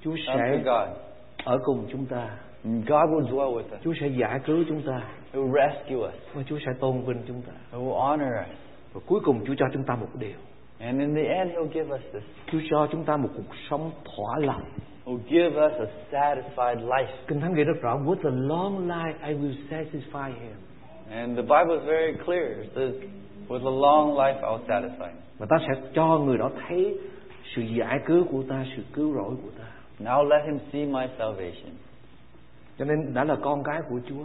Chúa 0.05 0.11
Come 0.11 0.38
sẽ 0.38 0.62
to 0.64 0.73
God. 0.73 0.97
ở 1.45 1.59
cùng 1.64 1.87
chúng 1.92 2.07
ta 2.07 2.29
God 2.64 3.11
will 3.11 3.27
dwell 3.31 3.55
with 3.55 3.64
us. 3.77 3.83
Chúa 3.85 3.92
sẽ 4.01 4.07
giải 4.07 4.40
cứu 4.47 4.64
chúng 4.68 4.83
ta 4.87 5.03
He 5.33 5.40
will 5.40 5.53
rescue 5.53 5.97
us. 6.09 6.14
và 6.35 6.42
Chúa 6.49 6.59
sẽ 6.66 6.73
tôn 6.81 7.03
vinh 7.07 7.23
chúng 7.29 7.42
ta 7.42 7.53
He 7.73 7.79
will 7.79 7.99
honor 8.01 8.29
us. 8.40 8.57
và 8.92 9.01
cuối 9.07 9.21
cùng 9.25 9.45
Chúa 9.47 9.55
cho 9.59 9.66
chúng 9.73 9.85
ta 9.85 9.95
một 9.97 10.09
điều 10.18 10.38
And 10.81 11.01
in 11.01 11.14
the 11.14 11.23
end, 11.35 11.51
He'll 11.53 11.73
give 11.73 11.95
us 11.95 12.03
this. 12.12 12.23
Chúa 12.53 12.59
cho 12.71 12.88
chúng 12.92 13.05
ta 13.05 13.16
một 13.16 13.29
cuộc 13.37 13.55
sống 13.71 13.90
thỏa 14.05 14.38
lòng 14.38 14.62
He'll 15.06 15.24
give 15.30 15.52
us 15.56 15.72
a 15.78 15.86
satisfied 16.12 16.80
life. 16.84 17.12
Kinh 17.28 17.40
Thánh 17.40 17.54
ghi 17.54 17.64
rất 17.64 17.82
rõ 17.82 17.96
With 17.96 18.22
a 18.24 18.30
long 18.30 18.88
life 18.88 19.14
I 19.26 19.34
will 19.34 19.54
satisfy 19.70 20.28
him 20.40 20.56
And 21.10 21.36
the 21.36 21.42
Bible 21.42 21.74
is 21.80 21.86
very 21.86 22.14
clear. 22.24 22.60
It 22.62 22.70
says, 22.74 22.94
with 23.48 23.62
a 23.62 23.70
long 23.70 24.16
life, 24.16 24.36
I'll 24.42 24.66
satisfy 24.68 25.06
him. 25.08 25.16
Và 25.38 25.46
ta 25.50 25.56
sẽ 25.60 25.82
cho 25.94 26.18
người 26.18 26.38
đó 26.38 26.50
thấy 26.68 26.98
sự 27.56 27.62
giải 27.62 28.00
cứu 28.06 28.24
của 28.30 28.42
ta, 28.48 28.64
sự 28.76 28.82
cứu 28.92 29.14
rỗi 29.14 29.34
của 29.42 29.50
ta. 29.58 29.64
I'll 30.14 30.28
let 30.28 30.44
him 30.46 30.58
see 30.72 30.84
my 30.86 31.06
salvation. 31.18 31.70
Cho 32.78 32.84
nên 32.84 33.14
đã 33.14 33.24
là 33.24 33.36
con 33.42 33.62
cái 33.64 33.80
của 33.88 34.00
Chúa. 34.08 34.24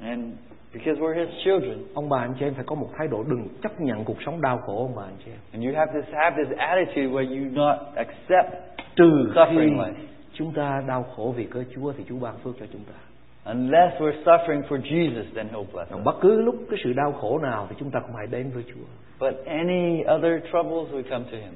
And 0.00 0.24
because 0.72 1.00
we're 1.00 1.14
his 1.26 1.28
children, 1.44 1.78
Ông 1.94 2.08
bà 2.08 2.18
anh 2.18 2.34
chị 2.38 2.44
em 2.46 2.54
phải 2.54 2.64
có 2.66 2.74
một 2.74 2.88
thái 2.98 3.08
độ 3.08 3.22
đừng 3.22 3.48
chấp 3.62 3.80
nhận 3.80 4.04
cuộc 4.04 4.16
sống 4.26 4.40
đau 4.40 4.58
khổ 4.58 4.76
ông 4.78 4.94
bà 4.96 5.02
anh 5.02 5.16
chị 5.24 5.30
em. 5.30 5.38
and 5.52 5.64
you 5.64 5.72
have 5.78 5.92
to 6.00 6.18
have 6.18 6.44
this 6.44 6.58
attitude 6.58 7.06
where 7.06 7.28
you 7.38 7.50
not 7.52 7.76
accept 7.96 8.50
Trừ 8.96 9.32
suffering 9.34 9.76
life. 9.78 9.92
Chúng 10.38 10.52
ta 10.52 10.82
đau 10.88 11.02
khổ 11.16 11.34
vì 11.36 11.44
cớ 11.44 11.64
Chúa 11.74 11.92
thì 11.92 12.04
Chúa 12.08 12.18
ban 12.20 12.38
phước 12.38 12.54
cho 12.60 12.66
chúng 12.72 12.82
ta. 12.84 12.94
Unless 13.52 14.02
we're 14.02 14.22
suffering 14.24 14.62
for 14.62 14.80
Jesus, 14.80 15.24
then 15.34 15.48
he'll 15.48 15.72
bless 15.72 15.94
us. 15.94 16.04
bất 16.04 16.16
cứ 16.20 16.42
lúc 16.42 16.54
cái 16.70 16.78
sự 16.84 16.92
đau 16.92 17.12
khổ 17.12 17.38
nào 17.38 17.66
thì 17.70 17.76
chúng 17.78 17.90
ta 17.90 18.00
cũng 18.00 18.16
hãy 18.16 18.26
đến 18.26 18.50
với 18.54 18.64
Chúa. 18.74 18.86
But 19.26 19.34
any 19.46 20.00
other 20.16 20.50
troubles, 20.50 20.92
we 20.92 21.02
come 21.10 21.24
to 21.32 21.36
him. 21.36 21.54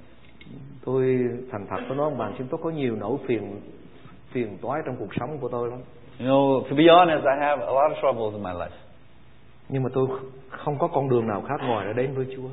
Tôi 0.85 1.19
thành 1.53 1.66
thật 1.71 1.77
tôi 1.88 1.97
nói 1.97 2.33
chị 2.38 2.45
em 2.45 2.49
tôi 2.51 2.61
có 2.62 2.71
nhiều 2.71 2.97
nỗi 2.97 3.19
phiền 3.27 3.61
phiền 4.33 4.59
toái 4.62 4.83
trong 4.87 4.97
cuộc 4.99 5.14
sống 5.21 5.38
của 5.40 5.49
tôi 5.49 5.71
lắm. 5.71 5.79
You 6.21 6.27
know, 6.27 6.62
to 6.62 6.77
be 6.77 6.85
honest, 6.88 7.25
I 7.25 7.37
have 7.40 7.62
a 7.62 7.73
lot 7.73 7.93
of 7.93 8.01
troubles 8.01 8.33
in 8.33 8.43
my 8.43 8.51
life. 8.51 8.77
Nhưng 9.69 9.83
mà 9.83 9.90
tôi 9.95 10.07
không 10.49 10.79
có 10.79 10.88
con 10.88 11.09
đường 11.09 11.27
nào 11.27 11.43
khác 11.49 11.61
ngoài 11.61 11.87
là 11.87 11.93
đến 11.93 12.14
với 12.14 12.27
Chúa. 12.37 12.49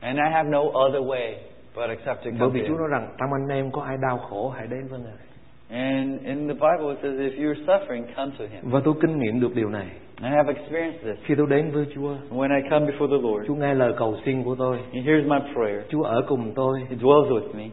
And 0.00 0.18
I 0.18 0.30
have 0.32 0.50
no 0.50 0.60
other 0.60 1.02
way 1.02 1.34
but 1.76 1.90
except 1.90 2.24
to 2.24 2.30
Bởi 2.30 2.38
come 2.40 2.52
vì 2.52 2.60
to 2.60 2.68
Chúa 2.68 2.76
nói 2.76 2.88
rằng 2.88 3.14
trong 3.18 3.32
anh 3.32 3.48
em 3.48 3.70
có 3.70 3.82
ai 3.82 3.96
đau 3.96 4.18
khổ 4.18 4.48
hãy 4.48 4.66
đến 4.66 4.88
với 4.88 5.00
Ngài. 5.00 5.27
And 5.70 6.20
in 6.24 6.48
the 6.48 6.54
Bible 6.54 6.90
it 6.90 6.98
says, 7.02 7.18
if 7.20 7.38
you're 7.38 7.64
suffering, 7.66 8.04
come 8.16 8.30
to 8.38 8.44
him. 8.44 8.60
Và 8.70 8.80
tôi 8.84 8.94
kinh 9.00 9.18
nghiệm 9.18 9.40
được 9.40 9.54
điều 9.54 9.68
này. 9.70 9.86
I 10.22 10.28
have 10.30 10.52
experienced 10.54 11.02
this. 11.04 11.16
Khi 11.24 11.34
tôi 11.34 11.46
đến 11.50 11.70
với 11.70 11.86
Chúa, 11.94 12.14
When 12.30 12.62
I 12.62 12.68
come 12.70 12.86
before 12.86 13.08
the 13.08 13.22
Lord, 13.28 13.46
Chúa 13.48 13.54
nghe 13.54 13.74
lời 13.74 13.92
cầu 13.98 14.16
xin 14.24 14.42
của 14.44 14.54
tôi. 14.54 14.78
He 14.92 15.00
hears 15.00 15.26
my 15.26 15.38
prayer. 15.54 15.80
Chúa 15.90 16.02
ở 16.02 16.22
cùng 16.28 16.52
tôi. 16.54 16.80
He 16.90 16.96
dwells 16.96 17.28
with 17.28 17.54
me. 17.56 17.64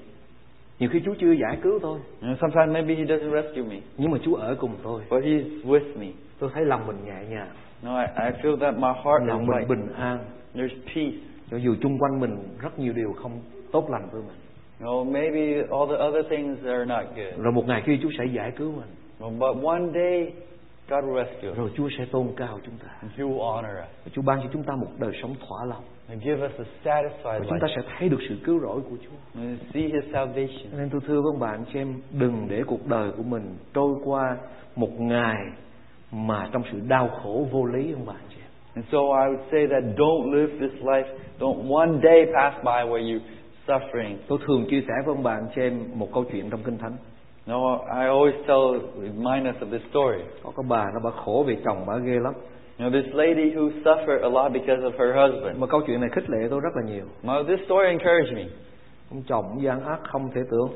Nhiều 0.80 0.90
khi 0.94 1.00
Chúa 1.06 1.14
chưa 1.20 1.32
giải 1.32 1.58
cứu 1.64 1.80
tôi, 1.82 2.00
And 2.22 2.38
sometimes 2.42 2.74
maybe 2.74 2.96
He 2.96 3.04
doesn't 3.04 3.32
rescue 3.42 3.64
me, 3.64 3.76
nhưng 3.98 4.12
mà 4.12 4.18
Chúa 4.26 4.36
ở 4.36 4.56
cùng 4.60 4.72
tôi. 4.84 5.02
but 5.10 5.24
He's 5.24 5.44
with 5.64 6.00
me. 6.00 6.08
Tôi 6.40 6.50
thấy 6.54 6.66
lòng 6.66 6.88
mình 6.88 6.98
nhẹ 7.06 7.26
nhàng, 7.30 7.48
No, 7.84 8.00
I, 8.00 8.06
I 8.18 8.32
feel 8.44 8.58
that 8.58 8.76
my 8.78 8.88
heart 9.04 9.24
lòng 9.28 9.40
is 9.40 9.48
mình 9.50 9.58
light. 9.58 9.70
bình 9.70 9.88
an. 9.98 10.18
There's 10.56 10.76
peace. 10.96 11.18
Cho 11.52 11.58
dù 11.58 11.76
chung 11.82 11.98
quanh 12.00 12.20
mình 12.20 12.38
rất 12.62 12.80
nhiều 12.80 12.94
điều 12.94 13.14
không 13.14 13.32
tốt 13.72 13.90
lành 13.92 14.08
với 14.12 14.22
mình. 14.22 14.38
No, 14.80 15.04
maybe 15.04 15.64
all 15.72 15.88
the 15.88 15.98
other 15.98 16.24
things 16.30 16.66
are 16.66 16.86
not 16.86 17.04
good. 17.16 17.44
Rồi 17.44 17.54
một 17.54 17.68
ngày 17.68 17.84
kia 17.86 17.98
Chúa 18.02 18.10
sẽ 18.18 18.26
giải 18.36 18.52
cứu 18.58 18.72
mình. 18.72 18.90
No, 19.20 19.30
But 19.30 19.64
one 19.64 19.84
day, 19.94 20.34
God 20.90 21.04
will 21.04 21.24
rescue 21.26 21.50
us. 21.50 21.58
Rồi 21.58 21.72
Chúa 21.78 21.90
sẽ 21.98 22.06
tôn 22.12 22.28
cao 22.38 22.60
chúng 22.66 22.78
ta. 22.78 22.88
And 23.02 23.12
He 23.12 23.24
will 23.24 23.54
honor 23.54 23.72
us. 23.72 24.06
Và 24.06 24.12
Chúa 24.14 24.22
ban 24.22 24.42
cho 24.44 24.50
chúng 24.54 24.64
ta 24.64 24.74
một 24.76 24.88
đời 25.00 25.12
sống 25.22 25.36
thỏa 25.48 25.66
lòng. 25.66 25.84
And 26.10 26.24
give 26.24 26.46
us 26.46 26.52
a 26.58 26.64
satisfied 26.84 27.40
Và 27.40 27.46
chúng 27.50 27.60
ta 27.62 27.68
sẽ 27.76 27.82
thấy 27.98 28.10
được 28.10 28.20
sự 28.30 28.36
cứu 28.46 28.60
rỗi 28.60 28.82
của 28.90 28.98
Chúa. 29.04 29.42
And 29.42 29.60
see 29.74 29.84
His 29.84 30.14
salvation. 30.14 30.78
Nên 30.78 30.90
tôi 30.90 31.02
thưa 31.08 31.22
với 31.22 31.32
ông 31.34 31.40
bạn 31.40 31.66
xem 31.74 32.02
đừng 32.12 32.48
để 32.50 32.64
cuộc 32.68 32.88
đời 32.88 33.12
của 33.18 33.24
mình 33.24 33.58
trôi 33.74 33.94
qua 34.06 34.38
một 34.76 35.00
ngày 35.00 35.38
mà 36.12 36.50
trong 36.54 36.64
sự 36.72 36.80
đau 36.88 37.10
khổ 37.24 37.48
vô 37.52 37.66
lý 37.66 37.94
ông 37.94 38.06
bạn 38.06 38.22
chị 38.30 38.36
em. 38.36 38.50
And 38.76 38.86
so 38.92 38.98
I 38.98 39.26
would 39.32 39.46
say 39.52 39.68
that 39.68 39.84
don't 39.98 40.34
live 40.34 40.68
this 40.68 40.84
life. 40.84 41.18
Don't 41.40 41.76
one 41.76 42.00
day 42.04 42.26
pass 42.36 42.64
by 42.64 42.92
where 42.92 43.14
you 43.14 43.20
suffering. 43.68 44.16
Tôi 44.28 44.40
thường 44.48 44.66
chia 44.70 44.82
sẻ 44.82 44.94
với 45.06 45.16
ông 45.16 45.24
bạn 45.24 45.48
xem 45.56 45.84
một 45.96 46.08
câu 46.14 46.24
chuyện 46.32 46.50
trong 46.50 46.64
Kinh 46.64 46.78
Thánh. 46.78 46.98
No, 47.48 47.78
I 47.78 48.06
always 48.06 48.44
tell, 48.48 48.88
remind 48.96 49.48
us 49.48 49.64
of 49.64 49.72
this 49.72 49.90
story. 49.90 50.24
Có 50.44 50.52
cái 50.58 50.66
bà 50.70 50.86
nó 50.94 51.00
bà 51.04 51.12
khổ 51.12 51.44
vì 51.48 51.58
chồng 51.66 51.86
bà 51.88 51.98
ghê 51.98 52.20
lắm. 52.20 52.34
You 52.80 52.90
know, 52.90 53.02
this 53.02 53.14
lady 53.16 53.52
who 53.56 53.70
suffered 53.84 54.22
a 54.22 54.30
lot 54.30 54.52
because 54.54 54.84
of 54.84 54.92
her 54.92 55.16
husband. 55.16 55.60
Mà 55.60 55.68
câu 55.68 55.82
chuyện 55.88 56.02
này 56.02 56.10
khích 56.10 56.30
lệ 56.30 56.48
tôi 56.50 56.60
rất 56.60 56.76
là 56.76 56.82
nhiều. 56.92 57.06
Now, 57.24 57.44
this 57.48 57.66
story 57.66 57.88
encouraged 57.88 58.34
me. 58.36 58.44
Ông 59.12 59.24
chồng 59.28 59.62
gian 59.62 59.84
ác 59.84 60.00
không 60.04 60.30
thể 60.36 60.42
tưởng. 60.52 60.70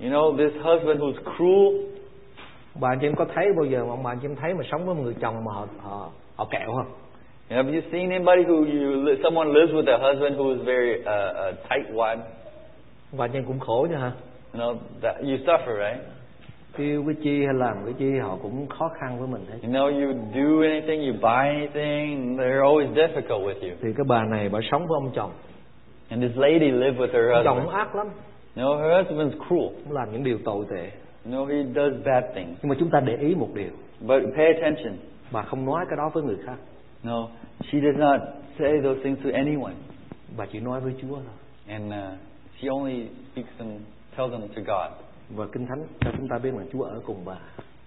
You 0.00 0.08
know, 0.08 0.36
this 0.36 0.62
husband 0.62 1.00
who's 1.00 1.36
cruel. 1.36 1.86
Bạn 2.80 2.98
chị 3.00 3.06
em 3.06 3.14
có 3.14 3.26
thấy 3.34 3.46
bao 3.56 3.64
giờ 3.64 3.84
mà 3.84 3.90
ông 3.90 4.02
bạn 4.02 4.18
chị 4.22 4.28
em 4.28 4.36
thấy 4.36 4.54
mà 4.54 4.64
sống 4.70 4.86
với 4.86 4.94
một 4.94 5.02
người 5.02 5.14
chồng 5.20 5.44
mà 5.44 5.52
họ 5.52 5.66
họ, 5.82 6.10
họ 6.36 6.46
kẹo 6.50 6.72
không? 6.72 6.92
Have 7.50 7.66
you 7.68 7.82
seen 7.92 8.10
anybody 8.10 8.42
who 8.44 8.64
you 8.64 9.16
someone 9.22 9.52
lives 9.52 9.72
with 9.72 9.86
a 9.88 9.98
husband 9.98 10.36
who 10.36 10.52
is 10.54 10.60
very 10.66 11.02
uh, 11.02 11.10
uh, 11.10 11.68
tight 11.68 11.94
wad? 11.94 12.18
Bạn 13.18 13.30
chị 13.32 13.38
em 13.38 13.44
cũng 13.44 13.58
khổ 13.58 13.86
nha 13.90 13.98
hả? 13.98 14.12
You 14.54 14.60
know 14.60 14.76
that 15.02 15.16
you 15.20 15.36
suffer, 15.46 15.76
right? 15.78 16.00
kêu 16.78 17.04
cái 17.06 17.14
chi 17.22 17.44
hay 17.44 17.54
làm 17.54 17.76
cái 17.84 17.94
chi 17.98 18.18
họ 18.22 18.38
cũng 18.42 18.66
khó 18.68 18.88
khăn 19.00 19.18
với 19.18 19.28
mình 19.28 19.44
hết 19.50 19.58
You 19.62 19.70
know, 19.70 19.86
you 20.06 20.12
do 20.34 20.62
anything, 20.68 21.00
you 21.06 21.12
buy 21.22 21.48
anything, 21.48 22.36
they're 22.36 22.62
always 22.62 22.94
difficult 22.94 23.40
with 23.46 23.60
you. 23.68 23.76
thì 23.82 23.88
cái 23.96 24.04
bà 24.08 24.24
này 24.24 24.48
bà 24.48 24.58
sống 24.72 24.80
với 24.86 24.96
ông 24.96 25.10
chồng 25.14 25.30
And 26.08 26.22
this 26.22 26.36
lady 26.36 26.70
lived 26.70 26.98
with 27.00 27.12
her 27.12 27.32
ông 27.34 27.44
chồng 27.44 27.56
husband. 27.58 27.76
ác 27.78 27.96
lắm 27.96 28.06
You 28.56 28.62
know, 28.62 28.78
her 28.78 29.06
husband's 29.06 29.46
cruel. 29.48 29.68
làm 29.90 30.12
những 30.12 30.24
điều 30.24 30.38
tồi 30.44 30.64
tệ 30.70 30.90
You 31.26 31.32
know, 31.32 31.46
he 31.46 31.62
does 31.74 32.04
bad 32.06 32.24
things. 32.34 32.58
nhưng 32.62 32.68
mà 32.70 32.76
chúng 32.78 32.90
ta 32.90 33.00
để 33.00 33.16
ý 33.16 33.34
một 33.34 33.48
điều 33.54 33.70
But 34.00 34.22
pay 34.36 34.46
attention. 34.54 34.92
bà 35.32 35.42
không 35.42 35.66
nói 35.66 35.84
cái 35.88 35.96
đó 35.96 36.10
với 36.14 36.22
người 36.22 36.36
khác 36.46 36.56
No, 37.04 37.28
she 37.70 37.80
does 37.80 37.96
not 37.96 38.20
say 38.58 38.80
those 38.82 39.00
things 39.02 39.18
to 39.24 39.30
anyone. 39.34 39.72
bà 40.36 40.46
chỉ 40.52 40.60
nói 40.60 40.80
với 40.80 40.94
Chúa 41.02 41.14
thôi 41.14 41.34
And 41.68 41.92
uh, 41.92 42.18
she 42.60 42.68
only 42.68 43.08
speaks 43.32 43.48
them, 43.58 43.68
tells 44.16 44.32
them 44.32 44.40
to 44.48 44.62
God. 44.66 44.90
và 45.30 45.46
kinh 45.52 45.66
thánh 45.66 45.86
cho 46.00 46.10
chúng 46.16 46.28
ta 46.28 46.38
biết 46.38 46.54
là 46.54 46.64
Chúa 46.72 46.82
ở 46.82 47.00
cùng 47.06 47.24
bà 47.24 47.36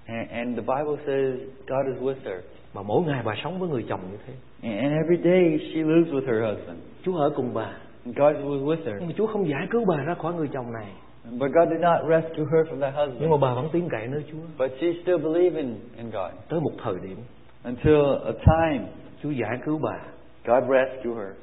And, 0.06 0.30
and 0.30 0.56
the 0.58 0.62
Bible 0.62 0.98
says 1.06 1.50
God 1.68 1.86
is 1.96 2.02
with 2.04 2.16
her. 2.32 2.40
mà 2.74 2.82
mỗi 2.82 3.04
ngày 3.04 3.22
bà 3.26 3.34
sống 3.44 3.60
với 3.60 3.70
người 3.70 3.86
chồng 3.90 4.00
như 4.12 4.18
thế 4.28 4.34
And, 4.64 4.80
and 4.80 4.94
every 5.04 5.18
day 5.24 5.60
she 5.60 5.80
lives 5.84 6.14
with 6.14 6.26
her 6.28 6.58
husband. 6.58 6.80
Chúa 7.06 7.18
ở 7.18 7.30
cùng 7.36 7.54
bà 7.54 7.72
And 8.06 8.18
God 8.18 8.36
was 8.36 8.66
with 8.66 8.78
her. 8.86 8.96
nhưng 9.00 9.08
mà 9.08 9.14
Chúa 9.18 9.28
không 9.28 9.50
giải 9.50 9.68
cứu 9.72 9.86
bà 9.88 9.98
ra 10.04 10.14
khỏi 10.14 10.34
người 10.34 10.48
chồng 10.54 10.74
này 10.74 10.92
But 11.40 11.52
God 11.52 11.70
did 11.70 11.80
not 11.82 12.00
rescue 12.10 12.46
her 12.52 12.68
from 12.70 12.80
that 12.82 12.94
nhưng 12.98 13.10
husband. 13.12 13.32
mà 13.32 13.38
bà 13.42 13.54
vẫn 13.54 13.70
tin 13.72 13.90
cậy 13.90 14.08
nơi 14.08 14.24
Chúa 14.32 14.44
But 14.58 14.72
she 14.82 14.88
still 15.02 15.18
believed 15.18 15.56
in, 15.58 15.76
in 15.98 16.06
God. 16.12 16.32
tới 16.50 16.60
một 16.60 16.72
thời 16.84 16.96
điểm 17.04 17.18
Until 17.64 18.02
a 18.26 18.32
time 18.32 18.86
Chúa 19.24 19.30
giải 19.30 19.60
cứu 19.66 19.80
bà. 19.84 20.00
God 20.46 20.64
rescued 20.70 21.18
her. 21.18 21.36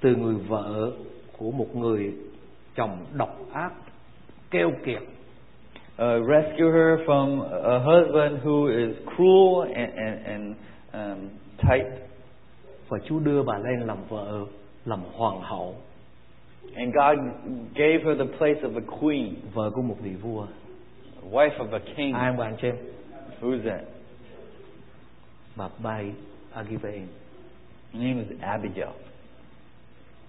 Từ 0.00 0.16
người 0.16 0.34
vợ 0.34 0.92
của 1.38 1.50
một 1.50 1.76
người 1.76 2.14
chồng 2.74 3.06
độc 3.12 3.38
ác 3.52 3.72
keo 4.50 4.70
kiệt. 4.84 5.02
Uh, 5.02 6.28
rescue 6.28 6.72
her 6.72 7.00
from 7.06 7.42
a 7.62 7.78
husband 7.78 8.44
who 8.44 8.66
is 8.66 8.96
cruel 9.16 9.72
and, 9.74 9.92
and, 9.96 10.26
and 10.26 10.54
um, 10.92 11.28
tight. 11.56 11.86
và 12.88 12.98
Chúa 13.04 13.18
đưa 13.18 13.42
bà 13.42 13.58
lên 13.58 13.80
làm 13.80 13.98
vợ 14.08 14.44
làm 14.84 15.00
hoàng 15.12 15.40
hậu. 15.40 15.74
And 16.74 16.94
God 16.94 17.18
gave 17.74 17.98
her 18.04 18.18
the 18.18 18.36
place 18.38 18.60
of 18.60 18.74
a 18.74 18.98
queen, 19.00 19.34
vợ 19.54 19.70
của 19.74 19.82
một 19.82 19.96
vị 20.02 20.14
vua. 20.22 20.46
Wife 21.30 21.58
of 21.58 21.72
a 21.72 21.78
king. 21.96 22.12
ai 22.14 22.28
ông 22.28 22.40
anh 22.40 22.56
chị 22.62 22.68
em? 22.68 22.76
Who's 23.40 23.70
that? 23.70 23.80
bà 25.56 25.68
Bay 25.82 26.12
Agivain 26.56 27.06
Her 27.92 28.02
name 28.02 28.18
is 28.28 28.40
Abigail. 28.40 28.88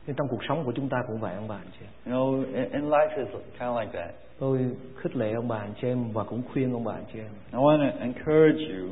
nhưng 0.08 0.16
trong 0.16 0.28
cuộc 0.28 0.44
sống 0.48 0.63
của 0.66 0.72
chúng 0.72 0.90
ta 0.90 0.98
cũng 1.08 1.20
vậy 1.20 1.36
ông 1.36 1.48
bà 1.48 1.56
anh 1.56 1.68
chị 1.80 1.86
em 2.06 2.13
You 2.16 2.22
know, 2.22 2.46
in, 2.54 2.72
in 2.72 2.90
life 2.90 3.10
is 3.18 3.28
kind 3.34 3.62
of 3.62 3.80
like 3.80 3.92
that. 4.00 4.16
tôi 4.40 4.60
khích 4.98 5.16
lệ 5.16 5.32
ông 5.34 5.48
bà 5.48 5.58
anh 5.58 5.74
chị 5.82 5.88
em 5.88 6.12
và 6.13 6.24
cũng 6.24 6.42
khuyên 6.54 6.74
ông 6.74 6.84
bà 6.84 6.94
anh 6.94 7.06
chị 7.13 7.20
em 7.20 7.30
I 7.52 7.58
want 7.60 7.92
to 7.92 7.98
encourage 8.00 8.74
you, 8.78 8.90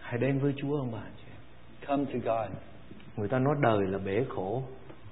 hãy 0.00 0.18
đến 0.18 0.38
với 0.38 0.54
Chúa 0.56 0.76
ông 0.78 0.92
bà 0.92 0.98
anh 0.98 1.12
chị 1.16 1.24
em 1.32 1.40
come 1.88 2.04
to 2.12 2.18
God. 2.34 2.50
người 3.16 3.28
ta 3.28 3.38
nói 3.38 3.54
đời 3.62 3.78
là 3.88 3.98
bể 3.98 4.24
khổ 4.28 4.62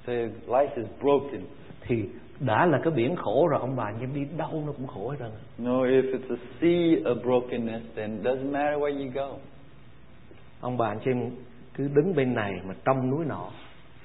Say 0.06 0.16
life 0.46 0.68
is 0.76 0.86
broken. 1.00 1.40
thì 1.80 2.04
đã 2.40 2.66
là 2.66 2.78
cái 2.84 2.92
biển 2.92 3.16
khổ 3.16 3.46
rồi 3.50 3.60
ông 3.60 3.76
bà 3.76 3.84
anh 3.84 4.00
em 4.00 4.14
đi 4.14 4.20
đâu 4.36 4.62
nó 4.66 4.72
cũng 4.72 4.86
khổ 4.86 5.08
hết 5.10 5.16
trơn 5.18 5.30
know, 5.58 5.84
if 5.84 6.02
it's 6.12 6.36
a 6.36 6.40
sea 6.60 7.12
of 7.14 7.22
brokenness, 7.22 7.84
then 7.96 8.16
it 8.16 8.26
doesn't 8.26 8.50
matter 8.52 8.78
where 8.78 9.04
you 9.04 9.10
go. 9.14 9.36
Ông 10.62 10.76
bà 10.78 10.86
anh 10.88 10.98
chị 11.04 11.10
cứ 11.76 11.88
đứng 11.94 12.14
bên 12.16 12.34
này 12.34 12.52
mà 12.68 12.74
trong 12.84 13.10
núi 13.10 13.24
nọ 13.24 13.44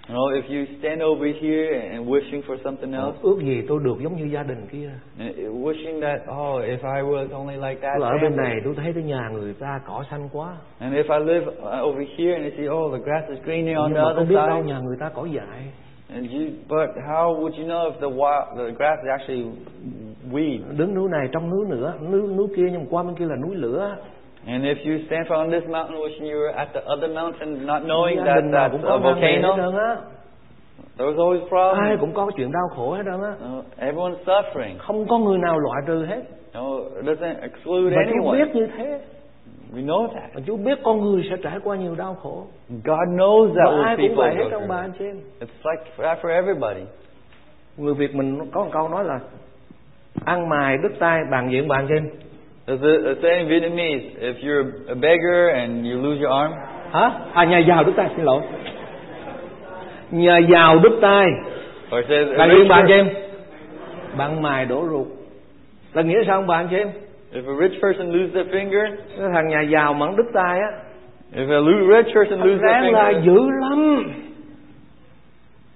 You 0.10 0.16
know, 0.16 0.42
if 0.42 0.44
you 0.50 0.66
stand 0.80 1.02
over 1.04 1.36
here 1.42 1.80
and 1.92 2.08
wishing 2.10 2.42
for 2.42 2.58
something 2.64 2.92
else, 2.94 3.18
ước 3.22 3.40
gì 3.42 3.62
tôi 3.68 3.80
được 3.84 3.96
giống 4.04 4.16
như 4.16 4.26
gia 4.26 4.44
đình 4.44 4.68
kia 4.72 4.90
And 5.20 5.36
wishing 5.38 6.02
that, 6.02 6.22
oh, 6.32 6.62
if 6.64 6.78
I 6.96 7.02
was 7.02 7.28
only 7.32 7.56
like 7.56 7.82
that. 7.82 7.96
tôi 8.00 8.10
ở 8.10 8.18
bên 8.22 8.36
này 8.36 8.56
tôi 8.66 8.74
thấy 8.76 8.94
cái 8.94 9.04
nhà 9.04 9.30
người 9.34 9.54
ta 9.54 9.80
cỏ 9.88 10.04
xanh 10.12 10.30
quá 10.34 10.58
And 10.80 10.94
if 10.96 11.20
I 11.20 11.26
live 11.34 11.46
uh, 11.48 11.84
over 11.88 12.08
here 12.18 12.34
and 12.34 12.44
I 12.46 12.52
see, 12.58 12.68
oh, 12.70 12.92
the 12.94 13.00
grass 13.06 13.30
is 13.30 13.40
greener 13.46 13.78
on 13.78 13.92
nhưng 13.92 13.96
the 13.96 14.02
mà 14.04 14.10
other 14.12 14.18
không 14.18 14.28
biết 14.30 14.36
đâu 14.36 14.62
side. 14.62 14.74
nhà 14.74 14.80
người 14.80 14.98
ta 15.00 15.10
cỏ 15.10 15.26
dại 15.26 15.72
And 16.14 16.26
you, 16.32 16.42
but 16.70 16.90
how 17.08 17.36
would 17.40 17.54
you 17.62 17.68
know 17.68 17.92
if 17.92 18.00
the 18.00 18.16
wild, 18.18 18.58
the 18.58 18.72
grass 18.78 19.00
is 19.04 19.10
actually 19.20 19.46
weed? 20.32 20.62
đứng 20.78 20.94
núi 20.96 21.10
này 21.10 21.28
trong 21.32 21.50
núi 21.50 21.66
nữa 21.70 21.94
núi 22.12 22.22
núi 22.38 22.48
kia 22.56 22.66
nhưng 22.72 22.82
mà 22.82 22.88
qua 22.90 23.04
bên 23.04 23.16
kia 23.16 23.26
là 23.26 23.36
núi 23.36 23.56
lửa 23.56 23.96
And 24.48 24.64
if 24.64 24.78
you 24.86 25.00
stand 25.08 25.28
on 25.30 25.52
this 25.52 25.64
mountain 25.70 25.98
wishing 26.00 26.26
you 26.32 26.38
were 26.38 26.54
at 26.56 26.68
the 26.74 26.80
other 26.82 27.08
mountain, 27.14 27.66
not 27.66 27.82
knowing 27.84 28.18
that 28.26 28.42
that's 28.52 28.84
a 28.84 28.98
volcano, 28.98 29.56
there's 30.98 31.18
always 31.18 31.42
ai 31.42 31.50
problems. 31.50 32.00
cũng 32.00 32.14
có 32.14 32.26
cái 32.26 32.34
chuyện 32.38 32.52
đau 32.52 32.68
khổ 32.76 32.94
hết 32.94 33.04
trơn 33.06 33.22
á 33.22 33.34
everyone's 33.90 34.16
suffering. 34.26 34.78
không 34.78 35.08
có 35.08 35.18
người 35.18 35.38
nào 35.38 35.60
loại 35.60 35.82
trừ 35.88 36.06
hết 36.06 36.22
No, 36.54 36.62
doesn't 37.04 37.36
exclude 37.42 37.96
và 37.96 38.02
Chúa 38.10 38.32
anyone. 38.32 38.46
biết 38.46 38.56
như 38.56 38.68
thế 38.78 39.00
We 39.74 39.86
know 39.86 40.08
that. 40.08 40.30
và 40.34 40.42
Chúa 40.48 40.58
biết 40.58 40.80
con 40.84 41.02
người 41.02 41.28
sẽ 41.30 41.36
trải 41.44 41.60
qua 41.64 41.76
nhiều 41.76 41.96
đau 41.96 42.16
khổ 42.16 42.46
God 42.70 43.08
knows 43.10 43.48
that 43.48 43.68
và 43.80 43.84
ai 43.86 43.96
cũng 43.98 44.16
vậy 44.16 44.36
hết 44.36 44.44
trong 44.52 44.62
through 44.62 44.70
bà 44.70 44.76
that. 44.76 44.86
anh 44.86 44.92
chị 45.00 45.06
em 45.06 45.16
It's 45.40 45.72
like 45.72 45.92
that 45.98 46.18
for 46.22 46.30
everybody. 46.30 46.82
người 47.78 47.94
Việt 47.94 48.16
mình 48.16 48.40
có 48.52 48.64
một 48.64 48.70
câu 48.74 48.90
nói 48.90 49.04
là 49.04 49.20
ăn 50.26 50.50
mài 50.50 50.78
đứt 50.84 50.92
tay 51.00 51.20
bàn 51.32 51.50
diện 51.52 51.68
bà 51.68 51.76
anh 51.76 51.88
saying 52.68 53.40
in 53.40 53.48
Vietnamese, 53.48 54.16
if 54.20 54.44
you're 54.44 54.72
a 54.90 54.96
beggar 54.96 55.50
and 55.56 55.86
you 55.88 56.02
lose 56.02 56.20
your 56.20 56.32
arm, 56.32 56.52
hả? 56.92 57.12
À 57.34 57.46
nhà 57.46 57.60
giàu 57.60 57.84
đứt 57.84 57.94
tay 57.98 58.10
xin 58.16 58.26
lỗi. 58.26 58.42
Nhà 60.12 60.38
giàu 60.38 60.80
đứt 60.80 61.00
tay. 61.02 61.26
Or 61.92 62.00
it 62.00 62.06
says, 62.10 62.28
bà 62.38 62.44
anh 62.46 62.50
chị 62.52 62.70
per- 62.70 62.92
em 62.92 63.10
bạn 64.18 64.42
mài 64.42 64.66
đổ 64.66 64.86
ruột. 64.90 65.08
Là 65.94 66.02
nghĩa 66.02 66.24
sao 66.28 66.46
anh 66.50 66.68
chị 66.72 66.78
em? 66.78 66.88
If 67.34 67.42
a 67.48 67.68
rich 67.68 67.82
person 67.82 68.12
loses 68.12 68.34
their 68.36 68.48
finger, 68.48 68.86
thằng 69.34 69.48
nhà 69.50 69.62
giàu 69.62 69.94
mà 69.94 70.08
đứt 70.18 70.26
tay 70.34 70.60
á. 70.60 70.72
if 71.36 71.50
a 71.50 71.62
rich 71.98 72.16
person 72.16 72.40
loses 72.40 72.62
their 72.62 72.84
finger, 72.84 73.22
dữ 73.26 73.50
lắm 73.62 74.04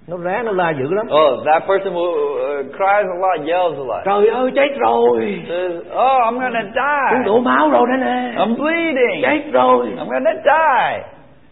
nó 0.08 0.16
ráng 0.16 0.44
nó 0.44 0.52
la 0.52 0.70
dữ 0.70 0.94
lắm 0.94 1.06
oh, 1.06 1.46
that 1.46 1.62
person 1.68 1.94
will 1.94 2.14
uh, 2.14 2.66
cries 2.66 3.06
a 3.10 3.18
lot, 3.24 3.46
yells 3.46 3.78
a 3.78 3.84
lot. 3.90 4.02
trời 4.04 4.26
ơi 4.28 4.50
chết 4.54 4.68
rồi 4.78 5.42
Says, 5.48 5.72
oh, 5.80 6.20
I'm 6.26 6.40
gonna 6.40 6.62
cũng 7.10 7.24
đổ 7.24 7.34
die. 7.34 7.44
máu 7.44 7.70
rồi 7.70 7.86
đây 7.88 7.98
nè 8.00 8.32
I'm 8.44 8.56
bleeding. 8.56 9.22
chết 9.22 9.52
rồi 9.52 9.86
I'm 9.98 10.08
gonna 10.10 10.32
die. 10.44 11.04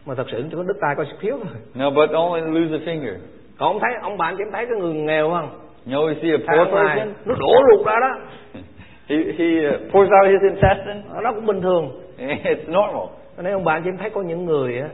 mà 0.06 0.14
thật 0.14 0.26
sự 0.32 0.44
có 0.56 0.62
đứt 0.62 0.76
tay 0.80 0.94
có 0.96 1.04
khiếu 1.20 1.36
thôi 1.44 1.52
No, 1.74 1.90
but 1.90 2.10
only 2.10 2.40
lose 2.60 2.76
a 2.76 2.92
finger. 2.92 3.14
còn 3.58 3.68
ông 3.72 3.78
thấy 3.80 3.90
ông 4.02 4.18
bạn 4.18 4.34
chỉ 4.38 4.44
thấy 4.52 4.66
cái 4.66 4.80
người 4.80 4.94
nghèo 4.94 5.30
không 5.30 5.48
You 5.92 6.00
you 6.00 6.14
see 6.22 6.30
a 6.30 6.38
poor 6.38 6.74
này 6.74 6.96
person, 6.96 7.12
nó 7.24 7.34
đổ 7.38 7.52
ruột 7.70 7.86
ra 7.86 7.92
đó 8.00 8.08
he, 9.08 9.16
he 9.16 9.68
uh, 9.68 9.92
pours 9.92 10.10
out 10.10 10.30
his 10.32 10.42
intestine. 10.52 11.02
nó 11.22 11.32
cũng 11.32 11.46
bình 11.46 11.62
thường 11.62 11.90
It's 12.18 12.66
normal. 12.66 13.06
Nên 13.42 13.52
ông 13.52 13.64
bạn 13.64 13.82
chỉ 13.84 13.90
thấy 14.00 14.10
có 14.10 14.22
những 14.22 14.44
người 14.46 14.78
á 14.80 14.88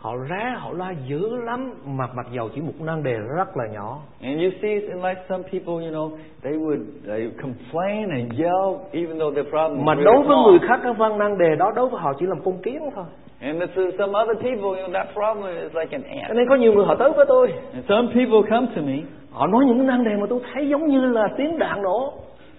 họ 0.00 0.16
rá 0.30 0.56
họ 0.58 0.70
la 0.76 0.94
dữ 1.08 1.36
lắm 1.44 1.70
mà 1.86 2.04
mặc 2.14 2.26
dầu 2.32 2.48
chỉ 2.54 2.60
một 2.60 2.72
nan 2.80 3.02
đề 3.02 3.14
rất 3.36 3.56
là 3.56 3.66
nhỏ. 3.72 3.98
And 4.22 4.40
you 4.42 4.50
see 4.62 4.70
in 4.70 4.98
life 5.02 5.14
some 5.28 5.42
people, 5.42 5.74
you 5.86 5.90
know, 5.90 6.10
they 6.42 6.52
would 6.52 6.84
they 7.06 7.30
complain 7.42 8.10
and 8.10 8.32
yell 8.40 8.78
even 8.92 9.18
though 9.18 9.34
their 9.34 9.50
problem 9.50 9.84
mà 9.84 9.94
is 9.94 10.04
đối 10.04 10.14
really 10.14 10.28
với 10.28 10.36
người 10.44 10.68
khác 10.68 10.80
cái 10.82 10.92
văn 10.92 11.18
nan 11.18 11.38
đề 11.38 11.56
đó 11.58 11.72
đối 11.76 11.88
với 11.88 12.00
họ 12.00 12.12
chỉ 12.18 12.26
làm 12.26 12.38
con 12.44 12.54
kiến 12.62 12.78
thôi. 12.94 13.04
And 13.40 13.60
this 13.60 13.70
is 13.76 13.94
some 13.98 14.12
other 14.22 14.36
people, 14.42 14.80
you 14.80 14.88
know, 14.88 14.92
that 14.92 15.06
problem 15.14 15.54
is 15.64 15.74
like 15.74 15.96
an 15.96 16.02
cho 16.02 16.08
ant. 16.22 16.36
nên 16.36 16.48
có 16.48 16.54
nhiều 16.54 16.72
người 16.72 16.86
họ 16.86 16.94
tới 16.94 17.10
với 17.16 17.26
tôi. 17.28 17.52
And 17.74 17.84
some 17.88 18.08
people 18.14 18.50
come 18.50 18.66
to 18.76 18.82
me. 18.82 18.98
Họ 19.32 19.46
nói 19.46 19.64
những 19.66 19.86
nan 19.86 20.04
đề 20.04 20.16
mà 20.20 20.26
tôi 20.30 20.40
thấy 20.54 20.68
giống 20.68 20.86
như 20.86 21.00
là 21.06 21.28
tiếng 21.36 21.58
đạn 21.58 21.82
nổ. 21.82 22.12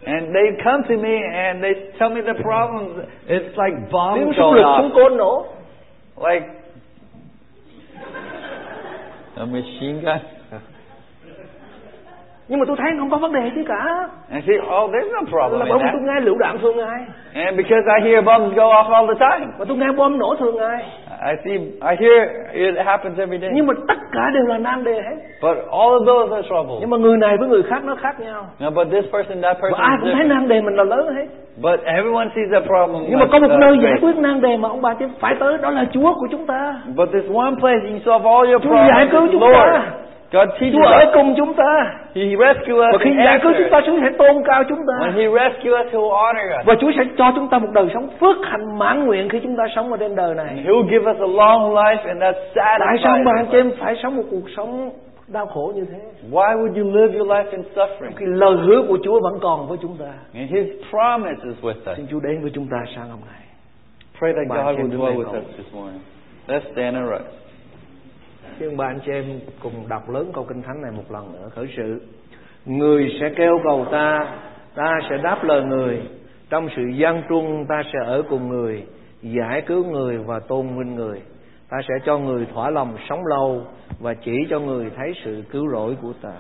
And 0.05 0.23
they 0.33 0.63
come 0.65 0.83
to 0.89 1.03
me 1.03 1.15
and 1.33 1.63
they 1.63 1.73
tell 1.99 2.15
me 2.15 2.21
the 2.21 2.33
problems. 2.33 2.91
It's 3.27 3.63
like 3.63 3.77
tiếng 3.77 3.91
bombs 3.91 4.19
súng 4.19 4.31
going 4.37 4.55
lực 4.55 4.65
súng 4.77 4.91
off. 4.91 4.95
côn 4.95 5.17
nổ. 5.17 5.45
Like 6.29 6.60
machine 9.37 9.99
gun. 10.01 10.17
nhưng 12.47 12.59
mà 12.59 12.65
tôi 12.67 12.75
thấy 12.79 12.91
không 12.99 13.09
có 13.09 13.17
vấn 13.17 13.33
đề 13.33 13.51
gì 13.55 13.63
cả 13.67 14.07
And 14.31 14.43
see, 14.47 14.55
oh, 14.59 14.91
there's 14.91 15.11
no 15.13 15.21
problem 15.31 15.59
là 15.59 15.65
bởi 15.69 15.79
vì 15.79 15.89
tôi 15.93 16.01
nghe 16.01 16.19
lựu 16.21 16.37
đạn 16.37 16.57
thường 16.61 16.77
ngày 16.77 17.05
And 17.45 17.57
because 17.57 17.83
I 17.97 18.09
hear 18.09 18.25
bombs 18.25 18.55
go 18.55 18.63
off 18.63 18.91
all 18.93 19.07
the 19.07 19.19
time. 19.29 19.51
và 19.57 19.65
tôi 19.67 19.77
nghe 19.77 19.91
bom 19.97 20.17
nổ 20.19 20.35
thường 20.39 20.55
ngày 20.55 20.85
I 21.25 21.33
see, 21.43 21.57
I 21.91 21.95
hear 21.99 22.29
it 22.53 22.85
happens 22.85 23.19
every 23.19 23.37
day. 23.41 23.51
nhưng 23.53 23.67
mà 23.67 23.73
tất 23.87 23.97
cả 24.11 24.29
đều 24.33 24.43
là 24.45 24.57
nan 24.57 24.83
đề 24.83 24.93
hết 24.93 25.15
But 25.41 25.57
all 25.71 25.91
of 25.97 26.05
those 26.05 26.35
are 26.35 26.47
troubles. 26.49 26.77
nhưng 26.81 26.89
mà 26.89 26.97
người 26.97 27.17
này 27.17 27.37
với 27.39 27.47
người 27.49 27.63
khác 27.63 27.83
nó 27.83 27.95
khác 27.95 28.19
nhau 28.19 28.45
No, 28.59 28.69
but 28.69 28.87
this 28.91 29.05
person, 29.13 29.41
that 29.41 29.57
và 29.61 29.69
person 29.69 29.81
ai 29.81 29.91
is 29.97 30.01
cũng 30.01 30.11
thấy 30.17 30.23
nan 30.27 30.47
đề 30.47 30.61
mình 30.61 30.75
là 30.75 30.83
lớn 30.83 31.15
hết 31.15 31.25
But 31.57 31.79
everyone 31.85 32.29
sees 32.35 32.51
a 32.53 32.59
problem. 32.59 33.03
nhưng 33.09 33.19
mà 33.19 33.25
có 33.31 33.39
một 33.39 33.51
nơi 33.59 33.77
giải 33.83 33.93
quyết 34.01 34.15
nan 34.15 34.41
đề 34.41 34.57
mà 34.57 34.69
ông 34.69 34.81
bà 34.81 34.93
chứ 34.93 35.05
phải 35.19 35.35
tới 35.39 35.57
đó 35.61 35.69
là 35.69 35.85
Chúa 35.93 36.13
của 36.13 36.27
chúng 36.31 36.45
ta 36.45 36.75
But 36.95 37.09
there's 37.09 37.35
one 37.45 37.55
place 37.59 37.81
you 37.91 37.99
solve 38.05 38.29
all 38.29 38.49
your 38.51 38.63
Chúa 38.63 38.75
giải 38.89 39.07
cứu 39.11 39.21
problems. 39.21 39.31
chúng 39.31 39.41
Lord, 39.41 39.55
ta 39.55 39.83
God 40.33 40.49
teaches 40.59 40.73
Chúa 40.73 40.83
ở 40.85 41.05
cùng 41.13 41.33
chúng 41.37 41.53
ta 41.53 41.93
He 42.15 42.21
rescues 42.45 42.77
us. 42.79 42.91
và 42.93 42.97
khi 42.99 43.09
and 43.09 43.25
giải 43.25 43.39
cứu 43.43 43.51
chúng 43.57 43.69
ta. 43.71 43.81
Chúa 43.85 43.97
sẽ 44.01 44.09
tôn 44.17 44.43
cao 44.45 44.63
chúng 44.69 44.77
When 44.79 44.99
ta 45.01 45.11
He 45.17 45.23
rescues 45.39 45.73
us, 45.85 45.93
He'll 45.93 46.09
honor 46.19 46.45
us. 46.59 46.65
và 46.65 46.75
Chúa 46.81 46.91
sẽ 46.97 47.03
cho 47.17 47.31
chúng 47.35 47.47
ta 47.47 47.57
một 47.59 47.67
đời 47.73 47.87
sống 47.93 48.07
phước 48.19 48.37
hạnh 48.43 48.77
mãn 48.79 49.05
nguyện 49.05 49.29
khi 49.29 49.39
chúng 49.43 49.55
ta 49.57 49.63
sống 49.75 49.91
ở 49.91 49.97
trên 49.97 50.15
đời 50.15 50.27
And 50.29 50.37
này 50.37 50.63
He'll 50.65 50.87
give 50.91 51.11
us 51.11 51.17
a 51.19 51.29
long 51.41 51.73
life 51.73 51.97
and 52.07 52.21
that's 52.23 52.41
tại 52.55 52.97
sao 53.03 53.13
ông 53.15 53.23
bà 53.25 53.31
anh 53.37 53.45
chị 53.51 53.57
satisfying. 53.57 53.71
em 53.71 53.71
phải 53.79 53.95
sống 54.03 54.15
một 54.17 54.23
cuộc 54.31 54.45
sống 54.57 54.89
đau 55.31 55.45
khổ 55.45 55.73
như 55.75 55.85
thế 55.85 55.99
Why 56.31 56.57
would 56.57 56.83
you 56.83 56.91
live 56.91 57.17
your 57.17 57.29
life 57.29 57.51
in 57.51 57.61
suffering? 57.75 58.11
Cái 58.15 58.27
lời 58.27 58.57
hứa 58.57 58.85
của 58.87 58.97
Chúa 59.03 59.19
vẫn 59.19 59.39
còn 59.41 59.67
với 59.67 59.77
chúng 59.81 59.97
ta 59.97 60.13
And 60.33 60.51
His 60.51 60.65
promise 60.89 61.41
is 61.43 61.63
with 61.63 61.91
us. 61.91 61.97
Xin 61.97 62.07
Chúa 62.07 62.19
đến 62.19 62.41
với 62.41 62.51
chúng 62.53 62.67
ta 62.67 62.77
sáng 62.95 63.09
hôm 63.09 63.19
nay 63.31 63.41
Pray 64.19 64.33
that 64.33 64.47
God 64.47 64.79
will 64.79 64.99
dwell 64.99 65.15
with 65.15 65.39
us 65.39 65.57
this 65.57 65.73
morning. 65.73 66.01
Let's 66.47 66.71
stand 66.73 66.95
and 66.95 67.09
rise. 67.09 67.31
Xin 68.59 68.77
ba 68.77 68.85
anh 68.85 68.99
chị 69.05 69.11
em 69.11 69.39
cùng 69.63 69.73
đọc 69.89 70.09
lớn 70.09 70.31
câu 70.33 70.43
kinh 70.43 70.61
thánh 70.61 70.81
này 70.81 70.91
một 70.91 71.11
lần 71.11 71.33
nữa 71.33 71.49
khởi 71.55 71.67
sự 71.77 72.01
Người 72.65 73.17
sẽ 73.19 73.29
kêu 73.37 73.59
cầu 73.63 73.85
ta 73.91 74.37
Ta 74.75 74.99
sẽ 75.09 75.17
đáp 75.23 75.43
lời 75.43 75.63
người 75.63 76.01
Trong 76.49 76.67
sự 76.75 76.81
gian 76.95 77.23
truân 77.29 77.65
ta 77.69 77.83
sẽ 77.93 77.99
ở 78.05 78.23
cùng 78.29 78.49
người 78.49 78.83
Giải 79.21 79.61
cứu 79.61 79.85
người 79.85 80.17
và 80.17 80.39
tôn 80.39 80.67
vinh 80.67 80.95
người 80.95 81.21
Ta 81.71 81.77
sẽ 81.87 81.93
cho 82.05 82.17
người 82.17 82.45
thỏa 82.53 82.69
lòng 82.69 82.97
sống 83.09 83.25
lâu 83.25 83.63
Và 83.99 84.13
chỉ 84.13 84.31
cho 84.49 84.59
người 84.59 84.91
thấy 84.97 85.13
sự 85.25 85.43
cứu 85.51 85.69
rỗi 85.69 85.97
của 86.01 86.13
ta. 86.21 86.33